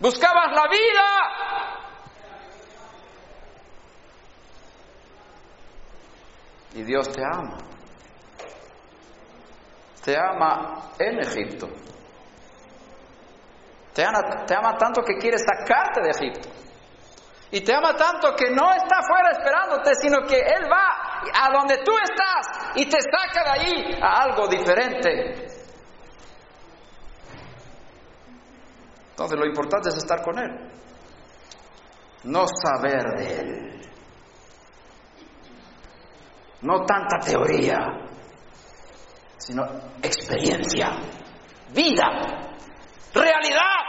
Buscabas 0.01 0.53
la 0.55 0.69
vida. 0.69 1.72
Y 6.75 6.83
Dios 6.83 7.09
te 7.11 7.23
ama 7.23 7.59
te 10.03 10.17
ama 10.19 10.91
en 10.99 11.21
Egipto. 11.21 11.69
Te 13.95 14.05
ama, 14.05 14.77
tanto 14.77 15.03
que 15.03 15.17
quiere 15.17 15.37
sacarte 15.39 16.01
de 16.03 16.11
Egipto. 16.11 16.49
Y 17.51 17.61
te 17.61 17.75
ama 17.75 17.95
tanto 17.95 18.35
que 18.35 18.51
no 18.51 18.73
está 18.73 19.03
fuera 19.07 19.31
esperándote, 19.31 19.95
sino 19.95 20.23
que 20.27 20.39
Él 20.39 20.65
va 20.71 21.21
a 21.35 21.53
donde 21.53 21.79
tú 21.85 21.93
estás 21.99 22.73
y 22.75 22.89
te 22.89 22.99
saca 23.01 23.45
de 23.45 23.61
ahí 23.61 24.01
a 24.03 24.23
algo 24.23 24.49
diferente. 24.49 25.47
Entonces 29.11 29.39
lo 29.39 29.47
importante 29.47 29.91
es 29.91 29.97
estar 29.99 30.23
con 30.23 30.39
Él. 30.39 30.73
No 32.25 32.47
saber 32.47 33.03
de 33.19 33.41
Él. 33.41 33.82
No 36.63 36.85
tanta 36.85 37.19
teoría 37.19 38.03
sino 39.43 39.65
experiencia, 40.01 40.91
vida, 41.75 42.05
realidad. 43.13 43.83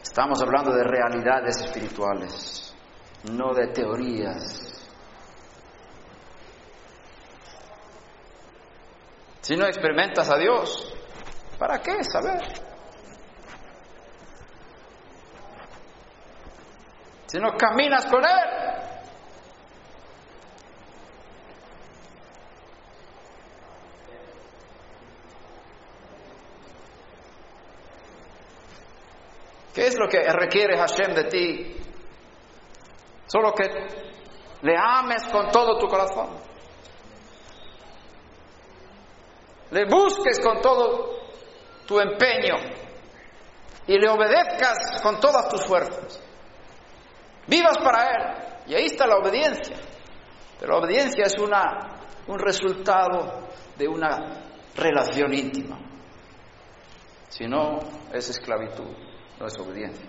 Estamos 0.00 0.40
hablando 0.42 0.72
de 0.72 0.84
realidades 0.84 1.60
espirituales, 1.60 2.74
no 3.32 3.52
de 3.52 3.68
teorías. 3.68 4.69
Si 9.40 9.56
no 9.56 9.66
experimentas 9.66 10.30
a 10.30 10.36
Dios, 10.36 10.90
¿Para 11.60 11.78
qué 11.82 12.02
saber? 12.04 12.40
Si 17.26 17.38
no 17.38 17.54
caminas 17.54 18.06
con 18.06 18.24
Él. 18.24 18.30
¿Qué 29.74 29.86
es 29.86 29.98
lo 29.98 30.08
que 30.08 30.22
requiere 30.32 30.78
Hashem 30.78 31.12
de 31.14 31.24
ti? 31.24 31.76
Solo 33.26 33.52
que 33.52 33.68
le 34.62 34.74
ames 34.78 35.24
con 35.30 35.50
todo 35.50 35.78
tu 35.78 35.86
corazón. 35.88 36.49
Le 39.70 39.84
busques 39.84 40.40
con 40.40 40.60
todo 40.60 41.20
tu 41.86 42.00
empeño 42.00 42.56
y 43.86 43.98
le 43.98 44.08
obedezcas 44.08 45.00
con 45.02 45.20
todas 45.20 45.48
tus 45.48 45.64
fuerzas. 45.64 46.22
Vivas 47.46 47.78
para 47.78 48.04
Él. 48.04 48.50
Y 48.68 48.74
ahí 48.74 48.86
está 48.86 49.06
la 49.06 49.16
obediencia. 49.16 49.76
Pero 50.58 50.72
la 50.72 50.78
obediencia 50.78 51.24
es 51.24 51.38
una, 51.38 52.00
un 52.26 52.38
resultado 52.38 53.48
de 53.76 53.88
una 53.88 54.44
relación 54.76 55.32
íntima. 55.34 55.78
Si 57.28 57.46
no, 57.46 57.78
es 58.12 58.28
esclavitud, 58.28 58.96
no 59.38 59.46
es 59.46 59.58
obediencia. 59.58 60.08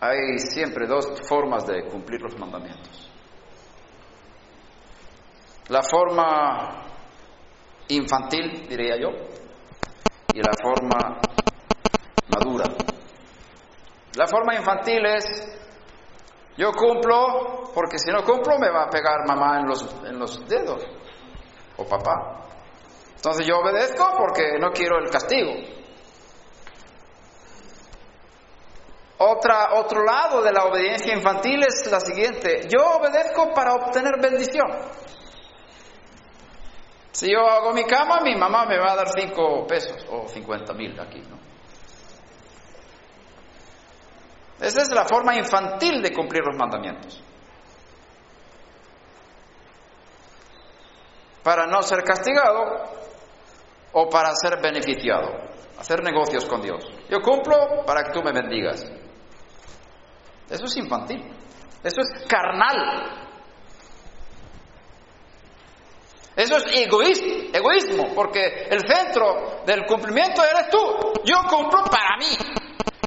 Hay 0.00 0.38
siempre 0.38 0.86
dos 0.86 1.06
formas 1.28 1.66
de 1.66 1.84
cumplir 1.84 2.20
los 2.20 2.36
mandamientos. 2.36 3.11
La 5.68 5.82
forma 5.82 6.82
infantil, 7.88 8.66
diría 8.68 8.96
yo, 8.96 9.08
y 10.34 10.40
la 10.40 10.52
forma 10.62 11.20
madura. 12.28 12.64
La 14.16 14.26
forma 14.26 14.54
infantil 14.54 15.04
es, 15.06 15.24
yo 16.56 16.72
cumplo, 16.72 17.70
porque 17.74 17.98
si 17.98 18.10
no 18.10 18.22
cumplo 18.24 18.58
me 18.58 18.70
va 18.70 18.84
a 18.84 18.90
pegar 18.90 19.26
mamá 19.26 19.60
en 19.60 19.66
los, 19.66 20.04
en 20.04 20.18
los 20.18 20.46
dedos, 20.48 20.82
o 21.76 21.84
papá. 21.84 22.46
Entonces 23.16 23.46
yo 23.46 23.58
obedezco 23.58 24.14
porque 24.18 24.58
no 24.58 24.70
quiero 24.70 24.98
el 24.98 25.08
castigo. 25.08 25.52
Otra, 29.18 29.74
otro 29.74 30.02
lado 30.02 30.42
de 30.42 30.52
la 30.52 30.64
obediencia 30.64 31.14
infantil 31.14 31.62
es 31.62 31.88
la 31.90 32.00
siguiente, 32.00 32.66
yo 32.68 32.98
obedezco 32.98 33.52
para 33.54 33.74
obtener 33.74 34.20
bendición. 34.20 34.66
Si 37.12 37.30
yo 37.30 37.40
hago 37.46 37.72
mi 37.72 37.84
cama, 37.84 38.20
mi 38.20 38.34
mamá 38.34 38.64
me 38.64 38.78
va 38.78 38.92
a 38.92 38.96
dar 38.96 39.08
cinco 39.08 39.66
pesos 39.66 40.04
o 40.10 40.26
cincuenta 40.26 40.72
mil 40.72 40.98
aquí, 40.98 41.20
¿no? 41.20 41.38
Esa 44.58 44.80
es 44.80 44.90
la 44.92 45.04
forma 45.04 45.34
infantil 45.36 46.00
de 46.00 46.12
cumplir 46.12 46.42
los 46.42 46.56
mandamientos. 46.56 47.22
Para 51.42 51.66
no 51.66 51.82
ser 51.82 52.02
castigado 52.02 52.84
o 53.92 54.08
para 54.08 54.30
ser 54.34 54.62
beneficiado, 54.62 55.32
hacer 55.78 56.02
negocios 56.02 56.46
con 56.46 56.62
Dios. 56.62 56.82
Yo 57.10 57.20
cumplo 57.20 57.84
para 57.84 58.04
que 58.04 58.12
tú 58.12 58.22
me 58.22 58.32
bendigas. 58.32 58.84
Eso 60.48 60.64
es 60.64 60.76
infantil, 60.76 61.22
eso 61.82 62.00
es 62.00 62.26
carnal. 62.26 63.31
Eso 66.34 66.56
es 66.56 66.64
egoísmo, 66.74 67.50
egoísmo, 67.52 68.14
porque 68.14 68.66
el 68.70 68.80
centro 68.88 69.62
del 69.66 69.84
cumplimiento 69.84 70.42
eres 70.42 70.70
tú. 70.70 70.78
Yo 71.24 71.36
cumplo 71.48 71.84
para 71.84 72.16
mí, 72.18 72.36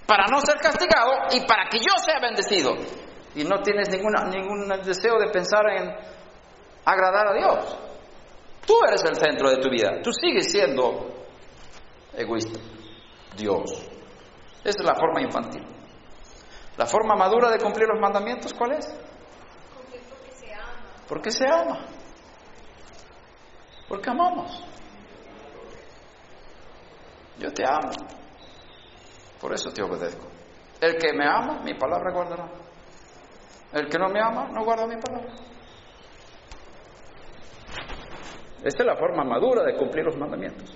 para 0.05 0.28
no 0.28 0.39
ser 0.41 0.57
castigado 0.57 1.11
y 1.32 1.41
para 1.41 1.67
que 1.69 1.80
yo 1.80 1.93
sea 2.05 2.19
bendecido. 2.19 2.76
Y 3.34 3.43
no 3.43 3.61
tienes 3.63 3.89
ninguna, 3.89 4.26
ningún 4.26 4.67
deseo 4.84 5.17
de 5.19 5.30
pensar 5.30 5.67
en 5.76 5.89
agradar 6.86 7.28
a 7.30 7.34
Dios. 7.34 7.78
Tú 8.65 8.73
eres 8.88 9.03
el 9.03 9.15
centro 9.15 9.49
de 9.49 9.57
tu 9.57 9.69
vida. 9.69 10.01
Tú 10.03 10.11
sigues 10.13 10.51
siendo 10.51 11.26
egoísta. 12.13 12.59
Dios. 13.36 13.89
Esa 14.63 14.80
es 14.80 14.86
la 14.86 14.95
forma 14.95 15.21
infantil. 15.21 15.63
La 16.78 16.86
forma 16.86 17.15
madura 17.15 17.49
de 17.51 17.57
cumplir 17.57 17.88
los 17.88 17.99
mandamientos, 17.99 18.53
¿cuál 18.53 18.73
es? 18.73 18.86
Porque 19.73 20.32
se 20.32 20.53
ama. 20.53 20.73
Porque 21.07 21.32
se 21.32 21.45
ama. 21.47 21.86
Porque 23.88 24.09
amamos. 24.09 24.63
Yo 27.38 27.51
te 27.51 27.63
amo. 27.65 27.91
Por 29.39 29.53
eso 29.53 29.69
te 29.71 29.83
obedezco. 29.83 30.27
El 30.81 30.97
que 30.97 31.13
me 31.13 31.27
ama, 31.27 31.61
mi 31.63 31.73
palabra 31.73 32.11
guardará. 32.11 32.47
El 33.73 33.88
que 33.88 33.97
no 33.97 34.07
me 34.09 34.21
ama, 34.21 34.47
no 34.51 34.63
guarda 34.63 34.88
mi 34.88 34.95
palabra. 35.01 35.33
Esta 38.63 38.83
es 38.83 38.88
la 38.88 38.95
forma 38.95 39.23
madura 39.23 39.63
de 39.63 39.75
cumplir 39.75 40.05
los 40.05 40.17
mandamientos. 40.17 40.75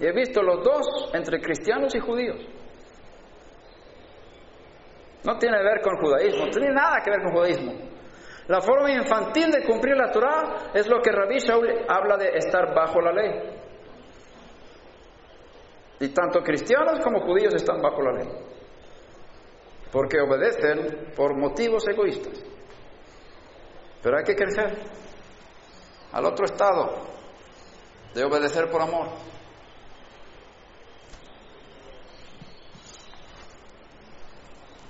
Y 0.00 0.06
he 0.06 0.12
visto 0.12 0.42
los 0.42 0.64
dos 0.64 1.10
entre 1.14 1.40
cristianos 1.40 1.94
y 1.94 2.00
judíos. 2.00 2.40
No 5.24 5.38
tiene 5.38 5.58
que 5.58 5.62
ver 5.62 5.80
con 5.82 5.96
judaísmo, 5.98 6.46
no 6.46 6.50
tiene 6.50 6.72
nada 6.72 7.00
que 7.04 7.10
ver 7.10 7.22
con 7.22 7.32
judaísmo. 7.32 7.91
La 8.48 8.60
forma 8.60 8.90
infantil 8.90 9.50
de 9.50 9.64
cumplir 9.64 9.96
la 9.96 10.10
Torah 10.10 10.70
es 10.74 10.88
lo 10.88 11.00
que 11.00 11.12
Rabbi 11.12 11.38
Shaul 11.38 11.84
habla 11.88 12.16
de 12.16 12.30
estar 12.36 12.74
bajo 12.74 13.00
la 13.00 13.12
ley. 13.12 13.62
Y 16.00 16.08
tanto 16.08 16.40
cristianos 16.40 16.98
como 17.00 17.20
judíos 17.20 17.54
están 17.54 17.80
bajo 17.80 18.02
la 18.02 18.12
ley. 18.12 18.28
Porque 19.92 20.20
obedecen 20.20 21.12
por 21.14 21.36
motivos 21.36 21.86
egoístas. 21.86 22.44
Pero 24.02 24.18
hay 24.18 24.24
que 24.24 24.34
crecer 24.34 24.76
al 26.10 26.24
otro 26.24 26.44
estado 26.44 27.12
de 28.12 28.24
obedecer 28.24 28.68
por 28.70 28.82
amor. 28.82 29.06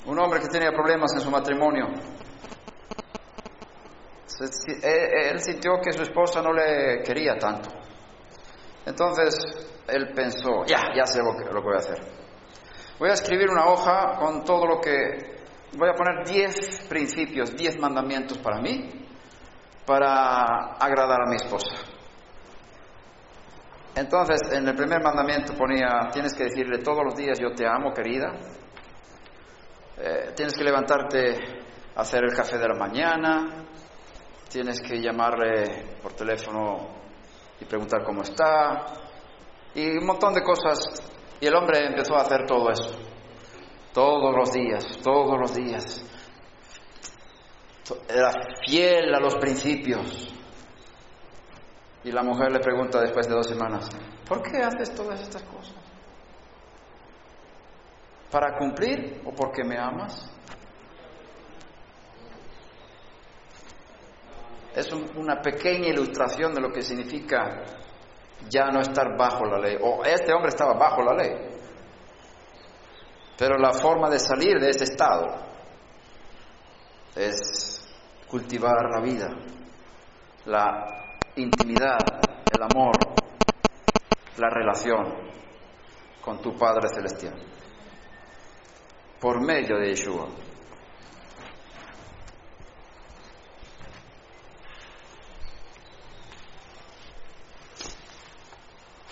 Un 0.07 0.19
hombre 0.19 0.41
que 0.41 0.49
tenía 0.49 0.73
problemas 0.73 1.13
en 1.15 1.21
su 1.21 1.31
matrimonio, 1.31 1.87
él 4.43 5.41
sintió 5.41 5.81
que 5.83 5.93
su 5.93 6.03
esposa 6.03 6.43
no 6.43 6.53
le 6.53 7.03
quería 7.03 7.37
tanto. 7.39 7.71
Entonces 8.85 9.37
él 9.87 10.13
pensó, 10.15 10.65
ya, 10.67 10.93
ya 10.95 11.07
sé 11.07 11.21
lo 11.23 11.37
que, 11.37 11.53
lo 11.53 11.63
voy 11.63 11.75
a 11.75 11.79
hacer. 11.79 11.99
Voy 12.99 13.11
a 13.11 13.15
escribir 13.15 13.51
una 13.51 13.67
hoja 13.67 14.17
con 14.19 14.45
todo 14.45 14.67
lo 14.67 14.81
que... 14.81 15.41
Voy 15.77 15.89
a 15.89 15.95
poner 15.95 16.27
10 16.27 16.87
principios, 16.89 17.57
10 17.57 17.79
mandamientos 17.79 18.37
para 18.39 18.61
mí, 18.61 18.91
para 19.87 20.75
agradar 20.79 21.23
a 21.23 21.31
mi 21.31 21.37
esposa. 21.37 21.75
Entonces, 23.95 24.41
en 24.53 24.69
el 24.69 24.75
primer 24.75 25.03
mandamiento 25.03 25.55
ponía, 25.55 26.09
tienes 26.13 26.35
que 26.35 26.45
decirle 26.45 26.79
todos 26.79 27.05
los 27.05 27.15
días, 27.15 27.39
yo 27.39 27.53
te 27.53 27.67
amo, 27.67 27.93
querida. 27.93 28.33
Eh, 29.99 30.33
tienes 30.35 30.55
que 30.55 30.65
levantarte 30.65 31.37
a 31.95 32.01
hacer 32.01 32.23
el 32.25 32.35
café 32.35 32.59
de 32.59 32.69
la 32.69 32.75
mañana. 32.75 33.65
Tienes 34.53 34.83
que 34.83 35.01
llamarle 35.01 35.97
por 36.03 36.13
teléfono 36.13 36.89
y 37.59 37.65
preguntar 37.65 38.05
cómo 38.05 38.21
está. 38.21 38.85
Y 39.75 39.97
un 39.97 40.05
montón 40.05 40.35
de 40.35 40.43
cosas. 40.43 40.79
Y 41.41 41.47
el 41.47 41.55
hombre 41.55 41.87
empezó 41.87 42.17
a 42.17 42.21
hacer 42.21 42.45
todo 42.47 42.71
eso. 42.71 42.95
Todos 43.95 44.37
los 44.37 44.53
días, 44.53 44.99
todos 45.03 45.41
los 45.41 45.55
días. 45.55 46.05
Era 48.07 48.31
fiel 48.67 49.15
a 49.15 49.21
los 49.21 49.37
principios. 49.37 50.29
Y 52.05 52.13
la 52.13 52.23
mujer 52.23 52.53
le 52.53 52.61
pregunta 52.61 53.01
después 53.01 53.27
de 53.29 53.35
dos 53.35 53.47
semanas, 53.47 53.89
¿por 54.29 54.43
qué 54.43 54.59
haces 54.59 54.95
todas 54.95 55.19
estas 55.23 55.43
cosas? 55.45 55.77
¿Para 58.31 58.59
cumplir 58.59 59.23
o 59.25 59.31
porque 59.33 59.65
me 59.65 59.79
amas? 59.79 60.31
Es 64.75 64.91
un- 64.93 65.11
una 65.17 65.41
pequeña 65.41 65.89
ilustración 65.89 66.55
de 66.55 66.61
lo 66.61 66.73
que 66.73 66.83
significa 66.83 67.63
ya 68.49 68.67
no 68.71 68.81
estar 68.81 69.17
bajo 69.17 69.45
la 69.45 69.59
ley. 69.59 69.77
O 69.81 70.05
este 70.05 70.33
hombre 70.33 70.49
estaba 70.49 70.75
bajo 70.75 71.03
la 71.03 71.15
ley. 71.15 71.33
Pero 73.39 73.59
la 73.59 73.73
forma 73.73 74.09
de 74.09 74.19
salir 74.19 74.59
de 74.59 74.71
ese 74.71 74.85
estado 74.85 75.27
es 77.17 77.87
cultivar 78.29 78.89
la 78.91 79.01
vida, 79.01 79.29
la 80.47 80.87
intimidad, 81.37 81.99
el 82.51 82.63
amor, 82.63 82.97
la 84.39 84.49
relación 84.49 85.33
con 86.25 86.41
tu 86.41 86.57
Padre 86.57 86.89
Celestial, 86.89 87.35
por 89.21 89.41
medio 89.45 89.79
de 89.79 89.89
Yeshua. 89.89 90.29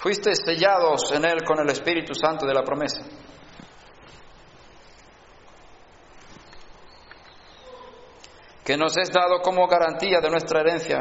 Fuiste 0.01 0.34
sellados 0.34 1.12
en 1.12 1.24
Él 1.24 1.44
con 1.44 1.61
el 1.61 1.68
Espíritu 1.70 2.14
Santo 2.14 2.46
de 2.46 2.55
la 2.55 2.62
promesa. 2.62 3.05
que 8.64 8.76
nos 8.76 8.96
es 8.98 9.11
dado 9.11 9.40
como 9.42 9.66
garantía 9.66 10.20
de 10.20 10.30
nuestra 10.30 10.61
herencia 10.61 11.01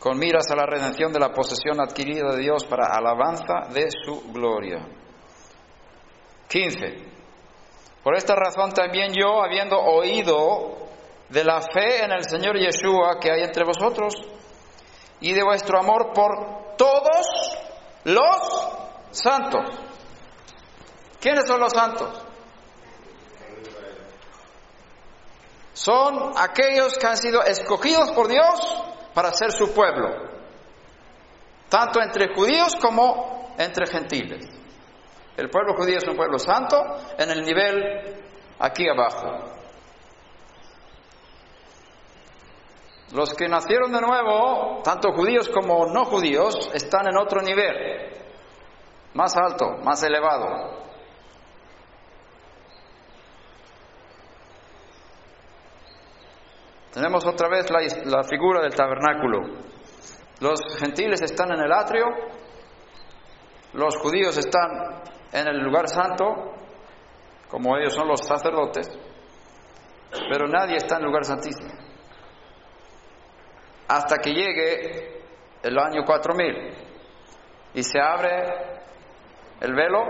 con 0.00 0.18
miras 0.18 0.50
a 0.50 0.56
la 0.56 0.66
redención 0.66 1.12
de 1.12 1.20
la 1.20 1.32
posesión 1.32 1.80
adquirida 1.80 2.32
de 2.32 2.42
Dios 2.42 2.64
para 2.64 2.86
alabanza 2.86 3.68
de 3.72 3.88
su 3.90 4.32
gloria. 4.32 4.80
15. 6.48 6.96
Por 8.02 8.16
esta 8.16 8.34
razón 8.34 8.72
también 8.72 9.12
yo, 9.12 9.40
habiendo 9.40 9.78
oído 9.78 10.88
de 11.28 11.44
la 11.44 11.60
fe 11.60 12.02
en 12.02 12.10
el 12.10 12.24
Señor 12.24 12.56
Yeshua 12.58 13.20
que 13.20 13.30
hay 13.30 13.42
entre 13.42 13.64
vosotros 13.64 14.14
y 15.20 15.32
de 15.32 15.42
vuestro 15.42 15.78
amor 15.78 16.12
por 16.12 16.76
todos 16.76 17.58
los 18.04 18.68
santos. 19.10 19.78
¿Quiénes 21.20 21.46
son 21.46 21.60
los 21.60 21.72
santos? 21.72 22.08
Son 25.74 26.32
aquellos 26.36 26.98
que 26.98 27.06
han 27.06 27.16
sido 27.16 27.42
escogidos 27.42 28.10
por 28.12 28.28
Dios 28.28 28.84
para 29.14 29.32
ser 29.32 29.52
su 29.52 29.72
pueblo, 29.72 30.08
tanto 31.68 32.00
entre 32.02 32.34
judíos 32.34 32.76
como 32.76 33.54
entre 33.58 33.86
gentiles. 33.86 34.46
El 35.36 35.48
pueblo 35.48 35.74
judío 35.74 35.98
es 35.98 36.06
un 36.06 36.16
pueblo 36.16 36.38
santo 36.38 36.76
en 37.16 37.30
el 37.30 37.42
nivel 37.42 38.22
aquí 38.58 38.88
abajo. 38.88 39.49
Los 43.12 43.34
que 43.34 43.48
nacieron 43.48 43.90
de 43.92 44.00
nuevo, 44.00 44.82
tanto 44.84 45.12
judíos 45.12 45.48
como 45.48 45.86
no 45.86 46.04
judíos, 46.04 46.70
están 46.72 47.08
en 47.08 47.16
otro 47.18 47.42
nivel, 47.42 48.08
más 49.14 49.36
alto, 49.36 49.78
más 49.82 50.00
elevado. 50.04 50.78
Tenemos 56.92 57.26
otra 57.26 57.48
vez 57.48 57.68
la, 57.70 57.80
la, 58.04 58.22
figura 58.22 58.60
del 58.60 58.74
tabernáculo. 58.74 59.58
Los 60.40 60.60
gentiles 60.78 61.20
están 61.22 61.52
en 61.52 61.60
el 61.60 61.72
atrio, 61.72 62.06
los 63.72 63.96
judíos 63.96 64.36
están 64.38 65.02
en 65.32 65.48
el 65.48 65.58
lugar 65.58 65.88
santo, 65.88 66.54
como 67.48 67.76
ellos 67.76 67.94
son 67.94 68.06
los 68.06 68.20
sacerdotes, 68.20 68.88
pero 70.30 70.46
nadie 70.46 70.76
está 70.76 70.96
en 70.96 71.02
el 71.02 71.06
lugar 71.08 71.24
santísimo. 71.24 71.89
Hasta 73.90 74.18
que 74.18 74.30
llegue 74.30 75.20
el 75.64 75.76
año 75.76 76.04
4000 76.04 76.74
y 77.74 77.82
se 77.82 77.98
abre 77.98 78.46
el 79.60 79.74
velo 79.74 80.04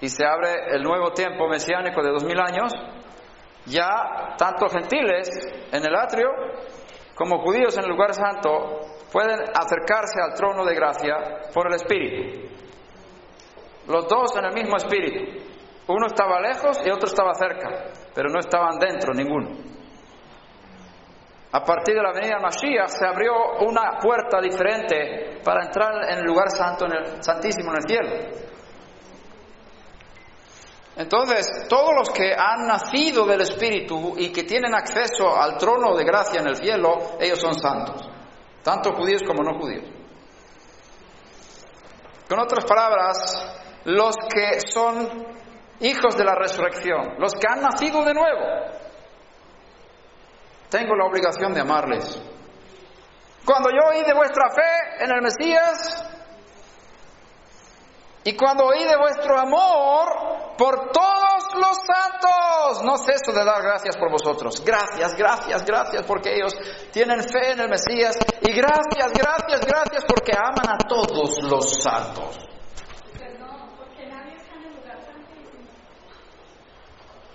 y 0.00 0.08
se 0.08 0.24
abre 0.26 0.74
el 0.74 0.82
nuevo 0.82 1.12
tiempo 1.12 1.46
mesiánico 1.46 2.02
de 2.02 2.10
2000 2.10 2.40
años, 2.40 2.72
ya 3.66 4.34
tanto 4.36 4.68
gentiles 4.68 5.30
en 5.70 5.86
el 5.86 5.94
atrio 5.94 6.28
como 7.14 7.38
judíos 7.38 7.76
en 7.78 7.84
el 7.84 7.90
lugar 7.90 8.12
santo 8.14 8.80
pueden 9.12 9.42
acercarse 9.54 10.20
al 10.20 10.34
trono 10.34 10.64
de 10.64 10.74
gracia 10.74 11.14
por 11.54 11.68
el 11.68 11.74
Espíritu. 11.74 12.48
Los 13.86 14.08
dos 14.08 14.36
en 14.36 14.44
el 14.44 14.54
mismo 14.54 14.76
Espíritu. 14.76 15.38
Uno 15.86 16.06
estaba 16.08 16.40
lejos 16.40 16.80
y 16.84 16.90
otro 16.90 17.06
estaba 17.06 17.32
cerca, 17.34 17.92
pero 18.12 18.28
no 18.28 18.40
estaban 18.40 18.76
dentro 18.80 19.14
ninguno. 19.14 19.77
A 21.50 21.64
partir 21.64 21.94
de 21.94 22.02
la 22.02 22.12
venida 22.12 22.38
Mashiach 22.38 22.90
se 22.90 23.06
abrió 23.06 23.32
una 23.60 23.98
puerta 23.98 24.40
diferente 24.40 25.40
para 25.42 25.64
entrar 25.64 26.10
en 26.10 26.18
el 26.18 26.24
lugar 26.24 26.50
santo, 26.50 26.84
en 26.84 26.92
el 26.92 27.22
santísimo, 27.22 27.70
en 27.70 27.76
el 27.76 27.88
cielo. 27.88 28.48
Entonces, 30.96 31.66
todos 31.68 31.94
los 31.96 32.10
que 32.10 32.34
han 32.34 32.66
nacido 32.66 33.24
del 33.24 33.40
Espíritu 33.40 34.14
y 34.18 34.30
que 34.30 34.42
tienen 34.42 34.74
acceso 34.74 35.34
al 35.34 35.56
trono 35.56 35.96
de 35.96 36.04
gracia 36.04 36.40
en 36.40 36.48
el 36.48 36.56
cielo, 36.56 36.98
ellos 37.20 37.40
son 37.40 37.54
santos, 37.54 38.10
tanto 38.62 38.92
judíos 38.92 39.22
como 39.22 39.42
no 39.42 39.58
judíos. 39.58 39.84
Con 42.28 42.40
otras 42.40 42.64
palabras, 42.66 43.82
los 43.84 44.16
que 44.28 44.60
son 44.60 45.24
hijos 45.80 46.16
de 46.16 46.24
la 46.24 46.34
resurrección, 46.34 47.14
los 47.18 47.32
que 47.32 47.46
han 47.48 47.62
nacido 47.62 48.04
de 48.04 48.12
nuevo, 48.12 48.44
tengo 50.70 50.94
la 50.94 51.06
obligación 51.06 51.54
de 51.54 51.60
amarles. 51.60 52.20
Cuando 53.44 53.70
yo 53.70 53.88
oí 53.88 54.02
de 54.04 54.12
vuestra 54.12 54.50
fe 54.50 55.04
en 55.04 55.10
el 55.10 55.22
Mesías, 55.22 56.04
y 58.24 58.36
cuando 58.36 58.66
oí 58.66 58.84
de 58.84 58.96
vuestro 58.96 59.38
amor 59.38 60.54
por 60.58 60.90
todos 60.90 61.54
los 61.54 61.78
santos, 61.78 62.84
no 62.84 62.98
ceso 62.98 63.32
de 63.32 63.42
dar 63.42 63.62
gracias 63.62 63.96
por 63.96 64.10
vosotros. 64.10 64.62
Gracias, 64.62 65.16
gracias, 65.16 65.64
gracias 65.64 66.04
porque 66.04 66.34
ellos 66.34 66.52
tienen 66.92 67.22
fe 67.22 67.52
en 67.52 67.60
el 67.60 67.70
Mesías. 67.70 68.18
Y 68.42 68.52
gracias, 68.52 69.12
gracias, 69.14 69.60
gracias 69.64 70.04
porque 70.06 70.32
aman 70.36 70.68
a 70.68 70.78
todos 70.86 71.42
los 71.42 71.82
santos. 71.82 72.36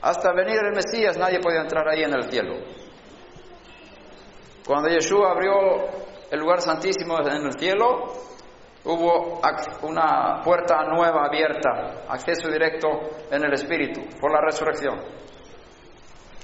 Hasta 0.03 0.33
venir 0.33 0.57
el 0.57 0.75
Mesías 0.75 1.17
nadie 1.17 1.39
podía 1.39 1.61
entrar 1.61 1.87
ahí 1.87 2.03
en 2.03 2.13
el 2.13 2.29
cielo. 2.29 2.82
Cuando 4.65 4.89
Yeshua 4.89 5.31
abrió 5.31 5.51
el 6.31 6.39
lugar 6.39 6.61
santísimo 6.61 7.19
en 7.19 7.45
el 7.45 7.59
cielo, 7.59 8.13
hubo 8.85 9.41
una 9.83 10.41
puerta 10.43 10.83
nueva 10.83 11.25
abierta, 11.25 12.05
acceso 12.07 12.49
directo 12.49 12.87
en 13.29 13.43
el 13.43 13.53
Espíritu, 13.53 14.01
por 14.19 14.31
la 14.31 14.41
resurrección. 14.41 14.99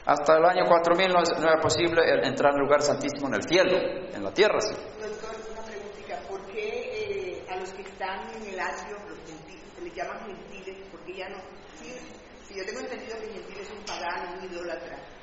Hasta 0.05 0.37
el 0.37 0.45
año 0.45 0.65
4000 0.65 1.07
no, 1.07 1.19
era 1.19 1.61
posible 1.61 2.01
entrar 2.23 2.51
en 2.53 2.59
el 2.59 2.65
lugar 2.65 2.81
santísimo 2.81 3.27
en 3.27 3.35
el 3.35 3.43
cielo, 3.43 3.77
en 4.11 4.23
la 4.23 4.33
tierra 4.33 4.59
sí. 4.59 4.73
Doctor, 4.99 5.35
una 5.51 5.61
preguntita, 5.61 6.19
¿por 6.27 6.41
qué 6.47 7.37
eh, 7.37 7.45
a 7.47 7.57
los 7.57 7.71
que 7.73 7.83
están 7.83 8.27
en 8.35 8.53
el 8.53 8.59
atrio, 8.59 8.97
los 9.07 9.19
gentiles, 9.19 9.63
se 9.75 9.81
les 9.81 9.93
llaman 9.93 10.25
gentiles? 10.25 10.77
Porque 10.91 11.15
ya 11.15 11.29
no... 11.29 11.37
Si, 11.77 12.55
yo 12.55 12.65
tengo 12.65 12.79
entendido 12.79 13.19
que 13.19 13.33
gentiles 13.33 13.69
es 13.69 13.71
un 13.71 13.85
pagano, 13.85 14.33
un 14.39 14.51
idólatra, 14.51 14.97
¿por 14.97 15.18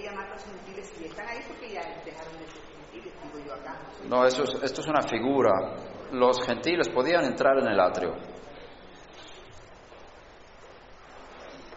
qué 0.00 0.06
llamar 0.08 0.26
a 0.26 0.34
los 0.34 0.44
gentiles 0.44 0.92
si 0.96 1.04
están 1.06 1.26
ahí? 1.26 1.38
Porque 1.46 1.72
ya 1.72 1.80
dejaron 2.04 2.32
de 2.38 2.46
ser 2.46 2.62
gentiles, 2.76 3.14
digo 3.22 3.46
yo 3.46 3.54
acá. 3.54 3.78
No, 4.08 4.24
eso 4.26 4.44
es, 4.44 4.62
esto 4.62 4.80
es 4.80 4.86
una 4.86 5.02
figura 5.02 5.52
los 6.12 6.42
gentiles 6.42 6.88
podían 6.88 7.24
entrar 7.24 7.58
en 7.58 7.68
el 7.68 7.80
atrio. 7.80 8.14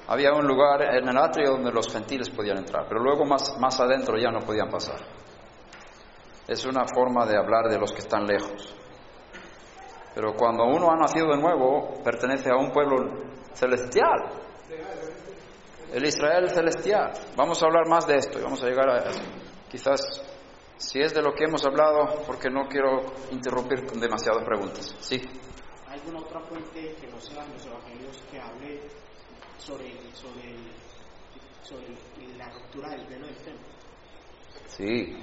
Había 0.07 0.33
un 0.33 0.45
lugar 0.45 0.81
en 0.81 1.07
el 1.07 1.17
atrio 1.17 1.51
donde 1.51 1.71
los 1.71 1.91
gentiles 1.91 2.29
podían 2.29 2.57
entrar, 2.57 2.85
pero 2.87 3.01
luego 3.01 3.25
más, 3.25 3.57
más 3.59 3.79
adentro 3.79 4.17
ya 4.17 4.29
no 4.29 4.39
podían 4.39 4.69
pasar. 4.69 4.99
Es 6.47 6.65
una 6.65 6.85
forma 6.85 7.25
de 7.25 7.37
hablar 7.37 7.69
de 7.69 7.79
los 7.79 7.93
que 7.93 7.99
están 7.99 8.25
lejos. 8.25 8.75
Pero 10.13 10.33
cuando 10.35 10.65
uno 10.65 10.91
ha 10.91 10.97
nacido 10.97 11.29
de 11.29 11.37
nuevo, 11.37 12.01
pertenece 12.03 12.49
a 12.51 12.57
un 12.57 12.71
pueblo 12.71 12.97
celestial. 13.53 14.50
El 15.91 16.05
Israel 16.05 16.49
celestial. 16.49 17.11
Vamos 17.35 17.61
a 17.61 17.65
hablar 17.65 17.87
más 17.87 18.07
de 18.07 18.15
esto 18.15 18.39
y 18.39 18.43
vamos 18.43 18.63
a 18.63 18.67
llegar 18.67 18.89
a 18.89 18.97
eso. 19.09 19.21
Quizás 19.69 20.01
si 20.81 20.99
es 20.99 21.13
de 21.13 21.21
lo 21.21 21.33
que 21.33 21.43
hemos 21.43 21.63
hablado, 21.63 22.23
porque 22.25 22.49
no 22.49 22.67
quiero 22.67 23.13
interrumpir 23.31 23.85
con 23.85 23.99
demasiadas 23.99 24.43
preguntas. 24.43 24.95
¿Sí? 24.99 25.21
¿Hay 25.87 25.99
alguna 25.99 26.21
otra 26.21 26.39
fuente 26.41 26.95
que 26.99 27.07
no 27.07 27.19
sean 27.19 27.51
los 27.53 27.65
evangelios 27.65 28.17
que 28.31 28.39
hable 28.39 28.81
sobre, 29.57 29.91
sobre, 30.13 30.55
sobre 31.61 32.37
la 32.37 32.49
ruptura 32.49 32.89
del 32.89 33.05
velo 33.07 33.27
del 33.27 33.35
templo? 33.35 33.67
Sí. 34.65 35.15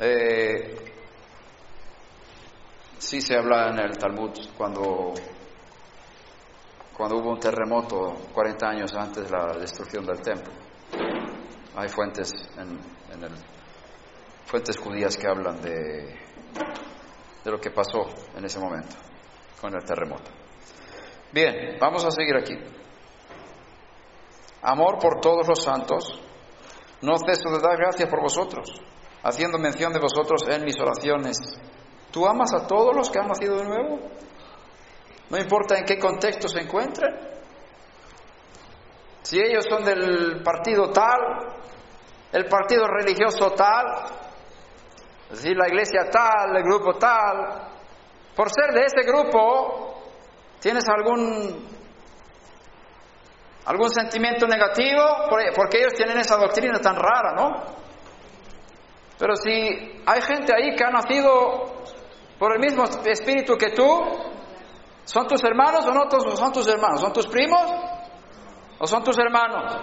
Eh, 0.00 0.74
sí 2.98 3.20
se 3.20 3.36
habla 3.36 3.68
en 3.68 3.78
el 3.78 3.96
Talmud 3.96 4.32
cuando, 4.56 5.14
cuando 6.96 7.16
hubo 7.18 7.30
un 7.30 7.40
terremoto 7.40 8.14
40 8.32 8.68
años 8.68 8.94
antes 8.94 9.24
de 9.24 9.30
la 9.30 9.52
destrucción 9.58 10.06
del 10.06 10.20
templo. 10.20 10.52
Hay 11.76 11.88
fuentes 11.88 12.30
en, 12.56 12.78
el, 13.22 13.32
fuentes 14.44 14.78
judías 14.78 15.16
que 15.16 15.26
hablan 15.26 15.60
de, 15.60 16.16
de 17.44 17.50
lo 17.50 17.58
que 17.58 17.70
pasó 17.70 18.06
en 18.36 18.44
ese 18.44 18.60
momento 18.60 18.94
con 19.60 19.74
el 19.74 19.84
terremoto. 19.84 20.30
Bien, 21.32 21.76
vamos 21.80 22.04
a 22.04 22.12
seguir 22.12 22.36
aquí. 22.36 22.54
Amor 24.62 24.98
por 24.98 25.20
todos 25.20 25.48
los 25.48 25.62
santos. 25.62 26.20
No 27.02 27.18
ceso 27.18 27.50
de 27.50 27.60
dar 27.60 27.76
gracias 27.76 28.08
por 28.08 28.22
vosotros, 28.22 28.80
haciendo 29.22 29.58
mención 29.58 29.92
de 29.92 29.98
vosotros 29.98 30.42
en 30.48 30.64
mis 30.64 30.78
oraciones. 30.78 31.36
¿Tú 32.12 32.26
amas 32.26 32.54
a 32.54 32.66
todos 32.66 32.94
los 32.94 33.10
que 33.10 33.18
han 33.18 33.26
nacido 33.26 33.56
de 33.56 33.64
nuevo? 33.64 33.98
No 35.30 35.38
importa 35.38 35.78
en 35.78 35.84
qué 35.84 35.98
contexto 35.98 36.48
se 36.48 36.60
encuentren. 36.60 37.14
Si 39.22 39.40
ellos 39.40 39.64
son 39.68 39.84
del 39.84 40.42
partido 40.42 40.90
tal, 40.90 41.18
el 42.30 42.46
partido 42.46 42.86
religioso 42.86 43.52
tal, 43.52 43.86
decir, 45.30 45.56
la 45.56 45.68
iglesia 45.68 46.10
tal, 46.10 46.56
el 46.56 46.62
grupo 46.62 46.94
tal, 46.94 47.70
por 48.36 48.50
ser 48.50 48.74
de 48.74 48.84
ese 48.84 49.02
grupo, 49.02 50.02
¿tienes 50.60 50.84
algún, 50.88 51.68
algún 53.64 53.90
sentimiento 53.90 54.46
negativo? 54.46 55.02
Porque 55.54 55.78
ellos 55.78 55.94
tienen 55.94 56.18
esa 56.18 56.36
doctrina 56.36 56.78
tan 56.80 56.96
rara, 56.96 57.32
¿no? 57.34 57.84
Pero 59.18 59.36
si 59.36 60.02
hay 60.04 60.20
gente 60.22 60.52
ahí 60.54 60.74
que 60.74 60.84
ha 60.84 60.90
nacido 60.90 61.84
por 62.38 62.52
el 62.52 62.58
mismo 62.58 62.84
espíritu 63.04 63.56
que 63.56 63.70
tú, 63.70 63.84
¿son 65.04 65.26
tus 65.26 65.42
hermanos 65.44 65.84
o 65.86 65.92
no 65.92 66.36
son 66.36 66.52
tus 66.52 66.66
hermanos? 66.68 67.00
¿Son 67.00 67.12
tus 67.12 67.26
primos 67.26 67.62
o 68.78 68.86
son 68.86 69.02
tus 69.02 69.18
hermanos? 69.18 69.76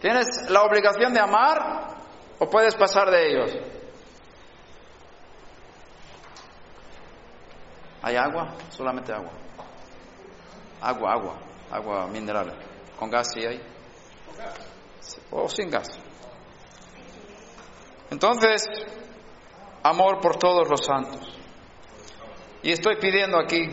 ¿Tienes 0.00 0.26
la 0.48 0.62
obligación 0.62 1.12
de 1.12 1.20
amar 1.20 1.96
o 2.38 2.48
puedes 2.48 2.74
pasar 2.74 3.10
de 3.10 3.28
ellos? 3.28 3.52
¿Hay 8.02 8.16
agua? 8.16 8.54
Solamente 8.70 9.12
agua. 9.12 9.32
Agua, 10.80 11.12
agua, 11.12 11.38
agua 11.70 12.06
mineral. 12.06 12.58
¿Con 12.98 13.10
gas 13.10 13.30
sí 13.34 13.44
hay? 13.44 13.60
O 15.30 15.48
sin 15.48 15.68
gas. 15.68 15.88
Entonces, 18.10 18.64
amor 19.82 20.20
por 20.20 20.36
todos 20.36 20.68
los 20.68 20.84
santos. 20.84 21.36
Y 22.62 22.72
estoy 22.72 22.96
pidiendo 22.96 23.38
aquí, 23.38 23.68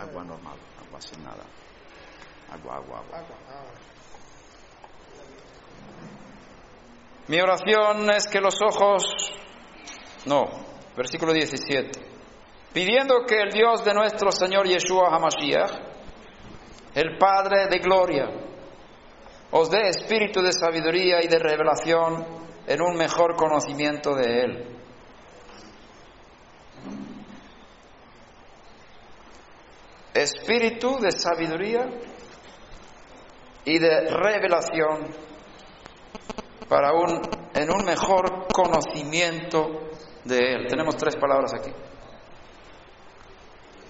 agua 0.00 0.24
normal, 0.24 0.56
agua 0.86 1.00
sin 1.00 1.22
nada. 1.22 1.44
Agua, 2.52 2.76
agua, 2.76 2.98
agua. 3.12 3.36
Mi 7.28 7.40
oración 7.40 8.10
es 8.10 8.26
que 8.26 8.40
los 8.40 8.56
ojos, 8.60 9.04
no, 10.26 10.50
versículo 10.96 11.32
17, 11.32 12.00
pidiendo 12.72 13.24
que 13.26 13.36
el 13.36 13.50
Dios 13.50 13.84
de 13.84 13.94
nuestro 13.94 14.32
Señor 14.32 14.66
Yeshua 14.66 15.08
HaMashiach, 15.14 15.70
el 16.94 17.16
Padre 17.18 17.68
de 17.68 17.78
gloria, 17.78 18.28
os 19.50 19.70
dé 19.70 19.88
espíritu 19.88 20.40
de 20.40 20.52
sabiduría 20.52 21.22
y 21.22 21.28
de 21.28 21.38
revelación 21.38 22.24
en 22.66 22.82
un 22.82 22.96
mejor 22.96 23.36
conocimiento 23.36 24.14
de 24.14 24.40
Él. 24.40 24.64
Espíritu 30.14 30.98
de 31.00 31.12
sabiduría 31.12 31.88
y 33.64 33.78
de 33.78 34.10
revelación 34.10 35.08
para 36.68 36.92
un, 36.92 37.20
en 37.54 37.70
un 37.70 37.84
mejor 37.84 38.46
conocimiento 38.52 39.90
de 40.24 40.54
Él. 40.54 40.66
Tenemos 40.68 40.96
tres 40.96 41.16
palabras 41.16 41.54
aquí. 41.54 41.72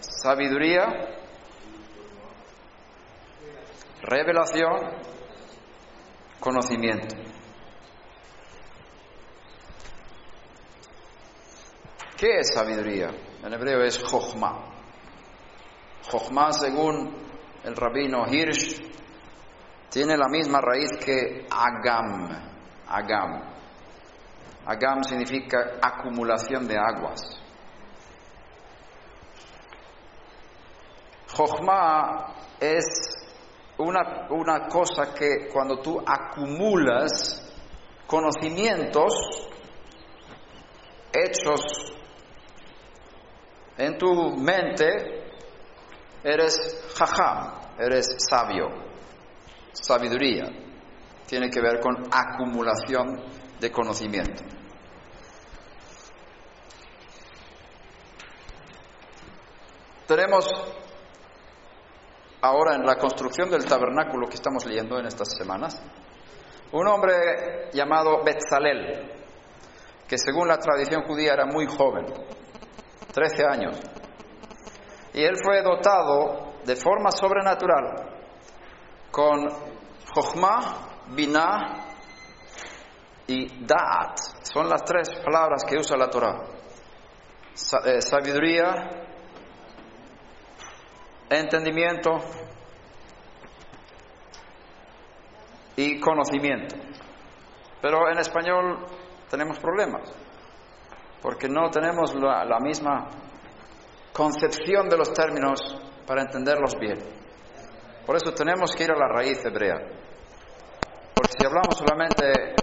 Sabiduría, 0.00 1.21
revelación, 4.02 4.78
conocimiento. 6.40 7.16
¿Qué 12.16 12.38
es 12.38 12.54
sabiduría? 12.54 13.10
En 13.42 13.52
hebreo 13.52 13.82
es 13.82 14.02
Jochma. 14.02 14.64
Jochma, 16.10 16.52
según 16.52 17.12
el 17.64 17.74
rabino 17.76 18.26
Hirsch, 18.28 18.80
tiene 19.90 20.16
la 20.16 20.28
misma 20.28 20.60
raíz 20.60 20.90
que 21.04 21.46
Agam. 21.50 22.28
Agam. 22.86 23.42
Agam 24.66 25.02
significa 25.02 25.78
acumulación 25.82 26.66
de 26.68 26.78
aguas. 26.78 27.20
Jochma 31.34 32.34
es 32.60 33.11
una, 33.78 34.28
una 34.30 34.68
cosa 34.68 35.14
que 35.14 35.48
cuando 35.52 35.80
tú 35.80 36.00
acumulas 36.04 37.42
conocimientos 38.06 39.12
hechos 41.12 41.60
en 43.78 43.98
tu 43.98 44.36
mente, 44.36 44.86
eres 46.22 46.54
jajam, 46.96 47.60
eres 47.78 48.06
sabio, 48.28 48.68
sabiduría. 49.72 50.44
Tiene 51.26 51.48
que 51.48 51.60
ver 51.60 51.80
con 51.80 52.08
acumulación 52.12 53.22
de 53.58 53.72
conocimiento. 53.72 54.44
Tenemos 60.06 60.46
ahora 62.42 62.74
en 62.74 62.84
la 62.84 62.96
construcción 62.96 63.50
del 63.50 63.64
tabernáculo 63.64 64.28
que 64.28 64.34
estamos 64.34 64.66
leyendo 64.66 64.98
en 64.98 65.06
estas 65.06 65.34
semanas, 65.36 65.80
un 66.72 66.86
hombre 66.88 67.70
llamado 67.72 68.22
Betzalel, 68.24 69.12
que 70.08 70.18
según 70.18 70.48
la 70.48 70.58
tradición 70.58 71.04
judía 71.04 71.34
era 71.34 71.46
muy 71.46 71.66
joven, 71.66 72.06
13 73.12 73.44
años, 73.44 73.80
y 75.14 75.22
él 75.22 75.36
fue 75.42 75.62
dotado 75.62 76.54
de 76.64 76.76
forma 76.76 77.10
sobrenatural 77.10 78.12
con 79.10 79.46
Jochma, 80.14 81.04
Binah 81.08 81.86
y 83.26 83.64
Da'at. 83.66 84.18
Son 84.42 84.68
las 84.68 84.84
tres 84.84 85.10
palabras 85.24 85.64
que 85.64 85.76
usa 85.76 85.96
la 85.96 86.08
Torah. 86.08 86.42
Eh, 87.84 88.00
sabiduría, 88.00 89.01
entendimiento 91.40 92.18
y 95.76 96.00
conocimiento. 96.00 96.76
Pero 97.80 98.08
en 98.10 98.18
español 98.18 98.86
tenemos 99.30 99.58
problemas, 99.58 100.12
porque 101.20 101.48
no 101.48 101.70
tenemos 101.70 102.14
la, 102.14 102.58
misma 102.60 103.08
concepción 104.12 104.88
de 104.88 104.96
los 104.98 105.12
términos 105.12 105.60
para 106.06 106.22
entenderlos 106.22 106.76
bien. 106.78 106.98
Por 108.06 108.16
eso 108.16 108.32
tenemos 108.34 108.74
que 108.74 108.84
ir 108.84 108.92
a 108.92 108.96
la 108.98 109.08
raíz 109.08 109.44
hebrea. 109.44 109.76
Porque 111.14 111.32
si 111.38 111.46
hablamos 111.46 111.76
solamente 111.76 112.54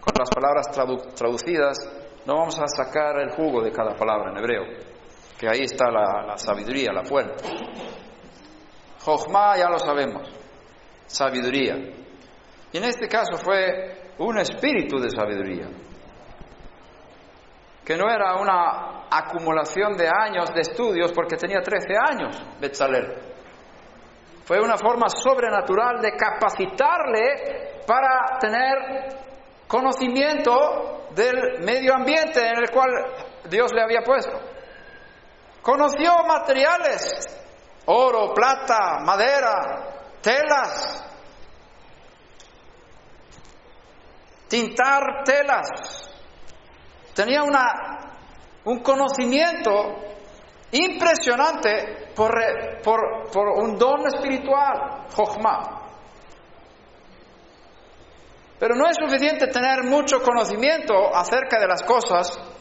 con 0.00 0.12
las 0.18 0.30
palabras 0.30 0.66
tradu- 0.76 1.14
traducidas, 1.14 1.78
no 2.26 2.36
vamos 2.36 2.58
a 2.60 2.66
sacar 2.68 3.18
el 3.20 3.30
jugo 3.30 3.62
de 3.62 3.72
cada 3.72 3.94
palabra 3.96 4.30
en 4.30 4.36
hebreo, 4.38 4.64
que 5.38 5.48
ahí 5.48 5.62
está 5.62 5.90
la, 5.90 6.36
sabiduría, 6.36 6.92
la 6.92 7.04
fuente. 7.04 7.44
Jochma 9.04 9.56
ya 9.56 9.68
lo 9.68 9.78
sabemos, 9.78 10.28
sabiduría. 11.06 11.76
Y 12.72 12.76
en 12.76 12.84
este 12.84 13.06
caso 13.06 13.36
fue 13.38 14.14
un 14.18 14.38
espíritu 14.38 14.98
de 14.98 15.10
sabiduría, 15.10 15.68
que 17.84 17.96
no 17.96 18.10
era 18.10 18.34
una 18.34 19.06
acumulación 19.10 19.96
de 19.96 20.08
años 20.08 20.52
de 20.52 20.60
estudios 20.60 21.12
porque 21.12 21.36
tenía 21.36 21.60
13 21.60 21.86
años, 22.10 22.42
Betzalel. 22.60 23.14
Fue 24.44 24.60
una 24.60 24.76
forma 24.76 25.08
sobrenatural 25.08 26.00
de 26.00 26.12
capacitarle 26.12 27.82
para 27.86 28.38
tener 28.40 29.08
conocimiento 29.68 31.06
del 31.14 31.64
medio 31.64 31.94
ambiente 31.94 32.40
en 32.40 32.58
el 32.58 32.70
cual 32.70 32.88
Dios 33.48 33.72
le 33.72 33.82
había 33.82 34.00
puesto. 34.00 34.57
Conoció 35.68 36.24
materiales, 36.26 37.26
oro, 37.84 38.32
plata, 38.32 39.00
madera, 39.04 40.16
telas, 40.22 41.04
tintar 44.48 45.24
telas. 45.26 45.68
Tenía 47.14 47.42
una, 47.42 47.98
un 48.64 48.78
conocimiento 48.78 49.70
impresionante 50.72 52.12
por, 52.16 52.32
por, 52.82 53.30
por 53.30 53.48
un 53.62 53.76
don 53.76 54.06
espiritual, 54.06 55.04
Jochma. 55.14 55.82
Pero 58.58 58.74
no 58.74 58.86
es 58.86 58.96
suficiente 58.98 59.48
tener 59.48 59.84
mucho 59.84 60.22
conocimiento 60.22 61.14
acerca 61.14 61.60
de 61.60 61.66
las 61.66 61.82
cosas. 61.82 62.57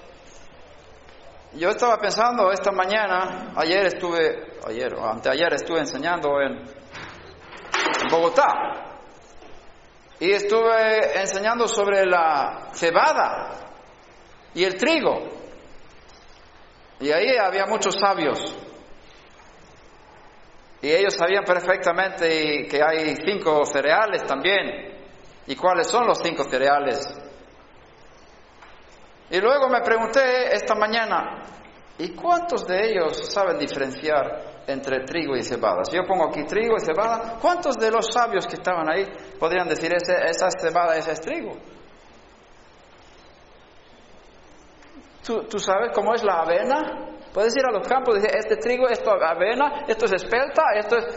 Yo 1.54 1.70
estaba 1.70 1.98
pensando 1.98 2.52
esta 2.52 2.72
mañana, 2.72 3.54
ayer 3.56 3.86
estuve, 3.86 4.60
ayer 4.68 4.94
anteayer 4.94 5.54
estuve 5.54 5.80
enseñando 5.80 6.42
en, 6.42 6.58
en 6.58 8.08
Bogotá. 8.12 8.88
Y 10.20 10.32
estuve 10.32 11.20
enseñando 11.20 11.68
sobre 11.68 12.06
la 12.06 12.70
cebada 12.74 13.52
y 14.54 14.64
el 14.64 14.76
trigo. 14.76 15.30
Y 17.00 17.12
ahí 17.12 17.38
había 17.38 17.66
muchos 17.66 17.96
sabios. 17.96 18.40
Y 20.82 20.92
ellos 20.92 21.14
sabían 21.16 21.44
perfectamente 21.44 22.68
que 22.68 22.82
hay 22.84 23.16
cinco 23.26 23.66
cereales 23.66 24.24
también. 24.26 24.96
¿Y 25.48 25.56
cuáles 25.56 25.88
son 25.88 26.08
los 26.08 26.20
cinco 26.20 26.44
cereales? 26.44 27.27
Y 29.30 29.40
luego 29.42 29.68
me 29.70 29.82
pregunté 29.82 30.56
esta 30.56 30.76
mañana, 30.76 31.44
¿Y 32.00 32.14
cuántos 32.14 32.68
de 32.68 32.92
ellos 32.92 33.34
saben 33.34 33.58
diferenciar 33.58 34.62
entre 34.68 35.04
trigo 35.04 35.36
y 35.36 35.42
cebada? 35.42 35.84
Si 35.84 35.96
yo 35.96 36.04
pongo 36.06 36.28
aquí 36.28 36.44
trigo 36.44 36.76
y 36.78 36.86
cebada, 36.86 37.38
¿cuántos 37.42 37.76
de 37.76 37.90
los 37.90 38.08
sabios 38.14 38.46
que 38.46 38.56
estaban 38.56 38.88
ahí 38.88 39.04
podrían 39.40 39.68
decir 39.68 39.92
ese, 39.92 40.14
esa 40.30 40.48
es 40.48 40.54
cebada, 40.62 40.96
ese 40.96 41.14
es 41.14 41.22
trigo? 41.22 41.54
¿Tú, 45.26 45.44
tú 45.46 45.58
sabes 45.58 45.92
cómo 45.94 46.14
es 46.14 46.24
la 46.24 46.42
avena? 46.42 47.16
Puedes 47.34 47.56
ir 47.58 47.66
a 47.66 47.72
los 47.72 47.88
campos 47.88 48.16
y 48.16 48.22
decir, 48.22 48.38
este 48.38 48.58
trigo, 48.58 48.88
esto 48.88 49.16
es 49.16 49.24
avena, 49.24 49.86
esto 49.88 50.06
es 50.06 50.14
espelta, 50.14 50.64
esto 50.76 50.98
es... 50.98 51.16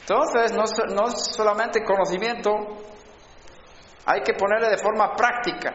Entonces, 0.00 0.52
no, 0.52 0.64
no 0.94 1.08
es 1.08 1.34
solamente 1.34 1.82
conocimiento, 1.82 2.52
hay 4.06 4.20
que 4.22 4.34
ponerle 4.34 4.70
de 4.70 4.78
forma 4.78 5.14
práctica. 5.14 5.74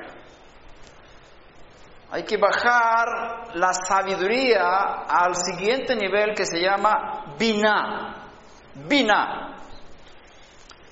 Hay 2.11 2.23
que 2.23 2.37
bajar 2.37 3.55
la 3.55 3.73
sabiduría 3.73 5.05
al 5.07 5.35
siguiente 5.35 5.95
nivel 5.95 6.33
que 6.33 6.45
se 6.45 6.59
llama 6.59 7.35
Bina. 7.37 8.29
Bina. 8.73 9.57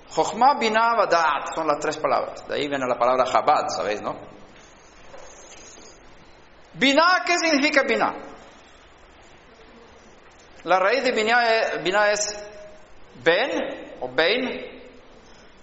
Jochma, 0.09 0.55
Bina, 0.59 0.95
Vadat 0.95 1.53
son 1.55 1.67
las 1.67 1.79
tres 1.79 1.97
palabras. 1.97 2.47
De 2.47 2.55
ahí 2.55 2.67
viene 2.67 2.85
la 2.87 2.97
palabra 2.97 3.25
Chabad, 3.25 3.67
¿sabéis, 3.69 4.01
no? 4.01 4.17
Bina, 6.73 7.23
¿qué 7.25 7.37
significa 7.37 7.83
Bina? 7.83 8.15
La 10.63 10.79
raíz 10.79 11.03
de 11.03 11.11
Bina 11.11 11.55
es, 11.55 11.83
Bina 11.83 12.11
es 12.11 12.49
Ben 13.23 13.95
o 14.01 14.09
Bein, 14.09 14.78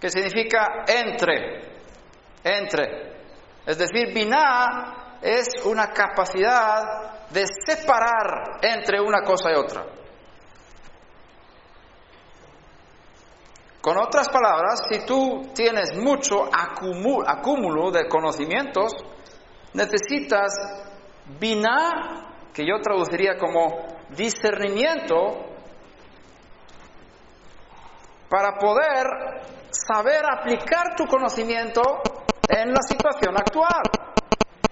que 0.00 0.10
significa 0.10 0.84
entre, 0.86 1.62
entre. 2.44 3.16
Es 3.66 3.78
decir, 3.78 4.12
Bina 4.12 5.18
es 5.20 5.48
una 5.64 5.92
capacidad 5.92 7.28
de 7.30 7.44
separar 7.66 8.58
entre 8.62 9.00
una 9.00 9.22
cosa 9.22 9.50
y 9.50 9.54
otra. 9.54 9.84
Con 13.80 13.98
otras 13.98 14.28
palabras, 14.28 14.80
si 14.90 15.06
tú 15.06 15.52
tienes 15.54 15.96
mucho 15.96 16.48
acúmulo 16.52 17.90
de 17.92 18.08
conocimientos, 18.08 18.92
necesitas 19.74 20.52
Bina, 21.38 22.32
que 22.52 22.64
yo 22.66 22.80
traduciría 22.80 23.36
como 23.36 23.86
discernimiento, 24.10 25.46
para 28.28 28.58
poder 28.58 29.06
saber 29.76 30.22
aplicar 30.24 30.94
tu 30.96 31.06
conocimiento 31.06 31.82
en 32.48 32.70
la 32.70 32.82
situación 32.82 33.36
actual. 33.36 33.82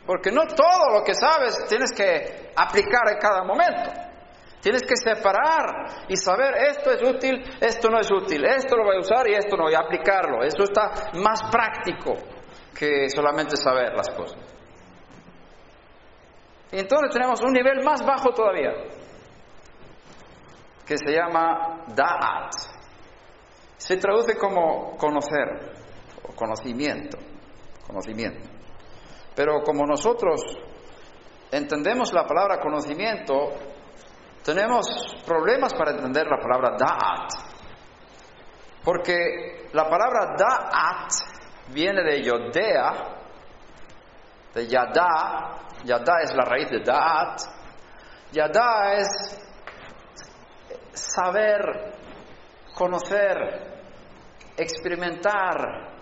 Porque 0.06 0.30
no 0.30 0.46
todo 0.46 0.98
lo 0.98 1.04
que 1.04 1.14
sabes 1.14 1.66
tienes 1.66 1.92
que 1.92 2.52
aplicar 2.56 3.08
en 3.10 3.18
cada 3.18 3.42
momento. 3.42 3.90
Tienes 4.60 4.82
que 4.82 4.96
separar 4.96 6.06
y 6.08 6.16
saber 6.16 6.54
esto 6.56 6.90
es 6.90 7.02
útil, 7.02 7.42
esto 7.60 7.90
no 7.90 8.00
es 8.00 8.10
útil, 8.10 8.44
esto 8.46 8.76
lo 8.76 8.84
voy 8.84 8.96
a 8.96 9.00
usar 9.00 9.28
y 9.28 9.34
esto 9.34 9.56
no 9.56 9.66
a 9.66 9.78
aplicarlo. 9.78 10.42
Eso 10.42 10.62
está 10.62 11.10
más 11.14 11.42
práctico 11.50 12.14
que 12.74 13.08
solamente 13.10 13.56
saber 13.56 13.92
las 13.94 14.08
cosas. 14.10 14.38
Y 16.72 16.78
entonces 16.78 17.10
tenemos 17.12 17.40
un 17.42 17.52
nivel 17.52 17.84
más 17.84 18.04
bajo 18.04 18.30
todavía, 18.30 18.72
que 20.86 20.96
se 20.96 21.12
llama 21.12 21.84
Da'at. 21.94 22.73
Se 23.84 23.98
traduce 23.98 24.38
como 24.38 24.96
conocer, 24.96 25.74
o 26.22 26.34
conocimiento, 26.34 27.18
conocimiento. 27.86 28.48
Pero 29.36 29.60
como 29.62 29.84
nosotros 29.84 30.40
entendemos 31.52 32.10
la 32.14 32.24
palabra 32.24 32.60
conocimiento, 32.60 33.50
tenemos 34.42 34.86
problemas 35.26 35.74
para 35.74 35.90
entender 35.90 36.26
la 36.26 36.38
palabra 36.38 36.78
da'at. 36.78 37.28
Porque 38.82 39.68
la 39.74 39.84
palabra 39.84 40.34
da'at 40.34 41.10
viene 41.74 42.02
de 42.04 42.22
yodea, 42.22 42.92
de 44.54 44.66
yada, 44.66 45.58
yada 45.84 46.22
es 46.22 46.34
la 46.34 46.44
raíz 46.46 46.70
de 46.70 46.80
da'at, 46.80 47.38
yada 48.32 48.94
es 48.94 49.08
saber, 50.94 51.92
conocer, 52.74 53.73
experimentar, 54.56 55.92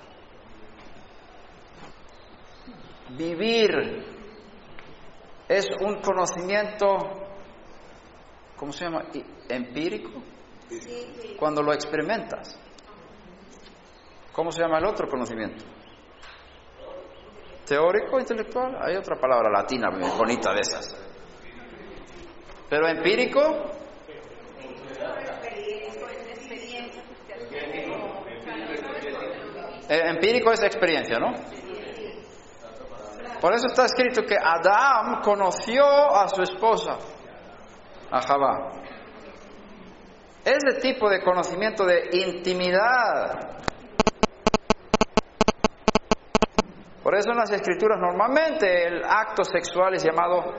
vivir. 3.17 4.11
Es 5.49 5.67
un 5.81 6.01
conocimiento 6.01 7.23
¿cómo 8.63 8.73
se 8.73 8.85
llama? 8.85 9.07
Empírico. 9.49 10.23
Cuando 11.37 11.63
lo 11.63 11.73
experimentas. 11.73 12.57
¿Cómo 14.33 14.53
se 14.53 14.63
llama 14.63 14.79
el 14.79 14.87
otro 14.87 15.09
conocimiento? 15.09 15.65
Teórico, 17.67 18.21
intelectual. 18.21 18.79
Hay 18.81 18.95
otra 18.95 19.17
palabra 19.17 19.51
latina 19.51 19.91
muy 19.91 20.09
bonita 20.17 20.53
de 20.53 20.61
esas. 20.61 20.97
Pero 22.71 22.87
empírico, 22.87 23.41
empírico 29.89 30.53
es 30.53 30.63
experiencia, 30.63 31.19
¿no? 31.19 31.33
Por 33.41 33.55
eso 33.55 33.67
está 33.67 33.87
escrito 33.87 34.23
que 34.23 34.37
Adán 34.37 35.21
conoció 35.21 35.85
a 35.85 36.29
su 36.29 36.43
esposa 36.43 36.97
a 38.11 38.21
Javá. 38.21 38.71
Ese 40.45 40.81
tipo 40.81 41.09
de 41.09 41.21
conocimiento 41.23 41.85
de 41.85 42.09
intimidad. 42.13 43.59
Por 47.03 47.17
eso 47.17 47.31
en 47.31 47.37
las 47.37 47.51
escrituras 47.51 47.99
normalmente 47.99 48.87
el 48.87 49.03
acto 49.05 49.43
sexual 49.43 49.95
es 49.95 50.05
llamado 50.05 50.55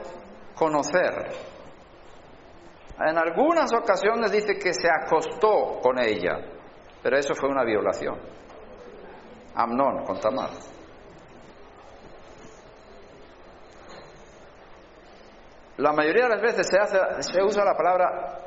conocer. 0.54 1.30
En 3.00 3.18
algunas 3.18 3.72
ocasiones 3.72 4.30
dice 4.30 4.58
que 4.58 4.72
se 4.74 4.88
acostó 4.88 5.80
con 5.82 5.98
ella, 5.98 6.38
pero 7.02 7.16
eso 7.16 7.34
fue 7.34 7.48
una 7.48 7.64
violación. 7.64 8.18
Amnón 9.54 10.04
con 10.04 10.18
Tamar. 10.20 10.50
La 15.76 15.92
mayoría 15.92 16.24
de 16.24 16.30
las 16.30 16.42
veces 16.42 16.68
se, 16.68 16.78
hace, 16.78 16.98
se 17.20 17.42
usa 17.42 17.64
la 17.64 17.74
palabra 17.74 18.38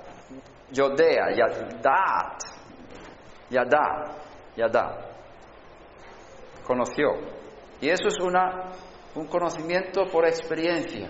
yodea, 0.72 1.30
yadat, 1.36 2.42
yadá, 3.50 4.16
yadá. 4.56 4.98
Conoció. 6.66 7.10
Y 7.82 7.90
eso 7.90 8.08
es 8.08 8.20
una, 8.20 8.72
un 9.16 9.28
conocimiento 9.28 10.06
por 10.12 10.26
experiencia. 10.26 11.10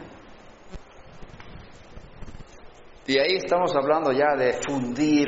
Y 3.05 3.17
ahí 3.17 3.37
estamos 3.37 3.73
hablando 3.75 4.11
ya 4.11 4.35
de 4.35 4.53
fundir 4.67 5.27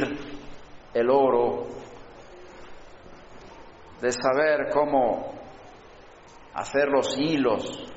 el 0.94 1.10
oro, 1.10 1.68
de 4.02 4.12
saber 4.12 4.70
cómo 4.72 5.34
hacer 6.54 6.88
los 6.90 7.18
hilos 7.18 7.92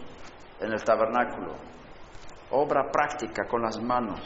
en 0.60 0.72
el 0.72 0.82
tabernáculo 0.82 1.72
obra 2.52 2.90
práctica 2.90 3.46
con 3.48 3.62
las 3.62 3.80
manos. 3.80 4.20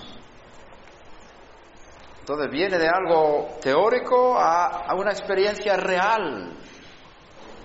Entonces 2.20 2.50
viene 2.50 2.76
de 2.76 2.88
algo 2.88 3.50
teórico 3.62 4.36
a, 4.36 4.86
a, 4.88 4.94
una 4.94 5.12
experiencia 5.12 5.76
real 5.76 6.56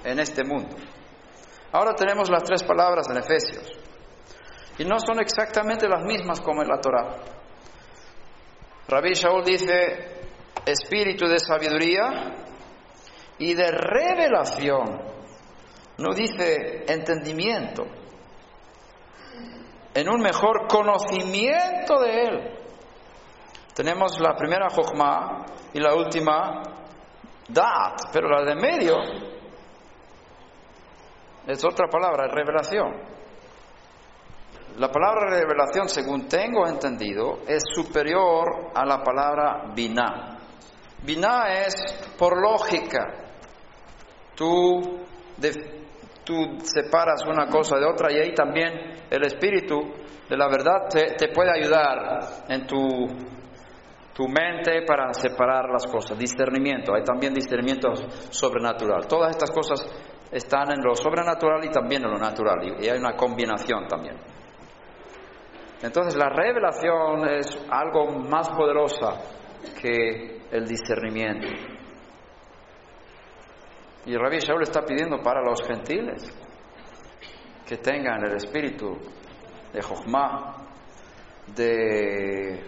en 0.03 0.19
este 0.19 0.43
mundo. 0.43 0.75
Ahora 1.71 1.93
tenemos 1.95 2.29
las 2.29 2.43
tres 2.43 2.63
palabras 2.63 3.09
en 3.09 3.17
Efesios. 3.17 3.71
Y 4.77 4.85
no 4.85 4.99
son 4.99 5.19
exactamente 5.19 5.87
las 5.87 6.03
mismas 6.03 6.39
como 6.41 6.61
en 6.61 6.67
la 6.67 6.79
Torah. 6.79 7.17
Rabbi 8.87 9.13
Shaul 9.13 9.43
dice 9.43 10.21
espíritu 10.65 11.27
de 11.27 11.39
sabiduría 11.39 12.50
y 13.41 13.55
de 13.55 13.71
revelación. 13.71 15.01
No 15.97 16.13
dice 16.13 16.85
entendimiento 16.87 17.83
en 19.93 20.09
un 20.09 20.21
mejor 20.21 20.67
conocimiento 20.67 21.99
de 22.01 22.21
Él. 22.21 22.59
Tenemos 23.73 24.19
la 24.19 24.35
primera 24.35 24.67
Jochma 24.69 25.45
y 25.73 25.79
la 25.79 25.95
última 25.95 26.61
Dat, 27.47 28.11
pero 28.13 28.29
la 28.29 28.43
de 28.43 28.55
medio 28.55 28.95
es 31.47 31.65
otra 31.65 31.87
palabra, 31.87 32.27
revelación. 32.27 32.93
La 34.77 34.89
palabra 34.89 35.31
revelación, 35.31 35.89
según 35.89 36.27
tengo 36.27 36.67
entendido, 36.67 37.39
es 37.47 37.63
superior 37.73 38.71
a 38.75 38.85
la 38.85 39.03
palabra 39.03 39.71
biná. 39.73 40.37
Biná 41.03 41.65
es 41.65 41.73
por 42.17 42.39
lógica. 42.39 43.30
Tú 44.35 45.01
tú 46.23 46.57
separas 46.63 47.25
una 47.25 47.47
cosa 47.47 47.77
de 47.77 47.85
otra 47.85 48.11
y 48.11 48.17
ahí 48.17 48.33
también 48.33 48.71
el 49.09 49.23
Espíritu 49.25 49.79
de 50.29 50.37
la 50.37 50.47
verdad 50.47 50.87
te, 50.89 51.27
puede 51.29 51.51
ayudar 51.51 52.45
en 52.47 52.65
tu, 52.65 52.77
tu 54.13 54.27
mente 54.27 54.83
para 54.87 55.13
separar 55.13 55.69
las 55.69 55.85
cosas. 55.87 56.17
Discernimiento, 56.17 56.93
hay 56.95 57.03
también 57.03 57.33
discernimiento 57.33 57.93
sobrenatural. 58.29 59.07
Todas 59.07 59.31
estas 59.31 59.51
cosas 59.51 59.85
están 60.31 60.71
en 60.71 60.81
lo 60.81 60.95
sobrenatural 60.95 61.65
y 61.65 61.69
también 61.69 62.03
en 62.03 62.11
lo 62.11 62.17
natural 62.17 62.59
y 62.79 62.87
hay 62.87 62.97
una 62.97 63.15
combinación 63.15 63.87
también. 63.87 64.15
Entonces 65.81 66.15
la 66.15 66.29
revelación 66.29 67.27
es 67.27 67.47
algo 67.69 68.11
más 68.19 68.49
poderosa 68.49 69.19
que 69.81 70.43
el 70.51 70.65
discernimiento. 70.65 71.47
Y 74.05 74.15
Rabbi 74.15 74.39
Shaul 74.39 74.63
está 74.63 74.81
pidiendo 74.81 75.21
para 75.21 75.41
los 75.41 75.61
gentiles 75.61 76.27
que 77.67 77.77
tengan 77.77 78.25
el 78.25 78.35
espíritu 78.35 78.97
de 79.71 79.81
Jochma, 79.81 80.57
de, 81.55 82.63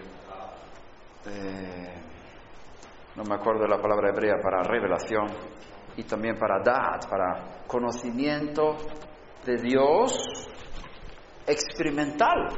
no 3.16 3.24
me 3.24 3.34
acuerdo 3.34 3.66
la 3.66 3.78
palabra 3.78 4.10
hebrea 4.10 4.36
para 4.40 4.62
revelación, 4.62 5.26
y 5.96 6.04
también 6.04 6.36
para 6.36 6.62
dad, 6.62 7.08
para 7.10 7.64
conocimiento 7.66 8.76
de 9.44 9.56
Dios 9.56 10.48
experimental. 11.46 12.48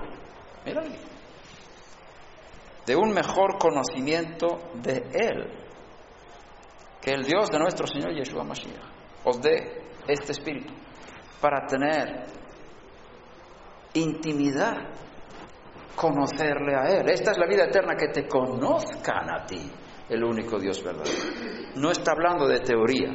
Mira. 0.65 0.83
De 2.87 2.95
un 2.95 3.13
mejor 3.13 3.59
conocimiento 3.59 4.71
de 4.75 5.03
Él 5.13 5.66
que 7.07 7.13
el 7.13 7.23
Dios 7.23 7.49
de 7.51 7.61
nuestro 7.61 7.87
Señor 7.87 8.13
Yeshua 8.15 8.43
Mashiach 8.43 8.83
os 9.23 9.41
dé 9.41 9.55
este 10.09 10.33
espíritu 10.33 10.75
para 11.41 11.65
tener 11.65 12.27
intimidad, 13.95 14.75
conocerle 15.95 16.75
a 16.75 16.89
Él. 16.89 17.09
Esta 17.09 17.31
es 17.31 17.39
la 17.39 17.47
vida 17.47 17.67
eterna, 17.67 17.95
que 17.95 18.09
te 18.09 18.27
conozcan 18.27 19.31
a 19.31 19.47
ti, 19.47 19.71
el 20.09 20.25
único 20.25 20.59
Dios 20.59 20.83
verdadero. 20.83 21.71
No 21.77 21.93
está 21.93 22.11
hablando 22.11 22.49
de 22.49 22.59
teoría, 22.59 23.13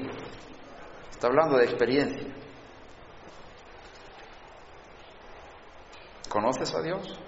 está 1.10 1.28
hablando 1.28 1.58
de 1.58 1.66
experiencia. 1.66 2.34
¿Conoces 6.30 6.74
a 6.74 6.82
Dios? 6.82 7.20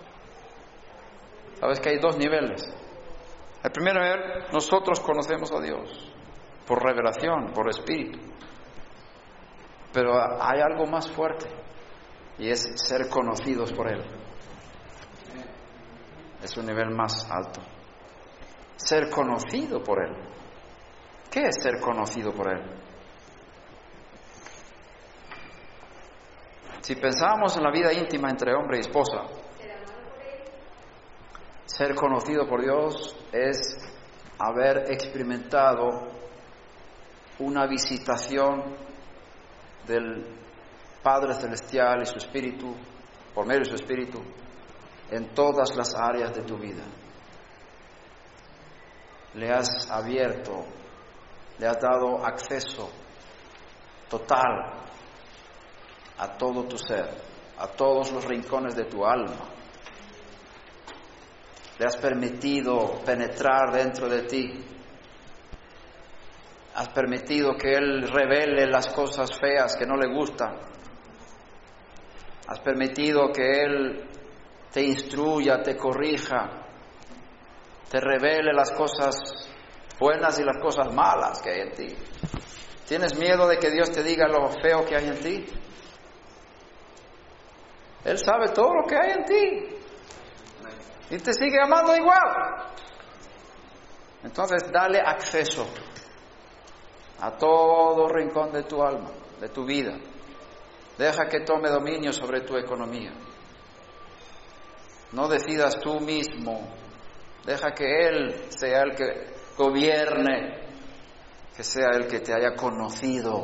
Sabes 1.59 1.81
que 1.81 1.89
hay 1.89 1.99
dos 1.99 2.17
niveles. 2.17 2.63
El 3.61 3.71
primer 3.71 3.95
nivel, 3.95 4.45
nosotros 4.53 5.01
conocemos 5.01 5.51
a 5.51 5.59
Dios 5.59 6.12
por 6.67 6.83
revelación, 6.83 7.51
por 7.53 7.69
espíritu. 7.69 8.19
Pero 9.91 10.13
hay 10.41 10.59
algo 10.61 10.85
más 10.85 11.09
fuerte 11.11 11.47
y 12.37 12.49
es 12.49 12.61
ser 12.75 13.09
conocidos 13.09 13.71
por 13.73 13.87
Él. 13.87 14.03
Es 16.41 16.57
un 16.57 16.65
nivel 16.65 16.89
más 16.89 17.29
alto. 17.31 17.61
Ser 18.75 19.09
conocido 19.09 19.83
por 19.83 20.03
Él. 20.03 20.15
¿Qué 21.29 21.41
es 21.43 21.61
ser 21.61 21.79
conocido 21.79 22.31
por 22.33 22.51
Él? 22.51 22.61
Si 26.81 26.95
pensamos 26.95 27.55
en 27.55 27.63
la 27.63 27.71
vida 27.71 27.93
íntima 27.93 28.29
entre 28.29 28.53
hombre 28.53 28.77
y 28.77 28.81
esposa, 28.81 29.21
ser 31.65 31.95
conocido 31.95 32.45
por 32.47 32.61
Dios 32.61 33.15
es 33.31 33.77
haber 34.37 34.91
experimentado 34.91 36.12
una 37.39 37.65
visitación 37.67 38.75
del 39.87 40.25
Padre 41.01 41.33
Celestial 41.33 42.01
y 42.01 42.05
su 42.05 42.17
Espíritu, 42.17 42.75
por 43.33 43.45
medio 43.45 43.61
de 43.61 43.69
su 43.69 43.75
Espíritu, 43.75 44.21
en 45.09 45.33
todas 45.33 45.75
las 45.75 45.93
áreas 45.95 46.33
de 46.33 46.43
tu 46.43 46.57
vida. 46.57 46.83
Le 49.33 49.51
has 49.51 49.89
abierto, 49.89 50.65
le 51.59 51.67
has 51.67 51.79
dado 51.79 52.25
acceso 52.25 52.89
total 54.09 54.83
a 56.19 56.37
todo 56.37 56.65
tu 56.65 56.77
ser, 56.77 57.09
a 57.57 57.67
todos 57.67 58.11
los 58.11 58.25
rincones 58.25 58.75
de 58.75 58.85
tu 58.85 59.03
alma. 59.05 59.49
Le 61.79 61.85
has 61.85 61.97
permitido 61.97 62.99
penetrar 63.03 63.71
dentro 63.73 64.07
de 64.07 64.21
ti. 64.23 64.63
Has 66.75 66.89
permitido 66.89 67.55
que 67.55 67.73
Él 67.73 68.09
revele 68.09 68.65
las 68.65 68.87
cosas 68.87 69.29
feas 69.39 69.75
que 69.75 69.85
no 69.85 69.95
le 69.95 70.11
gustan. 70.11 70.55
Has 72.47 72.59
permitido 72.61 73.31
que 73.31 73.63
Él 73.63 74.09
te 74.71 74.81
instruya, 74.81 75.61
te 75.61 75.77
corrija, 75.77 76.49
te 77.89 77.99
revele 77.99 78.51
las 78.53 78.71
cosas 78.71 79.15
buenas 79.99 80.39
y 80.39 80.43
las 80.43 80.57
cosas 80.57 80.91
malas 80.91 81.41
que 81.43 81.51
hay 81.51 81.59
en 81.61 81.71
ti. 81.71 81.95
¿Tienes 82.87 83.17
miedo 83.19 83.47
de 83.47 83.57
que 83.57 83.69
Dios 83.69 83.91
te 83.91 84.01
diga 84.01 84.27
lo 84.27 84.49
feo 84.49 84.83
que 84.83 84.95
hay 84.95 85.07
en 85.07 85.19
ti? 85.19 85.45
Él 88.03 88.17
sabe 88.17 88.49
todo 88.49 88.73
lo 88.73 88.87
que 88.87 88.97
hay 88.97 89.11
en 89.11 89.25
ti. 89.25 89.75
Y 91.11 91.17
te 91.19 91.33
sigue 91.33 91.61
amando 91.61 91.95
igual. 91.95 92.71
Entonces, 94.23 94.71
dale 94.71 94.99
acceso 94.99 95.67
a 97.23 97.31
todo 97.37 98.09
rincón 98.09 98.51
de 98.51 98.63
tu 98.63 98.83
alma, 98.83 99.09
de 99.39 99.47
tu 99.47 99.63
vida. 99.63 99.97
Deja 100.97 101.25
que 101.29 101.39
tome 101.39 101.69
dominio 101.69 102.11
sobre 102.11 102.41
tu 102.41 102.57
economía. 102.57 103.13
No 105.13 105.29
decidas 105.29 105.79
tú 105.79 106.01
mismo. 106.01 106.67
Deja 107.45 107.71
que 107.71 107.85
Él 107.85 108.35
sea 108.49 108.81
el 108.81 108.93
que 108.93 109.33
gobierne, 109.57 110.67
que 111.55 111.63
sea 111.63 111.91
el 111.93 112.07
que 112.07 112.19
te 112.19 112.33
haya 112.33 112.55
conocido. 112.55 113.43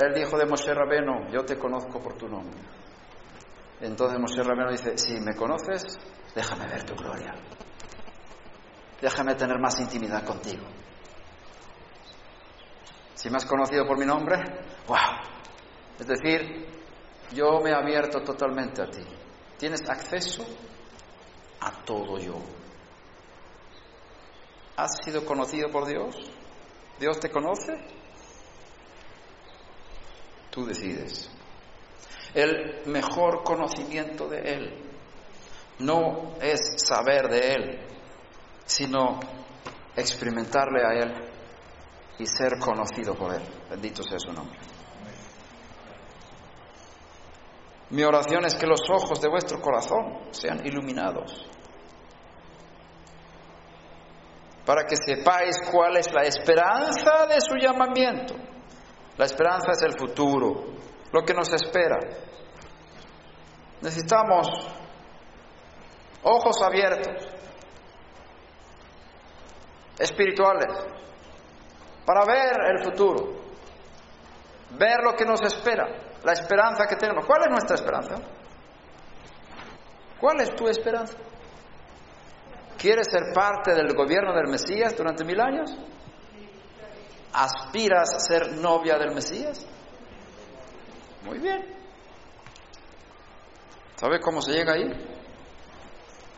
Él 0.00 0.14
dijo 0.14 0.38
de 0.38 0.46
Moshe 0.46 0.72
Rabeno, 0.72 1.28
yo 1.30 1.44
te 1.44 1.58
conozco 1.58 2.00
por 2.00 2.16
tu 2.16 2.28
nombre. 2.28 2.60
Entonces 3.82 4.18
Moshe 4.18 4.42
Rabeno 4.42 4.70
dice, 4.70 4.96
si 4.96 5.20
me 5.20 5.34
conoces, 5.36 5.98
déjame 6.34 6.66
ver 6.66 6.84
tu 6.84 6.94
gloria. 6.94 7.34
Déjame 9.02 9.34
tener 9.34 9.58
más 9.58 9.78
intimidad 9.80 10.24
contigo. 10.24 10.64
Si 13.20 13.28
me 13.28 13.36
has 13.36 13.44
conocido 13.44 13.86
por 13.86 13.98
mi 13.98 14.06
nombre, 14.06 14.38
wow. 14.86 14.96
Es 15.98 16.06
decir, 16.06 16.66
yo 17.34 17.60
me 17.60 17.68
he 17.68 17.74
abierto 17.74 18.22
totalmente 18.22 18.80
a 18.80 18.86
ti. 18.86 19.04
Tienes 19.58 19.82
acceso 19.90 20.42
a 21.60 21.84
todo 21.84 22.18
yo. 22.18 22.40
¿Has 24.74 24.96
sido 25.04 25.26
conocido 25.26 25.68
por 25.68 25.86
Dios? 25.86 26.16
¿Dios 26.98 27.20
te 27.20 27.28
conoce? 27.28 27.74
Tú 30.50 30.64
decides. 30.64 31.30
El 32.32 32.86
mejor 32.86 33.42
conocimiento 33.44 34.28
de 34.28 34.38
Él 34.38 34.92
no 35.80 36.36
es 36.40 36.58
saber 36.78 37.28
de 37.28 37.52
Él, 37.52 37.86
sino 38.64 39.20
experimentarle 39.94 40.86
a 40.86 40.92
Él 40.94 41.29
y 42.20 42.26
ser 42.26 42.58
conocido 42.58 43.14
por 43.14 43.34
Él. 43.34 43.42
Bendito 43.70 44.02
sea 44.02 44.18
su 44.18 44.30
nombre. 44.32 44.58
Mi 47.90 48.04
oración 48.04 48.44
es 48.44 48.54
que 48.54 48.66
los 48.66 48.82
ojos 48.88 49.20
de 49.20 49.28
vuestro 49.28 49.60
corazón 49.60 50.28
sean 50.30 50.64
iluminados, 50.64 51.44
para 54.64 54.84
que 54.84 54.94
sepáis 54.94 55.58
cuál 55.72 55.96
es 55.96 56.12
la 56.12 56.22
esperanza 56.22 57.26
de 57.26 57.40
su 57.40 57.56
llamamiento. 57.56 58.34
La 59.16 59.24
esperanza 59.24 59.72
es 59.72 59.82
el 59.82 59.98
futuro, 59.98 60.66
lo 61.10 61.22
que 61.22 61.34
nos 61.34 61.52
espera. 61.52 61.98
Necesitamos 63.80 64.46
ojos 66.22 66.62
abiertos, 66.62 67.26
espirituales, 69.98 70.86
para 72.10 72.26
ver 72.26 72.56
el 72.72 72.82
futuro, 72.82 73.40
ver 74.76 74.98
lo 75.04 75.14
que 75.14 75.24
nos 75.24 75.40
espera, 75.42 75.86
la 76.24 76.32
esperanza 76.32 76.84
que 76.88 76.96
tenemos. 76.96 77.24
¿Cuál 77.24 77.42
es 77.42 77.50
nuestra 77.50 77.76
esperanza? 77.76 78.16
¿Cuál 80.18 80.40
es 80.40 80.52
tu 80.56 80.66
esperanza? 80.66 81.16
¿Quieres 82.76 83.06
ser 83.08 83.32
parte 83.32 83.76
del 83.76 83.94
gobierno 83.94 84.34
del 84.34 84.48
Mesías 84.48 84.96
durante 84.96 85.24
mil 85.24 85.40
años? 85.40 85.70
¿Aspiras 87.32 88.12
a 88.12 88.18
ser 88.18 88.56
novia 88.56 88.98
del 88.98 89.14
Mesías? 89.14 89.64
Muy 91.24 91.38
bien. 91.38 91.64
¿Sabe 93.94 94.18
cómo 94.18 94.42
se 94.42 94.50
llega 94.50 94.72
ahí? 94.72 94.90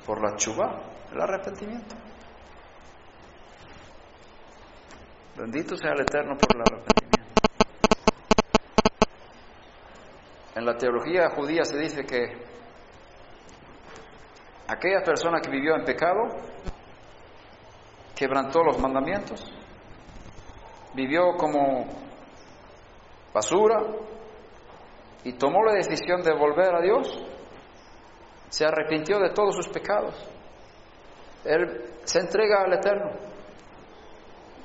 Por 0.04 0.20
la 0.20 0.36
chuva, 0.36 0.82
el 1.10 1.18
arrepentimiento. 1.18 2.11
Bendito 5.36 5.76
sea 5.76 5.92
el 5.92 6.02
Eterno 6.02 6.36
por 6.36 6.54
el 6.54 6.60
arrepentimiento. 6.60 7.42
En 10.54 10.66
la 10.66 10.76
teología 10.76 11.30
judía 11.30 11.64
se 11.64 11.78
dice 11.78 12.04
que 12.04 12.36
aquella 14.68 15.02
persona 15.02 15.40
que 15.40 15.50
vivió 15.50 15.74
en 15.74 15.84
pecado, 15.84 16.22
quebrantó 18.14 18.62
los 18.62 18.78
mandamientos, 18.78 19.42
vivió 20.94 21.34
como 21.38 21.86
basura 23.32 23.82
y 25.24 25.32
tomó 25.32 25.64
la 25.64 25.72
decisión 25.72 26.22
de 26.22 26.34
volver 26.34 26.74
a 26.74 26.82
Dios, 26.82 27.08
se 28.50 28.66
arrepintió 28.66 29.18
de 29.18 29.30
todos 29.30 29.56
sus 29.56 29.68
pecados. 29.68 30.14
Él 31.44 31.94
se 32.04 32.20
entrega 32.20 32.62
al 32.62 32.74
Eterno. 32.74 33.31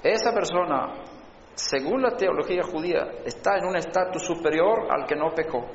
Esa 0.03 0.31
persona, 0.31 0.93
según 1.53 2.01
la 2.01 2.15
teología 2.15 2.63
judía, 2.63 3.07
está 3.25 3.57
en 3.57 3.65
un 3.65 3.75
estatus 3.75 4.23
superior 4.23 4.87
al 4.89 5.05
que 5.05 5.15
no 5.15 5.33
pecó. 5.33 5.65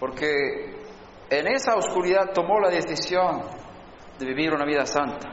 Porque 0.00 0.78
en 1.30 1.46
esa 1.48 1.74
oscuridad 1.74 2.32
tomó 2.32 2.60
la 2.60 2.70
decisión 2.70 3.42
de 4.18 4.26
vivir 4.26 4.52
una 4.52 4.64
vida 4.64 4.86
santa. 4.86 5.30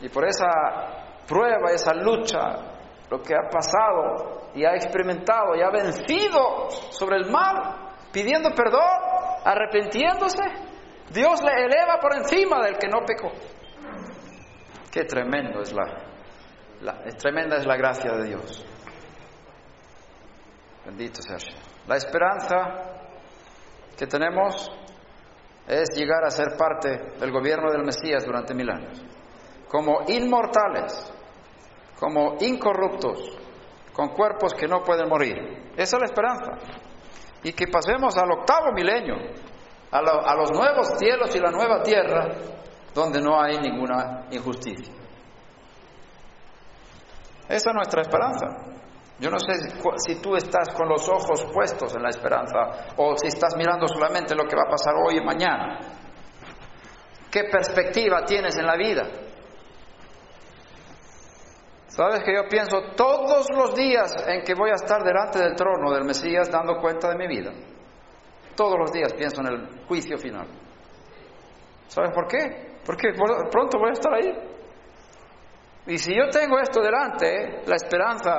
Y 0.00 0.08
por 0.08 0.24
esa 0.26 0.46
prueba, 1.26 1.70
esa 1.72 1.92
lucha, 1.94 2.78
lo 3.10 3.20
que 3.20 3.34
ha 3.34 3.48
pasado 3.50 4.50
y 4.54 4.64
ha 4.64 4.74
experimentado 4.74 5.56
y 5.56 5.62
ha 5.62 5.70
vencido 5.70 6.70
sobre 6.90 7.16
el 7.16 7.30
mal, 7.30 7.94
pidiendo 8.12 8.50
perdón, 8.54 9.07
arrepintiéndose, 9.44 10.42
Dios 11.10 11.42
le 11.42 11.64
eleva 11.64 11.98
por 12.00 12.14
encima 12.16 12.62
del 12.64 12.76
que 12.76 12.88
no 12.88 13.04
pecó. 13.04 13.32
Qué 14.90 15.04
tremendo 15.04 15.60
es 15.60 15.72
la, 15.72 15.84
la 16.82 17.02
es 17.04 17.16
tremenda 17.16 17.56
es 17.56 17.66
la 17.66 17.76
gracia 17.76 18.12
de 18.12 18.28
Dios. 18.28 18.64
Bendito 20.84 21.20
sea. 21.22 21.36
La 21.86 21.96
esperanza 21.96 22.56
que 23.96 24.06
tenemos 24.06 24.70
es 25.66 25.90
llegar 25.94 26.24
a 26.24 26.30
ser 26.30 26.56
parte 26.56 27.18
del 27.18 27.30
gobierno 27.30 27.70
del 27.70 27.84
Mesías 27.84 28.24
durante 28.24 28.54
mil 28.54 28.70
años, 28.70 29.04
como 29.68 30.00
inmortales, 30.08 31.12
como 31.98 32.36
incorruptos, 32.40 33.36
con 33.92 34.08
cuerpos 34.10 34.54
que 34.54 34.66
no 34.66 34.82
pueden 34.82 35.08
morir. 35.08 35.36
Esa 35.76 35.96
es 35.96 36.00
la 36.00 36.06
esperanza. 36.06 36.52
Y 37.42 37.52
que 37.52 37.66
pasemos 37.68 38.16
al 38.16 38.30
octavo 38.32 38.72
milenio, 38.72 39.14
a, 39.90 40.02
lo- 40.02 40.26
a 40.26 40.34
los 40.34 40.50
nuevos 40.50 40.88
cielos 40.98 41.34
y 41.34 41.38
la 41.38 41.50
nueva 41.50 41.82
tierra, 41.82 42.28
donde 42.94 43.20
no 43.20 43.40
hay 43.40 43.58
ninguna 43.58 44.26
injusticia. 44.30 44.92
Esa 47.48 47.70
es 47.70 47.74
nuestra 47.74 48.02
esperanza. 48.02 48.46
Yo 49.20 49.30
no 49.30 49.38
sé 49.40 49.52
si 50.06 50.20
tú 50.20 50.36
estás 50.36 50.68
con 50.74 50.88
los 50.88 51.08
ojos 51.08 51.44
puestos 51.52 51.94
en 51.96 52.02
la 52.02 52.10
esperanza 52.10 52.92
o 52.96 53.16
si 53.16 53.26
estás 53.28 53.56
mirando 53.56 53.88
solamente 53.88 54.34
lo 54.34 54.44
que 54.44 54.54
va 54.54 54.62
a 54.66 54.70
pasar 54.70 54.94
hoy 54.94 55.16
y 55.18 55.24
mañana. 55.24 55.78
¿Qué 57.30 57.44
perspectiva 57.44 58.24
tienes 58.24 58.56
en 58.56 58.66
la 58.66 58.76
vida? 58.76 59.02
Sabes 61.98 62.22
que 62.22 62.32
yo 62.32 62.46
pienso 62.48 62.80
todos 62.94 63.48
los 63.50 63.74
días 63.74 64.14
en 64.28 64.44
que 64.44 64.54
voy 64.54 64.70
a 64.70 64.74
estar 64.74 65.02
delante 65.02 65.40
del 65.40 65.56
trono 65.56 65.90
del 65.92 66.04
Mesías 66.04 66.48
dando 66.48 66.76
cuenta 66.76 67.08
de 67.08 67.16
mi 67.16 67.26
vida. 67.26 67.50
Todos 68.54 68.78
los 68.78 68.92
días 68.92 69.12
pienso 69.14 69.40
en 69.40 69.48
el 69.48 69.84
juicio 69.88 70.16
final. 70.16 70.46
¿Sabes 71.88 72.12
por 72.14 72.28
qué? 72.28 72.76
Porque 72.86 73.12
por- 73.14 73.50
pronto 73.50 73.80
voy 73.80 73.88
a 73.90 73.94
estar 73.94 74.14
ahí. 74.14 74.32
Y 75.88 75.98
si 75.98 76.14
yo 76.14 76.28
tengo 76.30 76.60
esto 76.60 76.80
delante, 76.80 77.62
la 77.66 77.74
esperanza 77.74 78.30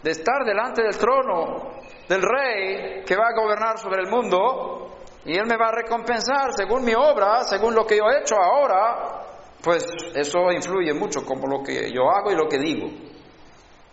de 0.00 0.10
estar 0.12 0.44
delante 0.44 0.80
del 0.80 0.96
trono 0.96 1.80
del 2.08 2.22
rey 2.22 3.02
que 3.04 3.16
va 3.16 3.24
a 3.26 3.40
gobernar 3.42 3.78
sobre 3.78 4.02
el 4.02 4.08
mundo, 4.08 4.98
y 5.24 5.36
él 5.36 5.46
me 5.46 5.56
va 5.56 5.70
a 5.70 5.72
recompensar 5.72 6.52
según 6.56 6.84
mi 6.84 6.94
obra, 6.94 7.42
según 7.42 7.74
lo 7.74 7.84
que 7.84 7.96
yo 7.96 8.04
he 8.08 8.20
hecho 8.20 8.36
ahora, 8.36 9.24
pues 9.62 9.84
eso 10.14 10.52
influye 10.52 10.94
mucho 10.94 11.24
como 11.24 11.46
lo 11.46 11.62
que 11.62 11.92
yo 11.92 12.10
hago 12.10 12.30
y 12.30 12.36
lo 12.36 12.48
que 12.48 12.58
digo. 12.58 12.88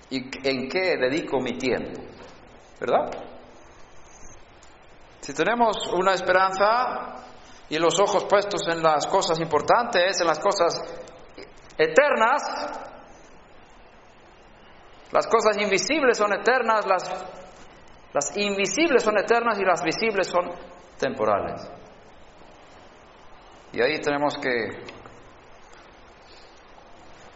Y 0.09 0.17
en 0.47 0.69
qué 0.69 0.97
dedico 0.97 1.39
mi 1.39 1.57
tiempo. 1.57 2.01
¿Verdad? 2.79 3.09
Si 5.21 5.33
tenemos 5.33 5.91
una 5.93 6.13
esperanza 6.13 7.25
y 7.67 7.79
los 7.79 7.99
ojos 7.99 8.25
puestos 8.25 8.67
en 8.67 8.83
las 8.83 9.07
cosas 9.07 9.39
importantes, 9.39 10.21
en 10.21 10.27
las 10.27 10.37
cosas 10.37 10.79
eternas, 11.77 12.43
las 15.11 15.25
cosas 15.27 15.57
invisibles 15.57 16.17
son 16.17 16.33
eternas, 16.33 16.85
las, 16.85 17.25
las 18.13 18.37
invisibles 18.37 19.01
son 19.01 19.17
eternas 19.17 19.59
y 19.59 19.63
las 19.63 19.81
visibles 19.83 20.27
son 20.27 20.51
temporales. 20.99 21.67
Y 23.73 23.81
ahí 23.81 23.99
tenemos 23.99 24.37
que 24.37 24.94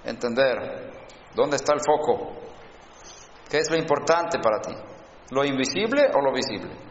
entender 0.04 0.92
dónde 1.36 1.58
está 1.58 1.74
el 1.74 1.82
foco, 1.82 2.34
qué 3.50 3.60
es 3.60 3.70
lo 3.70 3.78
importante 3.78 4.40
para 4.40 4.60
ti, 4.62 4.76
lo 5.32 5.44
invisible 5.44 6.10
o 6.14 6.22
lo 6.22 6.32
visible. 6.32 6.90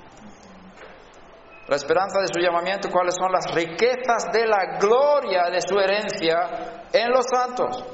La 1.69 1.77
esperanza 1.77 2.21
de 2.21 2.29
su 2.33 2.41
llamamiento, 2.41 2.89
cuáles 2.91 3.15
son 3.15 3.31
las 3.31 3.53
riquezas 3.55 4.33
de 4.33 4.47
la 4.47 4.79
gloria 4.79 5.51
de 5.51 5.61
su 5.61 5.79
herencia 5.79 6.87
en 6.91 7.11
los 7.11 7.27
santos. 7.31 7.85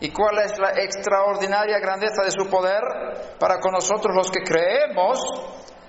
¿Y 0.00 0.10
cuál 0.10 0.38
es 0.38 0.58
la 0.58 0.70
extraordinaria 0.70 1.78
grandeza 1.78 2.22
de 2.24 2.30
su 2.30 2.48
poder 2.48 2.82
para 3.38 3.60
con 3.60 3.72
nosotros 3.72 4.14
los 4.16 4.30
que 4.30 4.42
creemos 4.42 5.20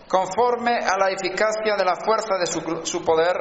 conforme 0.07 0.77
a 0.77 0.97
la 0.97 1.09
eficacia 1.09 1.75
de 1.77 1.85
la 1.85 1.95
fuerza 1.95 2.35
de 2.37 2.45
su, 2.45 2.85
su 2.85 3.03
poder, 3.03 3.35